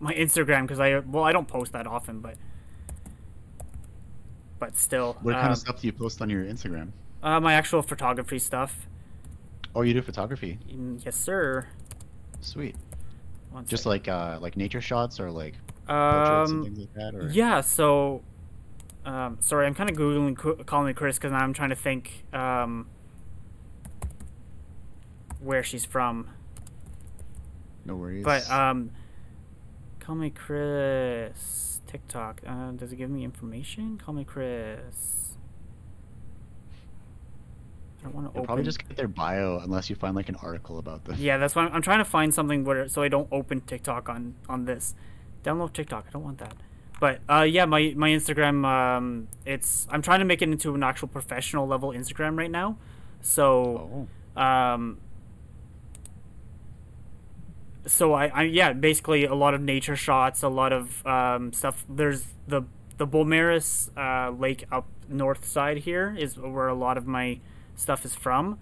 my 0.00 0.14
Instagram 0.14 0.62
because 0.62 0.80
I 0.80 0.98
well 1.00 1.24
I 1.24 1.32
don't 1.32 1.48
post 1.48 1.72
that 1.72 1.86
often, 1.86 2.20
but 2.20 2.36
but 4.58 4.76
still, 4.76 5.16
What 5.22 5.34
kind 5.34 5.46
um, 5.46 5.52
of 5.52 5.58
stuff 5.58 5.80
do 5.80 5.86
you 5.86 5.92
post 5.92 6.20
on 6.20 6.28
your 6.30 6.44
Instagram? 6.44 6.90
uh, 7.22 7.40
my 7.40 7.54
actual 7.54 7.82
photography 7.82 8.38
stuff. 8.38 8.86
Oh, 9.74 9.82
you 9.82 9.94
do 9.94 10.02
photography. 10.02 10.58
Mm, 10.72 11.04
Yes, 11.04 11.16
sir. 11.16 11.68
Sweet. 12.40 12.76
One 13.50 13.64
Just 13.66 13.84
sec. 13.84 13.90
like 13.90 14.08
uh 14.08 14.38
like 14.40 14.56
nature 14.56 14.80
shots 14.80 15.20
or 15.20 15.30
like 15.30 15.54
um 15.88 16.62
things 16.64 16.78
like 16.78 16.92
that 16.94 17.14
or 17.14 17.28
yeah. 17.30 17.60
So 17.60 18.22
um 19.04 19.38
sorry, 19.40 19.66
I'm 19.66 19.74
kind 19.74 19.90
of 19.90 19.96
googling 19.96 20.36
calling 20.66 20.94
KallMeKris 20.94 21.14
because 21.14 21.32
I'm 21.32 21.52
trying 21.52 21.70
to 21.70 21.76
think 21.76 22.24
um 22.32 22.88
where 25.40 25.62
she's 25.62 25.84
from. 25.84 26.28
no 27.84 27.96
worries. 27.96 28.24
But 28.24 28.50
um, 28.50 28.90
KallMeKris. 30.00 31.66
TikTok. 31.86 32.42
Uh, 32.46 32.72
does 32.72 32.92
it 32.92 32.96
give 32.96 33.08
me 33.08 33.24
information? 33.24 33.98
KallMeKris. 34.04 35.28
I 38.00 38.04
don't 38.04 38.14
want 38.14 38.26
to 38.26 38.30
open. 38.30 38.44
probably 38.44 38.64
just 38.64 38.86
get 38.86 38.96
their 38.96 39.08
bio 39.08 39.58
unless 39.58 39.88
you 39.90 39.96
find 39.96 40.14
like 40.14 40.28
an 40.28 40.36
article 40.36 40.78
about 40.78 41.04
them. 41.04 41.16
Yeah, 41.18 41.36
that's 41.38 41.54
why 41.56 41.64
I'm, 41.64 41.72
I'm 41.72 41.82
trying 41.82 41.98
to 41.98 42.04
find 42.04 42.32
something 42.32 42.64
where 42.64 42.88
so 42.88 43.02
I 43.02 43.08
don't 43.08 43.28
open 43.32 43.60
TikTok 43.62 44.08
on 44.08 44.34
on 44.48 44.66
this. 44.66 44.94
Download 45.44 45.72
TikTok. 45.72 46.04
I 46.08 46.10
don't 46.10 46.22
want 46.24 46.38
that. 46.38 46.54
But 47.00 47.20
uh, 47.28 47.42
yeah, 47.42 47.64
my 47.64 47.94
my 47.96 48.10
Instagram. 48.10 48.64
Um, 48.66 49.28
it's 49.46 49.88
I'm 49.90 50.02
trying 50.02 50.18
to 50.20 50.24
make 50.26 50.42
it 50.42 50.48
into 50.50 50.74
an 50.74 50.82
actual 50.82 51.08
professional 51.08 51.66
level 51.66 51.90
Instagram 51.90 52.36
right 52.38 52.50
now. 52.50 52.76
So 53.20 54.06
Oh. 54.36 54.40
um, 54.42 54.98
so 57.88 58.12
I, 58.12 58.26
I 58.28 58.42
yeah 58.44 58.72
basically 58.72 59.24
a 59.24 59.34
lot 59.34 59.54
of 59.54 59.60
nature 59.60 59.96
shots 59.96 60.42
a 60.42 60.48
lot 60.48 60.72
of 60.72 61.04
um, 61.06 61.52
stuff 61.52 61.84
there's 61.88 62.26
the 62.46 62.62
the 62.96 63.06
Beaumaris 63.06 63.90
uh, 63.96 64.30
lake 64.30 64.64
up 64.70 64.86
north 65.08 65.44
side 65.44 65.78
here 65.78 66.14
is 66.18 66.38
where 66.38 66.68
a 66.68 66.74
lot 66.74 66.96
of 66.96 67.06
my 67.06 67.40
stuff 67.76 68.04
is 68.04 68.14
from 68.14 68.58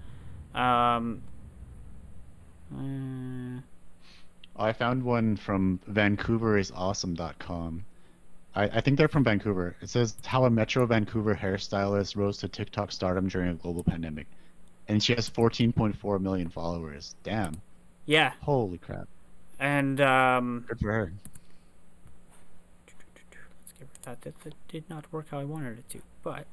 um, 0.54 1.22
uh, 2.74 3.60
I 4.58 4.72
found 4.72 5.02
one 5.02 5.36
from 5.36 5.80
vancouverisawesome.com. 5.90 7.84
I, 8.54 8.64
I 8.64 8.80
think 8.80 8.96
they're 8.96 9.08
from 9.08 9.24
Vancouver. 9.24 9.76
It 9.82 9.90
says 9.90 10.16
how 10.24 10.44
a 10.44 10.50
Metro 10.50 10.86
Vancouver 10.86 11.34
hairstylist 11.34 12.16
rose 12.16 12.38
to 12.38 12.48
TikTok 12.48 12.90
stardom 12.90 13.28
during 13.28 13.50
a 13.50 13.54
global 13.54 13.84
pandemic. 13.84 14.26
And 14.88 15.02
she 15.02 15.14
has 15.14 15.28
14.4 15.28 16.20
million 16.20 16.48
followers. 16.48 17.14
Damn. 17.22 17.60
yeah 18.06 18.32
Holy 18.40 18.78
crap. 18.78 19.08
And 19.59 20.00
um, 20.00 20.64
Good 20.68 20.80
for 20.80 20.92
her. 20.92 21.12
let's 22.86 23.72
get 23.72 23.80
rid 23.80 23.88
of 23.88 24.02
that. 24.04 24.20
that. 24.22 24.44
That 24.44 24.54
did 24.68 24.88
not 24.88 25.12
work 25.12 25.28
how 25.30 25.40
I 25.40 25.44
wanted 25.44 25.78
it 25.78 25.90
to. 25.90 26.00
But, 26.22 26.46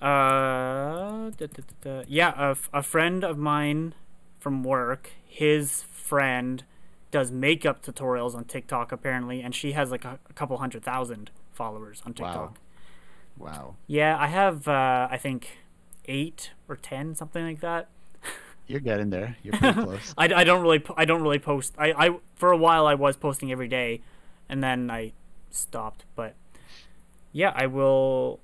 uh, 0.00 1.30
da, 1.30 1.46
da, 1.46 1.62
da, 1.82 2.02
yeah, 2.08 2.32
a, 2.36 2.78
a 2.78 2.82
friend 2.82 3.24
of 3.24 3.36
mine 3.38 3.94
from 4.38 4.62
work, 4.64 5.10
his 5.26 5.82
friend 5.82 6.64
does 7.10 7.30
makeup 7.30 7.82
tutorials 7.82 8.34
on 8.34 8.44
TikTok 8.44 8.92
apparently, 8.92 9.40
and 9.40 9.54
she 9.54 9.72
has 9.72 9.90
like 9.90 10.04
a, 10.04 10.18
a 10.28 10.32
couple 10.34 10.56
hundred 10.58 10.82
thousand 10.84 11.30
followers 11.52 12.02
on 12.06 12.14
TikTok. 12.14 12.58
Wow. 13.38 13.46
Wow. 13.50 13.74
Yeah, 13.86 14.16
I 14.18 14.26
have, 14.26 14.66
uh, 14.66 15.08
I 15.10 15.16
think, 15.16 15.58
eight 16.06 16.50
or 16.68 16.76
ten, 16.76 17.14
something 17.14 17.44
like 17.44 17.60
that. 17.60 17.88
You're 18.68 18.80
getting 18.80 19.10
there. 19.10 19.36
You're 19.42 19.54
pretty 19.54 19.80
close. 19.82 20.14
I, 20.16 20.24
I 20.32 20.44
don't 20.44 20.62
really 20.62 20.82
I 20.96 21.04
don't 21.04 21.22
really 21.22 21.38
post. 21.38 21.74
I, 21.78 21.92
I 21.92 22.18
for 22.36 22.52
a 22.52 22.56
while 22.56 22.86
I 22.86 22.94
was 22.94 23.16
posting 23.16 23.50
every 23.50 23.68
day, 23.68 24.02
and 24.48 24.62
then 24.62 24.90
I 24.90 25.12
stopped. 25.50 26.04
But 26.14 26.34
yeah, 27.32 27.52
I 27.54 27.66
will. 27.66 28.40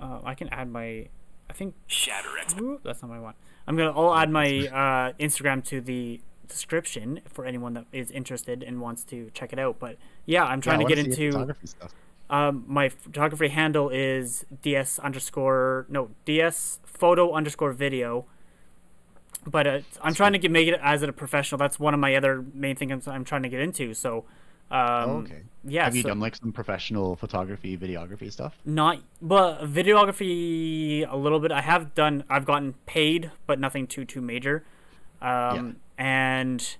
Uh, 0.00 0.20
I 0.24 0.34
can 0.34 0.48
add 0.50 0.70
my. 0.70 1.08
I 1.50 1.54
think 1.54 1.74
Shatter 1.86 2.38
Expert. 2.40 2.62
Ooh, 2.62 2.80
that's 2.84 3.02
not 3.02 3.08
what 3.10 3.16
I 3.16 3.20
want. 3.20 3.36
I'm 3.66 3.76
gonna. 3.76 3.92
I'll 3.98 4.14
add 4.14 4.30
my 4.30 4.44
uh, 4.72 5.12
Instagram 5.20 5.64
to 5.66 5.80
the 5.80 6.20
description 6.48 7.20
for 7.26 7.44
anyone 7.44 7.74
that 7.74 7.84
is 7.92 8.10
interested 8.10 8.62
and 8.62 8.80
wants 8.80 9.04
to 9.04 9.30
check 9.34 9.52
it 9.52 9.58
out. 9.58 9.78
But 9.78 9.96
yeah, 10.24 10.44
I'm 10.44 10.60
trying 10.60 10.80
Yeah, 10.80 10.86
to 10.86 10.94
get 10.94 10.98
wanna 10.98 11.12
see 11.14 11.22
your 11.22 11.28
into. 11.28 11.32
photography 11.32 11.66
stuff. 11.66 11.94
Um, 12.30 12.64
my 12.66 12.90
photography 12.90 13.48
handle 13.48 13.88
is 13.88 14.44
ds 14.62 14.98
underscore 14.98 15.86
no 15.88 16.10
ds 16.26 16.78
photo 16.84 17.32
underscore 17.32 17.72
video. 17.72 18.26
But 19.46 19.66
uh, 19.66 19.80
I'm 20.02 20.14
trying 20.14 20.32
to 20.32 20.38
get 20.38 20.50
make 20.50 20.68
it 20.68 20.78
as 20.82 21.02
a 21.02 21.12
professional. 21.12 21.58
That's 21.58 21.78
one 21.80 21.94
of 21.94 22.00
my 22.00 22.14
other 22.14 22.44
main 22.54 22.76
things 22.76 23.06
I'm 23.08 23.24
trying 23.24 23.42
to 23.44 23.48
get 23.48 23.60
into. 23.60 23.94
So, 23.94 24.24
um, 24.70 24.78
Oh, 24.80 25.16
okay. 25.24 25.42
yeah. 25.64 25.84
Have 25.84 25.96
you 25.96 26.02
so 26.02 26.08
done 26.08 26.20
like 26.20 26.36
some 26.36 26.52
professional 26.52 27.16
photography, 27.16 27.76
videography 27.78 28.30
stuff? 28.30 28.58
not, 28.64 29.00
but 29.22 29.62
videography 29.64 31.10
a 31.10 31.16
little 31.16 31.40
bit. 31.40 31.50
I 31.52 31.62
have 31.62 31.94
done. 31.94 32.24
I've 32.28 32.44
gotten 32.44 32.74
paid, 32.86 33.30
but 33.46 33.58
nothing 33.58 33.86
too 33.86 34.04
too 34.04 34.20
major. 34.20 34.64
Um, 35.22 35.76
and 35.96 36.76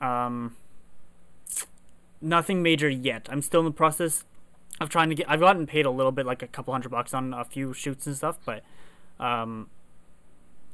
um, 0.00 0.56
nothing 2.20 2.62
major 2.62 2.88
yet. 2.88 3.28
I'm 3.30 3.42
still 3.42 3.60
in 3.60 3.66
the 3.66 3.72
process 3.72 4.24
of 4.80 4.88
trying 4.88 5.08
to 5.10 5.14
get. 5.14 5.30
I've 5.30 5.40
gotten 5.40 5.66
paid 5.66 5.86
a 5.86 5.90
little 5.90 6.12
bit, 6.12 6.26
like 6.26 6.42
a 6.42 6.46
couple 6.46 6.72
hundred 6.72 6.90
bucks 6.90 7.14
on 7.14 7.32
a 7.34 7.44
few 7.44 7.72
shoots 7.72 8.06
and 8.06 8.16
stuff, 8.16 8.38
but 8.44 8.62
um, 9.20 9.68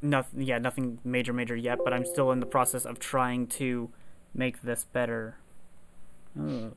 nothing. 0.04 0.42
Yeah, 0.42 0.58
nothing 0.58 1.00
major, 1.04 1.32
major 1.32 1.56
yet. 1.56 1.78
But 1.82 1.92
I'm 1.92 2.06
still 2.06 2.30
in 2.30 2.40
the 2.40 2.46
process 2.46 2.84
of 2.84 2.98
trying 2.98 3.46
to 3.58 3.90
make 4.34 4.62
this 4.62 4.84
better. 4.84 5.36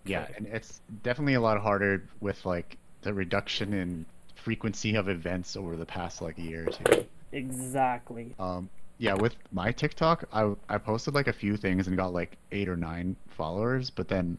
Yeah, 0.05 0.27
and 0.35 0.45
it's 0.47 0.81
definitely 1.03 1.33
a 1.33 1.41
lot 1.41 1.59
harder 1.59 2.03
with 2.19 2.45
like 2.45 2.77
the 3.01 3.13
reduction 3.13 3.73
in 3.73 4.05
frequency 4.35 4.95
of 4.95 5.09
events 5.09 5.55
over 5.55 5.75
the 5.75 5.85
past 5.85 6.21
like 6.21 6.37
a 6.37 6.41
year 6.41 6.67
or 6.67 6.71
two. 6.71 7.05
Exactly. 7.31 8.35
Um, 8.39 8.69
yeah, 8.99 9.13
with 9.13 9.35
my 9.51 9.71
TikTok, 9.71 10.25
I 10.31 10.53
I 10.69 10.77
posted 10.77 11.15
like 11.15 11.27
a 11.27 11.33
few 11.33 11.57
things 11.57 11.87
and 11.87 11.97
got 11.97 12.13
like 12.13 12.37
eight 12.51 12.69
or 12.69 12.77
nine 12.77 13.15
followers, 13.29 13.89
but 13.89 14.07
then 14.07 14.37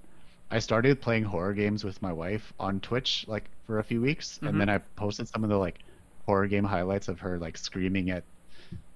I 0.51 0.61
started 0.61 1.01
playing 1.01 1.25
horror 1.25 1.53
games 1.53 1.85
with 1.85 2.01
my 2.01 2.13
wife 2.13 2.53
on 2.59 2.81
Twitch 2.81 3.25
like 3.29 3.45
for 3.67 3.81
a 3.81 3.85
few 3.85 4.01
weeks, 4.01 4.39
and 4.43 4.61
then 4.61 4.69
I 4.69 4.79
posted 4.97 5.29
some 5.29 5.45
of 5.45 5.51
the 5.51 5.59
like 5.59 5.81
horror 6.27 6.47
game 6.47 6.65
highlights 6.65 7.09
of 7.09 7.21
her 7.21 7.39
like 7.39 7.59
screaming 7.59 8.11
at 8.11 8.25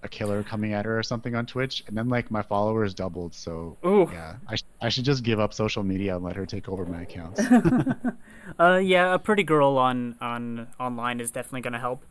a 0.03 0.09
killer 0.09 0.43
coming 0.43 0.73
at 0.73 0.85
her 0.85 0.99
or 0.99 1.03
something 1.03 1.35
on 1.35 1.47
Twitch, 1.47 1.85
and 1.87 1.97
then 1.97 2.09
like 2.09 2.31
my 2.31 2.43
followers 2.43 2.95
doubled. 2.95 3.35
So 3.35 3.77
Ooh. 3.87 4.09
yeah, 4.13 4.37
I 4.49 4.57
sh- 4.57 4.65
I 4.81 4.89
should 4.89 5.05
just 5.05 5.23
give 5.23 5.39
up 5.39 5.55
social 5.55 5.83
media 5.83 6.17
and 6.17 6.25
let 6.25 6.37
her 6.37 6.47
take 6.47 6.69
over 6.69 6.85
my 6.85 7.03
accounts. 7.03 7.41
Uh, 8.59 8.77
yeah, 8.83 9.15
a 9.15 9.19
pretty 9.19 9.45
girl 9.45 9.79
on 9.79 10.17
on 10.21 10.67
online 10.79 11.21
is 11.21 11.31
definitely 11.31 11.61
gonna 11.63 11.79
help. 11.79 12.03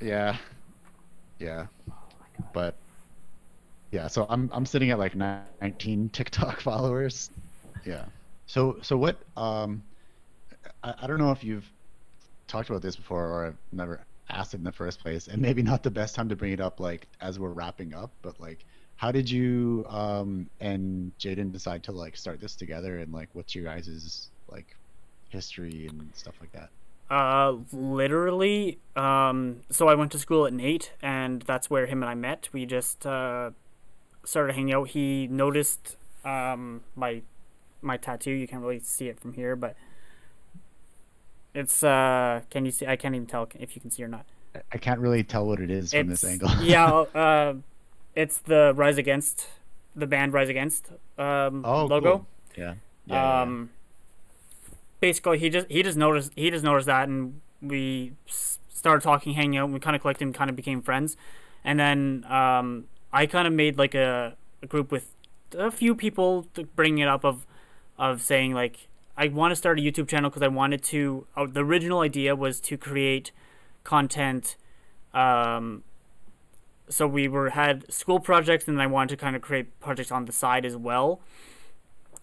Yeah. 0.00 0.36
Yeah. 1.38 1.66
But 2.52 2.74
yeah, 3.90 4.08
so 4.08 4.26
I'm 4.28 4.50
I'm 4.52 4.66
sitting 4.66 4.90
at 4.90 4.98
like 4.98 5.14
19 5.14 6.10
TikTok 6.10 6.60
followers. 6.62 7.30
Yeah. 7.86 8.04
So 8.46 8.78
so 8.82 8.96
what? 8.96 9.18
Um, 9.36 9.82
I, 10.82 10.94
I 11.02 11.06
don't 11.06 11.18
know 11.18 11.30
if 11.30 11.44
you've 11.44 11.68
talked 12.48 12.68
about 12.68 12.82
this 12.82 12.96
before 12.96 13.26
or 13.26 13.46
I've 13.46 13.56
never 13.72 14.00
asked 14.30 14.54
in 14.54 14.64
the 14.64 14.72
first 14.72 15.00
place, 15.00 15.28
and 15.28 15.40
maybe 15.40 15.62
not 15.62 15.82
the 15.82 15.90
best 15.90 16.14
time 16.14 16.28
to 16.28 16.36
bring 16.36 16.52
it 16.52 16.60
up 16.60 16.80
like 16.80 17.06
as 17.20 17.38
we're 17.38 17.50
wrapping 17.50 17.94
up, 17.94 18.10
but 18.22 18.40
like 18.40 18.64
how 18.96 19.10
did 19.10 19.30
you 19.30 19.84
um 19.88 20.48
and 20.60 21.12
Jaden 21.18 21.52
decide 21.52 21.82
to 21.84 21.92
like 21.92 22.16
start 22.16 22.40
this 22.40 22.54
together 22.54 22.98
and 22.98 23.12
like 23.12 23.30
what's 23.32 23.54
your 23.54 23.64
guys's 23.64 24.28
like 24.50 24.76
history 25.30 25.86
and 25.86 26.10
stuff 26.14 26.34
like 26.40 26.52
that? 26.52 26.68
Uh, 27.10 27.56
literally. 27.72 28.78
Um, 28.94 29.62
so 29.70 29.88
I 29.88 29.94
went 29.94 30.12
to 30.12 30.18
school 30.18 30.46
at 30.46 30.52
NAIT, 30.52 30.92
and 31.02 31.42
that's 31.42 31.68
where 31.68 31.86
him 31.86 32.02
and 32.04 32.10
I 32.10 32.14
met. 32.14 32.48
We 32.52 32.66
just 32.66 33.04
uh, 33.04 33.50
started 34.24 34.54
hanging 34.54 34.74
out. 34.74 34.88
He 34.90 35.26
noticed 35.26 35.96
um, 36.24 36.82
my 36.94 37.22
my 37.82 37.96
tattoo. 37.96 38.30
You 38.30 38.46
can't 38.46 38.62
really 38.62 38.78
see 38.78 39.08
it 39.08 39.18
from 39.18 39.32
here, 39.32 39.56
but 39.56 39.74
it's. 41.54 41.82
Uh, 41.82 42.42
can 42.50 42.64
you 42.64 42.70
see? 42.70 42.86
I 42.86 42.96
can't 42.96 43.14
even 43.14 43.26
tell 43.26 43.48
if 43.58 43.74
you 43.74 43.80
can 43.80 43.90
see 43.90 44.02
or 44.02 44.08
not. 44.08 44.26
I 44.72 44.78
can't 44.78 45.00
really 45.00 45.22
tell 45.22 45.46
what 45.46 45.60
it 45.60 45.70
is 45.70 45.92
from 45.92 46.08
this 46.08 46.24
angle. 46.24 46.50
yeah, 46.62 46.86
uh, 47.14 47.54
it's 48.14 48.38
the 48.38 48.72
Rise 48.74 48.98
Against, 48.98 49.46
the 49.94 50.06
band 50.06 50.32
Rise 50.32 50.48
Against 50.48 50.88
um, 51.18 51.64
oh, 51.64 51.86
logo. 51.86 52.00
cool. 52.00 52.26
Yeah. 52.56 52.74
Yeah, 53.06 53.14
yeah. 53.14 53.42
um, 53.42 53.70
basically, 55.00 55.38
he 55.38 55.50
just 55.50 55.66
he 55.68 55.82
just 55.82 55.96
noticed 55.96 56.32
he 56.36 56.50
just 56.50 56.64
noticed 56.64 56.86
that, 56.86 57.08
and 57.08 57.40
we 57.62 58.12
started 58.68 59.02
talking, 59.02 59.34
hanging 59.34 59.58
out. 59.58 59.64
And 59.64 59.74
we 59.74 59.80
kind 59.80 59.96
of 59.96 60.02
clicked 60.02 60.22
and 60.22 60.34
kind 60.34 60.50
of 60.50 60.56
became 60.56 60.82
friends. 60.82 61.16
And 61.64 61.78
then 61.78 62.24
um, 62.28 62.86
I 63.12 63.26
kind 63.26 63.46
of 63.46 63.52
made 63.52 63.78
like 63.78 63.94
a, 63.94 64.36
a 64.62 64.66
group 64.66 64.90
with 64.90 65.14
a 65.56 65.70
few 65.70 65.94
people 65.94 66.46
to 66.54 66.64
bring 66.64 66.98
it 66.98 67.08
up 67.08 67.24
of 67.24 67.46
of 67.98 68.22
saying 68.22 68.54
like 68.54 68.88
I 69.20 69.28
want 69.28 69.52
to 69.52 69.56
start 69.56 69.78
a 69.78 69.82
YouTube 69.82 70.08
channel 70.08 70.30
because 70.30 70.42
I 70.42 70.48
wanted 70.48 70.82
to. 70.84 71.26
Uh, 71.36 71.46
the 71.46 71.60
original 71.60 72.00
idea 72.00 72.34
was 72.34 72.58
to 72.62 72.76
create 72.76 73.30
content. 73.84 74.56
Um, 75.12 75.82
so 76.88 77.06
we 77.06 77.28
were 77.28 77.50
had 77.50 77.92
school 77.92 78.18
projects, 78.18 78.66
and 78.66 78.80
I 78.80 78.86
wanted 78.86 79.10
to 79.10 79.16
kind 79.16 79.36
of 79.36 79.42
create 79.42 79.78
projects 79.80 80.10
on 80.10 80.24
the 80.24 80.32
side 80.32 80.64
as 80.64 80.76
well 80.76 81.20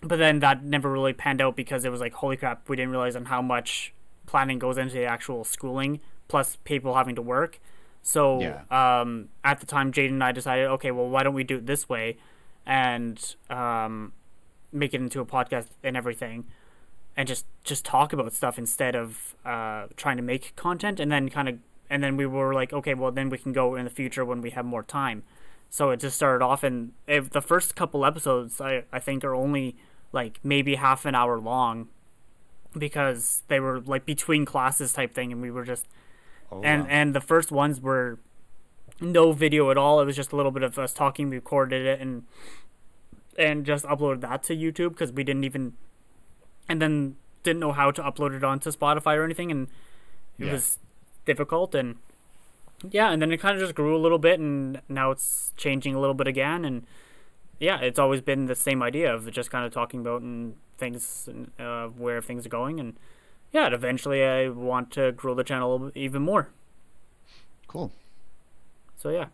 but 0.01 0.17
then 0.17 0.39
that 0.39 0.63
never 0.63 0.91
really 0.91 1.13
panned 1.13 1.41
out 1.41 1.55
because 1.55 1.83
it 1.83 1.89
was 1.89 1.99
like 1.99 2.13
holy 2.13 2.37
crap 2.37 2.67
we 2.69 2.75
didn't 2.75 2.91
realize 2.91 3.15
on 3.15 3.25
how 3.25 3.41
much 3.41 3.93
planning 4.25 4.59
goes 4.59 4.77
into 4.77 4.93
the 4.93 5.05
actual 5.05 5.43
schooling 5.43 5.99
plus 6.27 6.57
people 6.63 6.93
having 6.95 7.15
to 7.15 7.21
work 7.21 7.59
so 8.03 8.39
Yeah. 8.39 8.61
um, 9.01 9.29
at 9.43 9.59
the 9.59 9.65
time 9.65 9.91
jaden 9.91 10.09
and 10.09 10.23
i 10.23 10.31
decided 10.31 10.67
okay 10.67 10.91
well 10.91 11.09
why 11.09 11.23
don't 11.23 11.33
we 11.33 11.43
do 11.43 11.57
it 11.57 11.65
this 11.65 11.89
way 11.89 12.17
and 12.65 13.35
um, 13.49 14.13
make 14.71 14.93
it 14.93 15.01
into 15.01 15.19
a 15.21 15.25
podcast 15.25 15.67
and 15.83 15.97
everything 15.97 16.45
and 17.17 17.27
just 17.27 17.45
just 17.63 17.83
talk 17.83 18.13
about 18.13 18.31
stuff 18.31 18.57
instead 18.57 18.95
of 18.95 19.35
uh, 19.43 19.87
trying 19.97 20.15
to 20.17 20.23
make 20.23 20.55
content 20.55 20.99
and 20.99 21.11
then 21.11 21.29
kind 21.29 21.49
of 21.49 21.57
and 21.89 22.03
then 22.03 22.15
we 22.15 22.25
were 22.25 22.53
like 22.53 22.71
okay 22.71 22.93
well 22.93 23.11
then 23.11 23.29
we 23.29 23.37
can 23.37 23.51
go 23.51 23.75
in 23.75 23.83
the 23.83 23.89
future 23.89 24.23
when 24.23 24.39
we 24.41 24.51
have 24.51 24.65
more 24.65 24.83
time 24.83 25.23
so 25.69 25.89
it 25.89 25.99
just 25.99 26.15
started 26.15 26.43
off 26.45 26.63
and 26.63 26.93
if 27.07 27.29
the 27.31 27.41
first 27.41 27.75
couple 27.75 28.05
episodes 28.05 28.61
I, 28.61 28.83
I 28.93 28.99
think 28.99 29.23
are 29.25 29.33
only 29.35 29.75
like 30.13 30.39
maybe 30.43 30.75
half 30.75 31.05
an 31.05 31.15
hour 31.15 31.39
long 31.39 31.89
because 32.77 33.41
they 33.47 33.59
were 33.59 33.79
like 33.81 34.05
between 34.05 34.45
classes 34.45 34.93
type 34.93 35.13
thing 35.13 35.31
and 35.31 35.41
we 35.41 35.51
were 35.51 35.65
just 35.65 35.87
Oh, 36.49 36.61
and 36.63 36.83
wow. 36.83 36.87
and 36.89 37.13
the 37.13 37.19
first 37.19 37.51
ones 37.51 37.81
were 37.81 38.19
no 39.01 39.33
video 39.33 39.69
at 39.69 39.77
all 39.77 39.99
it 39.99 40.05
was 40.05 40.15
just 40.15 40.31
a 40.31 40.35
little 40.37 40.51
bit 40.51 40.63
of 40.63 40.79
us 40.79 40.93
talking 40.93 41.29
we 41.29 41.35
recorded 41.35 41.85
it 41.85 41.99
and 41.99 42.23
and 43.37 43.65
just 43.65 43.83
uploaded 43.83 44.21
that 44.21 44.43
to 44.43 44.55
youtube 44.55 44.89
because 44.91 45.11
we 45.11 45.25
didn't 45.25 45.43
even 45.43 45.73
and 46.69 46.81
then 46.81 47.15
didn't 47.43 47.59
know 47.59 47.71
how 47.71 47.91
to 47.91 48.01
upload 48.01 48.35
it 48.35 48.43
onto 48.43 48.69
spotify 48.71 49.15
or 49.17 49.23
anything 49.23 49.51
and 49.51 49.67
it 50.39 50.45
Yeah. 50.45 50.51
was 50.53 50.79
difficult 51.25 51.73
and 51.75 51.95
yeah 52.91 53.11
and 53.11 53.21
then 53.21 53.31
it 53.31 53.37
kind 53.37 53.55
of 53.55 53.61
just 53.61 53.75
grew 53.75 53.95
a 53.95 54.01
little 54.05 54.19
bit 54.19 54.39
and 54.39 54.81
now 54.89 55.11
it's 55.11 55.53
changing 55.57 55.95
a 55.95 55.99
little 55.99 56.13
bit 56.13 56.27
again 56.27 56.63
and 56.65 56.85
yeah 57.59 57.79
it's 57.79 57.97
always 57.99 58.21
been 58.21 58.45
the 58.45 58.55
same 58.55 58.83
idea 58.83 59.13
of 59.13 59.29
just 59.31 59.49
kind 59.49 59.65
of 59.65 59.71
talking 59.73 59.99
about 60.01 60.21
and 60.21 60.55
things 60.77 61.27
and 61.27 61.51
uh, 61.59 61.87
where 61.87 62.21
things 62.21 62.45
are 62.45 62.49
going 62.49 62.79
and 62.79 62.97
yeah 63.51 63.65
and 63.65 63.73
eventually 63.73 64.23
i 64.23 64.47
want 64.49 64.91
to 64.91 65.11
grow 65.11 65.33
the 65.33 65.43
channel 65.43 65.91
even 65.95 66.21
more 66.21 66.49
cool. 67.67 67.91
so 68.95 69.09
yeah 69.09 69.25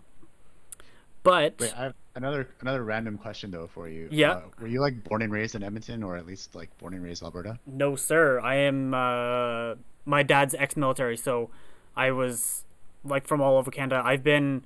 but 1.24 1.56
Wait, 1.60 1.74
I 1.78 1.84
have 1.86 1.96
another 2.16 2.48
another 2.62 2.84
random 2.84 3.18
question 3.18 3.52
though 3.52 3.68
for 3.68 3.88
you. 3.88 4.08
Yeah. 4.12 4.32
Uh, 4.32 4.42
were 4.60 4.68
you 4.68 4.82
like 4.82 5.04
born 5.04 5.22
and 5.22 5.32
raised 5.32 5.56
in 5.56 5.64
Edmonton, 5.64 6.04
or 6.04 6.16
at 6.16 6.26
least 6.26 6.56
like 6.56 6.76
born 6.78 6.94
and 6.94 7.04
raised 7.04 7.24
Alberta? 7.24 7.60
no 7.66 7.96
sir 7.96 8.40
i 8.40 8.56
am 8.56 8.94
uh, 8.94 9.76
my 10.06 10.24
dad's 10.24 10.54
ex-military 10.56 11.18
so 11.18 11.50
i 11.96 12.12
was 12.12 12.64
like 13.04 13.28
from 13.28 13.42
all 13.42 13.58
over 13.58 13.72
canada 13.72 14.02
i've 14.06 14.24
been 14.24 14.64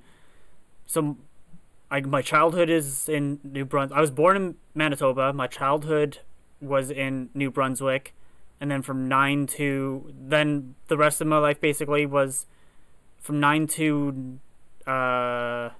so 0.86 1.16
I, 1.90 2.00
my 2.00 2.22
childhood 2.22 2.68
is 2.70 3.08
in 3.08 3.40
new 3.42 3.64
brunswick 3.64 3.96
i 3.96 4.00
was 4.00 4.10
born 4.10 4.36
in 4.36 4.54
manitoba 4.74 5.32
my 5.32 5.46
childhood 5.46 6.18
was 6.60 6.90
in 6.90 7.30
new 7.34 7.50
brunswick 7.50 8.14
and 8.60 8.70
then 8.70 8.82
from 8.82 9.08
9 9.08 9.46
to 9.46 10.12
then 10.18 10.74
the 10.88 10.96
rest 10.96 11.20
of 11.20 11.26
my 11.26 11.38
life 11.38 11.60
basically 11.60 12.04
was 12.06 12.46
from 13.18 13.40
9 13.40 13.66
to 13.68 14.38
uh 14.86 15.70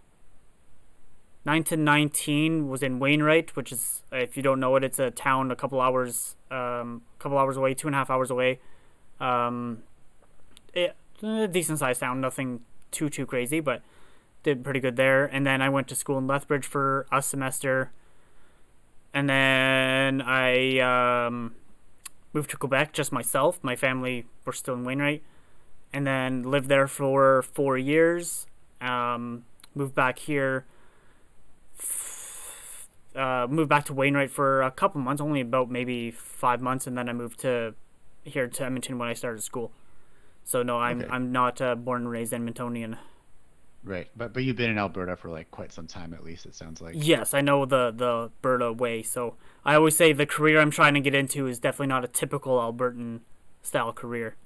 9 1.48 1.64
to 1.64 1.78
19 1.78 2.68
was 2.68 2.82
in 2.82 2.98
Wainwright, 2.98 3.56
which 3.56 3.72
is, 3.72 4.02
if 4.12 4.36
you 4.36 4.42
don't 4.42 4.60
know 4.60 4.76
it, 4.76 4.84
it's 4.84 4.98
a 4.98 5.10
town 5.10 5.50
a 5.50 5.56
couple 5.56 5.80
hours, 5.80 6.34
um, 6.50 7.00
couple 7.18 7.38
hours 7.38 7.56
away, 7.56 7.72
two 7.72 7.88
and 7.88 7.94
a 7.94 7.98
half 7.98 8.10
hours 8.10 8.30
away. 8.30 8.60
Um, 9.18 9.82
it, 10.74 10.94
a 11.22 11.48
decent 11.48 11.78
sized 11.78 12.00
town, 12.00 12.20
nothing 12.20 12.60
too 12.90 13.08
too 13.08 13.24
crazy, 13.24 13.60
but 13.60 13.80
did 14.42 14.62
pretty 14.62 14.78
good 14.78 14.96
there. 14.96 15.24
And 15.24 15.46
then 15.46 15.62
I 15.62 15.70
went 15.70 15.88
to 15.88 15.94
school 15.94 16.18
in 16.18 16.26
Lethbridge 16.26 16.66
for 16.66 17.06
a 17.10 17.22
semester, 17.22 17.92
and 19.14 19.26
then 19.30 20.20
I 20.20 20.80
um, 20.80 21.54
moved 22.34 22.50
to 22.50 22.58
Quebec 22.58 22.92
just 22.92 23.10
myself. 23.10 23.58
My 23.62 23.74
family 23.74 24.26
were 24.44 24.52
still 24.52 24.74
in 24.74 24.84
Wainwright, 24.84 25.22
and 25.94 26.06
then 26.06 26.42
lived 26.42 26.68
there 26.68 26.86
for 26.86 27.40
four 27.40 27.78
years. 27.78 28.46
Um, 28.82 29.46
moved 29.74 29.94
back 29.94 30.18
here 30.18 30.66
uh, 33.14 33.46
moved 33.48 33.68
back 33.68 33.84
to 33.86 33.94
Wainwright 33.94 34.30
for 34.30 34.62
a 34.62 34.70
couple 34.70 35.00
months, 35.00 35.20
only 35.20 35.40
about 35.40 35.70
maybe 35.70 36.10
five 36.10 36.60
months, 36.60 36.86
and 36.86 36.96
then 36.96 37.08
I 37.08 37.12
moved 37.12 37.40
to 37.40 37.74
here 38.22 38.46
to 38.48 38.64
Edmonton 38.64 38.98
when 38.98 39.08
I 39.08 39.14
started 39.14 39.42
school. 39.42 39.72
So 40.44 40.62
no, 40.62 40.78
I'm 40.78 41.00
Okay. 41.02 41.10
I'm 41.10 41.32
not 41.32 41.60
uh, 41.60 41.74
born 41.74 42.02
and 42.02 42.10
raised 42.10 42.32
Edmontonian. 42.32 42.98
Right, 43.84 44.08
but 44.16 44.32
but 44.32 44.42
you've 44.44 44.56
been 44.56 44.70
in 44.70 44.78
Alberta 44.78 45.16
for 45.16 45.30
like 45.30 45.50
quite 45.50 45.72
some 45.72 45.86
time 45.86 46.12
at 46.12 46.24
least. 46.24 46.46
It 46.46 46.54
sounds 46.54 46.80
like. 46.80 46.94
Yes, 46.96 47.32
I 47.32 47.40
know 47.40 47.64
the 47.64 47.92
the 47.94 48.30
Alberta 48.44 48.72
way. 48.72 49.02
So 49.02 49.34
I 49.64 49.74
always 49.74 49.96
say 49.96 50.12
the 50.12 50.26
career 50.26 50.60
I'm 50.60 50.70
trying 50.70 50.94
to 50.94 51.00
get 51.00 51.14
into 51.14 51.46
is 51.46 51.58
definitely 51.58 51.86
not 51.88 52.04
a 52.04 52.08
typical 52.08 52.58
Albertan 52.58 53.20
style 53.62 53.92
career. 53.92 54.36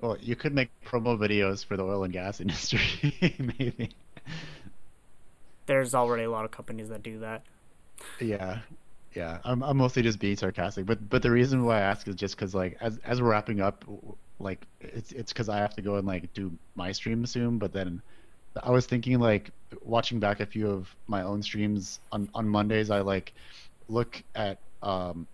Well, 0.00 0.16
you 0.20 0.36
could 0.36 0.54
make 0.54 0.70
promo 0.84 1.18
videos 1.18 1.64
for 1.64 1.76
the 1.76 1.84
oil 1.84 2.04
and 2.04 2.12
gas 2.12 2.40
industry, 2.40 2.80
maybe. 3.58 3.90
There's 5.66 5.94
already 5.94 6.24
a 6.24 6.30
lot 6.30 6.44
of 6.44 6.50
companies 6.50 6.90
that 6.90 7.02
do 7.02 7.18
that. 7.20 7.42
Yeah, 8.20 8.60
yeah. 9.14 9.38
I'm 9.44 9.62
I'm 9.62 9.76
mostly 9.76 10.02
just 10.02 10.18
being 10.18 10.36
sarcastic, 10.36 10.86
but 10.86 11.08
but 11.08 11.22
the 11.22 11.30
reason 11.30 11.64
why 11.64 11.78
I 11.78 11.80
ask 11.80 12.06
is 12.08 12.14
just 12.14 12.36
because 12.36 12.54
like 12.54 12.76
as 12.80 12.98
as 13.04 13.20
we're 13.20 13.30
wrapping 13.30 13.60
up, 13.60 13.84
like 14.38 14.66
it's 14.80 15.12
it's 15.12 15.32
because 15.32 15.48
I 15.48 15.58
have 15.58 15.74
to 15.76 15.82
go 15.82 15.96
and 15.96 16.06
like 16.06 16.32
do 16.34 16.52
my 16.74 16.92
stream 16.92 17.26
soon. 17.26 17.58
But 17.58 17.72
then 17.72 18.02
I 18.62 18.70
was 18.70 18.86
thinking 18.86 19.18
like 19.18 19.50
watching 19.82 20.20
back 20.20 20.40
a 20.40 20.46
few 20.46 20.68
of 20.70 20.94
my 21.06 21.22
own 21.22 21.42
streams 21.42 22.00
on 22.12 22.28
on 22.34 22.48
Mondays. 22.48 22.90
I 22.90 23.00
like 23.00 23.32
look 23.88 24.22
at 24.34 24.58
um 24.82 25.26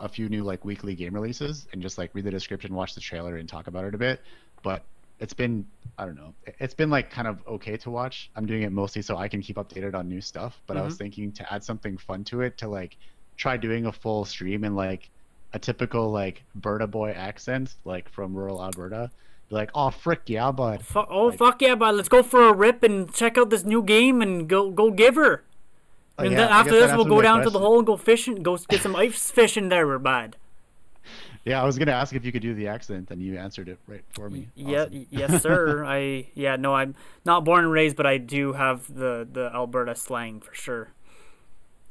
a 0.00 0.08
few 0.08 0.28
new 0.28 0.44
like 0.44 0.64
weekly 0.64 0.94
game 0.94 1.14
releases 1.14 1.66
and 1.72 1.80
just 1.80 1.98
like 1.98 2.10
read 2.14 2.24
the 2.24 2.30
description, 2.30 2.74
watch 2.74 2.94
the 2.94 3.00
trailer, 3.00 3.36
and 3.36 3.48
talk 3.48 3.66
about 3.66 3.84
it 3.84 3.94
a 3.94 3.98
bit. 3.98 4.20
But 4.62 4.84
it's 5.20 5.32
been 5.34 5.66
I 5.98 6.04
don't 6.04 6.16
know. 6.16 6.34
it- 6.46 6.56
It's 6.58 6.74
been 6.74 6.90
like 6.90 7.10
kind 7.10 7.26
of 7.26 7.38
okay 7.46 7.76
to 7.78 7.90
watch. 7.90 8.30
I'm 8.36 8.46
doing 8.46 8.62
it 8.62 8.72
mostly 8.72 9.02
so 9.02 9.16
I 9.16 9.28
can 9.28 9.40
keep 9.40 9.56
updated 9.56 9.94
on 9.94 10.08
new 10.08 10.20
stuff. 10.20 10.60
But 10.66 10.76
I 10.76 10.82
was 10.82 10.94
mm-hmm. 10.94 11.04
thinking 11.04 11.32
to 11.32 11.52
add 11.52 11.64
something 11.64 11.96
fun 11.96 12.24
to 12.24 12.42
it 12.42 12.58
to 12.58 12.68
like 12.68 12.96
try 13.36 13.56
doing 13.56 13.86
a 13.86 13.92
full 13.92 14.24
stream 14.24 14.64
in 14.64 14.74
like 14.74 15.08
a 15.52 15.58
typical 15.58 16.10
like 16.10 16.42
Berta 16.54 16.86
boy 16.86 17.10
accent, 17.12 17.76
like 17.84 18.08
from 18.10 18.34
rural 18.34 18.62
Alberta. 18.62 19.10
Be 19.48 19.54
like, 19.54 19.70
oh 19.74 19.90
frick 19.90 20.22
yeah, 20.26 20.50
bud. 20.50 20.82
Fu- 20.84 21.06
oh 21.08 21.26
Like- 21.26 21.38
fuck 21.38 21.62
yeah, 21.62 21.76
but 21.76 21.94
let's 21.94 22.08
go 22.08 22.22
for 22.22 22.48
a 22.48 22.52
rip 22.52 22.82
and 22.82 23.12
check 23.12 23.38
out 23.38 23.48
this 23.50 23.64
new 23.64 23.82
game 23.82 24.20
and 24.20 24.48
go 24.48 24.70
go 24.70 24.90
give 24.90 25.14
her. 25.14 25.44
Oh, 26.18 26.24
and 26.24 26.32
yeah, 26.32 26.38
then 26.38 26.48
after 26.48 26.72
this, 26.72 26.92
we'll 26.96 27.04
go 27.04 27.20
down 27.20 27.42
to 27.42 27.50
the 27.50 27.58
hole 27.58 27.78
and 27.78 27.86
go 27.86 27.96
fishing. 27.96 28.42
Go 28.42 28.56
get 28.56 28.80
some 28.80 28.96
ice 28.96 29.30
fishing 29.30 29.68
there, 29.68 29.98
bud. 29.98 30.36
Yeah, 31.46 31.62
I 31.62 31.64
was 31.64 31.78
gonna 31.78 31.92
ask 31.92 32.12
if 32.12 32.24
you 32.24 32.32
could 32.32 32.42
do 32.42 32.54
the 32.54 32.66
accent, 32.66 33.12
and 33.12 33.22
you 33.22 33.38
answered 33.38 33.68
it 33.68 33.78
right 33.86 34.02
for 34.10 34.28
me. 34.28 34.48
Yeah, 34.56 34.82
Awesome. 34.82 35.06
yes, 35.10 35.42
sir. 35.42 35.84
I 35.86 36.26
yeah, 36.34 36.56
no, 36.56 36.74
I'm 36.74 36.96
not 37.24 37.44
born 37.44 37.62
and 37.64 37.72
raised, 37.72 37.96
but 37.96 38.04
I 38.04 38.18
do 38.18 38.52
have 38.52 38.92
the 38.92 39.28
the 39.30 39.50
Alberta 39.54 39.94
slang 39.94 40.40
for 40.40 40.52
sure. 40.52 40.88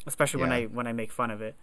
Especially 0.06 0.42
when 0.42 0.52
I 0.52 0.66
when 0.66 0.88
I 0.88 0.92
make 0.92 1.10
fun 1.10 1.32
of 1.32 1.42
it. 1.42 1.56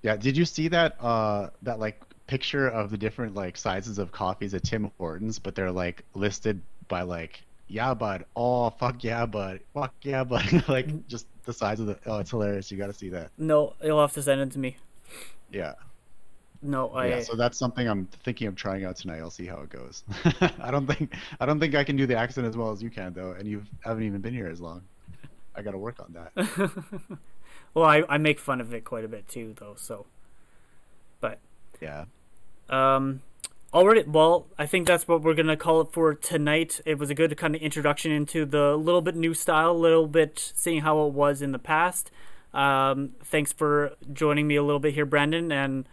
Yeah, 0.00 0.16
did 0.16 0.34
you 0.34 0.46
see 0.46 0.68
that 0.68 0.96
uh 0.98 1.50
that 1.62 1.78
like 1.78 2.00
picture 2.26 2.68
of 2.68 2.90
the 2.90 2.96
different 2.96 3.34
like 3.34 3.58
sizes 3.58 3.98
of 3.98 4.10
coffees 4.10 4.54
at 4.54 4.64
Tim 4.64 4.90
Hortons, 4.96 5.38
but 5.38 5.54
they're 5.54 5.70
like 5.70 6.04
listed 6.14 6.62
by 6.88 7.02
like 7.02 7.42
yeah 7.68 7.92
bud, 7.92 8.24
oh 8.34 8.70
fuck 8.70 9.04
yeah 9.04 9.26
bud, 9.26 9.60
fuck 9.74 9.92
yeah 10.02 10.24
bud, 10.24 10.64
like 10.68 11.06
just 11.06 11.26
the 11.44 11.52
size 11.52 11.80
of 11.80 11.86
the 11.86 11.98
oh 12.06 12.18
it's 12.18 12.30
hilarious. 12.30 12.72
You 12.72 12.78
got 12.78 12.86
to 12.86 12.94
see 12.94 13.10
that. 13.10 13.30
No, 13.36 13.74
you'll 13.84 14.00
have 14.00 14.14
to 14.14 14.22
send 14.22 14.40
it 14.40 14.52
to 14.52 14.58
me. 14.58 14.78
Yeah. 15.52 15.74
No, 16.62 16.90
I. 16.90 17.06
Yeah, 17.06 17.20
so 17.22 17.36
that's 17.36 17.58
something 17.58 17.88
I'm 17.88 18.06
thinking 18.24 18.46
of 18.46 18.56
trying 18.56 18.84
out 18.84 18.96
tonight. 18.96 19.18
I'll 19.18 19.30
see 19.30 19.46
how 19.46 19.60
it 19.60 19.70
goes. 19.70 20.04
I 20.60 20.70
don't 20.70 20.86
think 20.86 21.14
I 21.40 21.46
don't 21.46 21.60
think 21.60 21.74
I 21.74 21.84
can 21.84 21.96
do 21.96 22.06
the 22.06 22.16
accent 22.16 22.46
as 22.46 22.56
well 22.56 22.70
as 22.70 22.82
you 22.82 22.90
can 22.90 23.12
though, 23.12 23.32
and 23.32 23.46
you 23.46 23.62
haven't 23.84 24.04
even 24.04 24.20
been 24.20 24.34
here 24.34 24.48
as 24.48 24.60
long. 24.60 24.82
I 25.54 25.62
got 25.62 25.70
to 25.70 25.78
work 25.78 26.00
on 26.00 26.12
that. 26.12 26.70
well, 27.74 27.86
I, 27.86 28.02
I 28.08 28.18
make 28.18 28.38
fun 28.38 28.60
of 28.60 28.74
it 28.74 28.84
quite 28.84 29.04
a 29.04 29.08
bit 29.08 29.26
too, 29.26 29.54
though. 29.58 29.74
So, 29.76 30.06
but 31.20 31.38
yeah. 31.80 32.04
Um, 32.68 33.22
already. 33.72 34.02
Well, 34.02 34.46
I 34.58 34.66
think 34.66 34.86
that's 34.86 35.08
what 35.08 35.22
we're 35.22 35.34
gonna 35.34 35.56
call 35.56 35.80
it 35.80 35.92
for 35.92 36.14
tonight. 36.14 36.80
It 36.84 36.98
was 36.98 37.10
a 37.10 37.14
good 37.14 37.36
kind 37.36 37.54
of 37.54 37.62
introduction 37.62 38.12
into 38.12 38.44
the 38.44 38.76
little 38.76 39.02
bit 39.02 39.16
new 39.16 39.34
style, 39.34 39.72
a 39.72 39.72
little 39.72 40.06
bit 40.06 40.52
seeing 40.54 40.82
how 40.82 41.06
it 41.06 41.12
was 41.12 41.42
in 41.42 41.52
the 41.52 41.58
past. 41.58 42.10
Um, 42.52 43.14
thanks 43.22 43.52
for 43.52 43.92
joining 44.12 44.46
me 44.46 44.56
a 44.56 44.62
little 44.62 44.80
bit 44.80 44.94
here, 44.94 45.06
Brandon, 45.06 45.52
and 45.52 45.86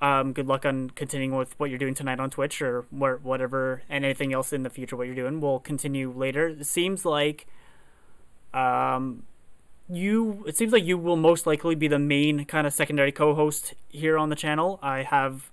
um, 0.00 0.32
good 0.32 0.46
luck 0.46 0.64
on 0.64 0.90
continuing 0.90 1.36
with 1.36 1.58
what 1.58 1.70
you're 1.70 1.78
doing 1.78 1.94
tonight 1.94 2.20
on 2.20 2.30
Twitch 2.30 2.62
or 2.62 2.82
whatever, 2.90 3.82
and 3.88 4.04
anything 4.04 4.32
else 4.32 4.52
in 4.52 4.62
the 4.62 4.70
future. 4.70 4.96
What 4.96 5.06
you're 5.06 5.16
doing, 5.16 5.40
we'll 5.40 5.58
continue 5.58 6.10
later. 6.10 6.48
It 6.48 6.66
seems 6.66 7.04
like 7.04 7.46
um, 8.54 9.24
you 9.88 10.44
it 10.46 10.56
seems 10.56 10.72
like 10.72 10.84
you 10.84 10.96
will 10.98 11.16
most 11.16 11.46
likely 11.46 11.74
be 11.74 11.88
the 11.88 11.98
main 11.98 12.44
kind 12.44 12.66
of 12.66 12.72
secondary 12.72 13.10
co-host 13.10 13.74
here 13.88 14.16
on 14.16 14.28
the 14.28 14.36
channel. 14.36 14.78
I 14.82 15.02
have 15.02 15.50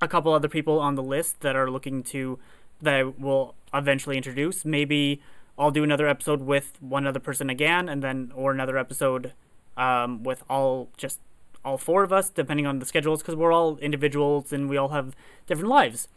a 0.00 0.06
couple 0.06 0.32
other 0.32 0.48
people 0.48 0.78
on 0.78 0.94
the 0.94 1.02
list 1.02 1.40
that 1.40 1.56
are 1.56 1.70
looking 1.70 2.02
to 2.04 2.38
that 2.80 2.94
I 2.94 3.02
will 3.02 3.54
eventually 3.74 4.16
introduce. 4.16 4.64
Maybe 4.64 5.20
I'll 5.58 5.72
do 5.72 5.82
another 5.82 6.06
episode 6.06 6.42
with 6.42 6.80
one 6.80 7.08
other 7.08 7.18
person 7.18 7.50
again, 7.50 7.88
and 7.88 8.02
then 8.02 8.30
or 8.36 8.52
another 8.52 8.78
episode 8.78 9.32
um, 9.76 10.22
with 10.22 10.44
all 10.48 10.90
just 10.96 11.18
all 11.64 11.78
four 11.78 12.02
of 12.02 12.12
us, 12.12 12.30
depending 12.30 12.66
on 12.66 12.78
the 12.78 12.86
schedules, 12.86 13.22
because 13.22 13.36
we're 13.36 13.52
all 13.52 13.78
individuals 13.78 14.52
and 14.52 14.68
we 14.68 14.76
all 14.76 14.88
have 14.88 15.14
different 15.46 15.68
lives. 15.68 16.08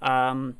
Um, 0.00 0.56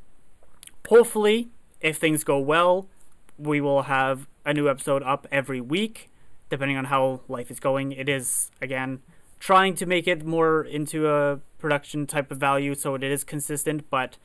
hopefully, 0.89 1.49
if 1.81 1.97
things 1.99 2.24
go 2.24 2.39
well, 2.39 2.89
we 3.37 3.61
will 3.61 3.83
have 3.83 4.26
a 4.45 4.53
new 4.53 4.68
episode 4.68 5.03
up 5.03 5.26
every 5.31 5.61
week, 5.61 6.11
depending 6.51 6.76
on 6.76 6.87
how 6.87 7.20
life 7.29 7.51
is 7.51 7.61
going. 7.61 7.93
It 7.93 8.09
is, 8.09 8.51
again, 8.61 9.01
trying 9.39 9.74
to 9.76 9.87
make 9.87 10.09
it 10.09 10.24
more 10.24 10.64
into 10.64 11.09
a 11.09 11.41
production 11.59 12.07
type 12.07 12.31
of 12.31 12.39
value 12.39 12.74
so 12.74 12.95
it 12.95 13.03
is 13.03 13.24
consistent, 13.24 13.89
but 13.91 14.16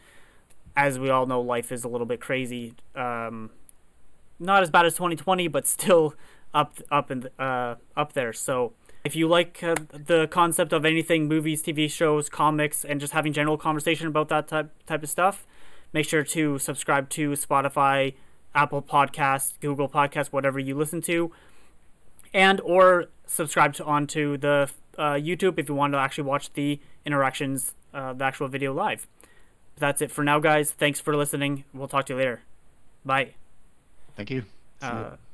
as 0.76 0.98
we 0.98 1.10
all 1.10 1.26
know, 1.26 1.42
life 1.42 1.72
is 1.72 1.84
a 1.84 1.88
little 1.88 2.08
bit 2.08 2.20
crazy. 2.20 2.74
Um, 2.96 3.52
not 4.40 4.64
as 4.64 4.70
bad 4.70 4.86
as 4.86 4.94
2020, 4.94 5.48
but 5.48 5.68
still 5.68 6.16
up 6.54 6.80
up 6.92 7.10
and 7.10 7.30
uh, 7.40 7.76
up 7.96 8.14
there. 8.14 8.34
So 8.34 8.74
if 9.04 9.16
you 9.16 9.28
like 9.28 9.62
uh, 9.62 9.76
the 9.92 10.28
concept 10.28 10.72
of 10.72 10.86
anything, 10.86 11.28
movies, 11.28 11.62
TV 11.62 11.90
shows, 11.92 12.30
comics, 12.30 12.86
and 12.86 13.00
just 13.00 13.14
having 13.14 13.34
general 13.34 13.58
conversation 13.58 14.08
about 14.08 14.30
that 14.30 14.48
type 14.48 14.72
type 14.86 15.04
of 15.04 15.10
stuff, 15.10 15.46
make 15.92 16.08
sure 16.08 16.24
to 16.24 16.58
subscribe 16.58 17.10
to 17.10 17.32
Spotify, 17.32 18.14
Apple 18.56 18.82
Podcasts, 18.82 19.54
Google 19.60 19.90
Podcasts, 19.90 20.28
whatever 20.28 20.60
you 20.60 20.76
listen 20.76 21.02
to, 21.02 21.32
and 22.34 22.62
or 22.62 23.10
subscribe 23.26 23.74
to 23.74 23.86
onto 23.86 24.38
the 24.38 24.70
uh, 24.98 25.14
YouTube 25.14 25.60
if 25.60 25.68
you 25.68 25.76
want 25.76 25.94
to 25.94 25.98
actually 25.98 26.24
watch 26.24 26.54
the 26.54 26.80
interactions, 27.06 27.74
uh, 27.94 28.14
the 28.14 28.24
actual 28.24 28.48
video 28.48 28.74
live. 28.74 29.08
That's 29.78 30.02
it 30.02 30.12
for 30.12 30.24
now, 30.24 30.40
guys. 30.40 30.72
Thanks 30.72 31.00
for 31.00 31.16
listening. 31.16 31.66
We'll 31.74 31.88
talk 31.88 32.06
to 32.06 32.14
you 32.14 32.18
later. 32.20 32.42
Bye. 33.04 33.34
Thank 34.16 34.30
you. 34.30 34.46
Uh, 34.82 35.18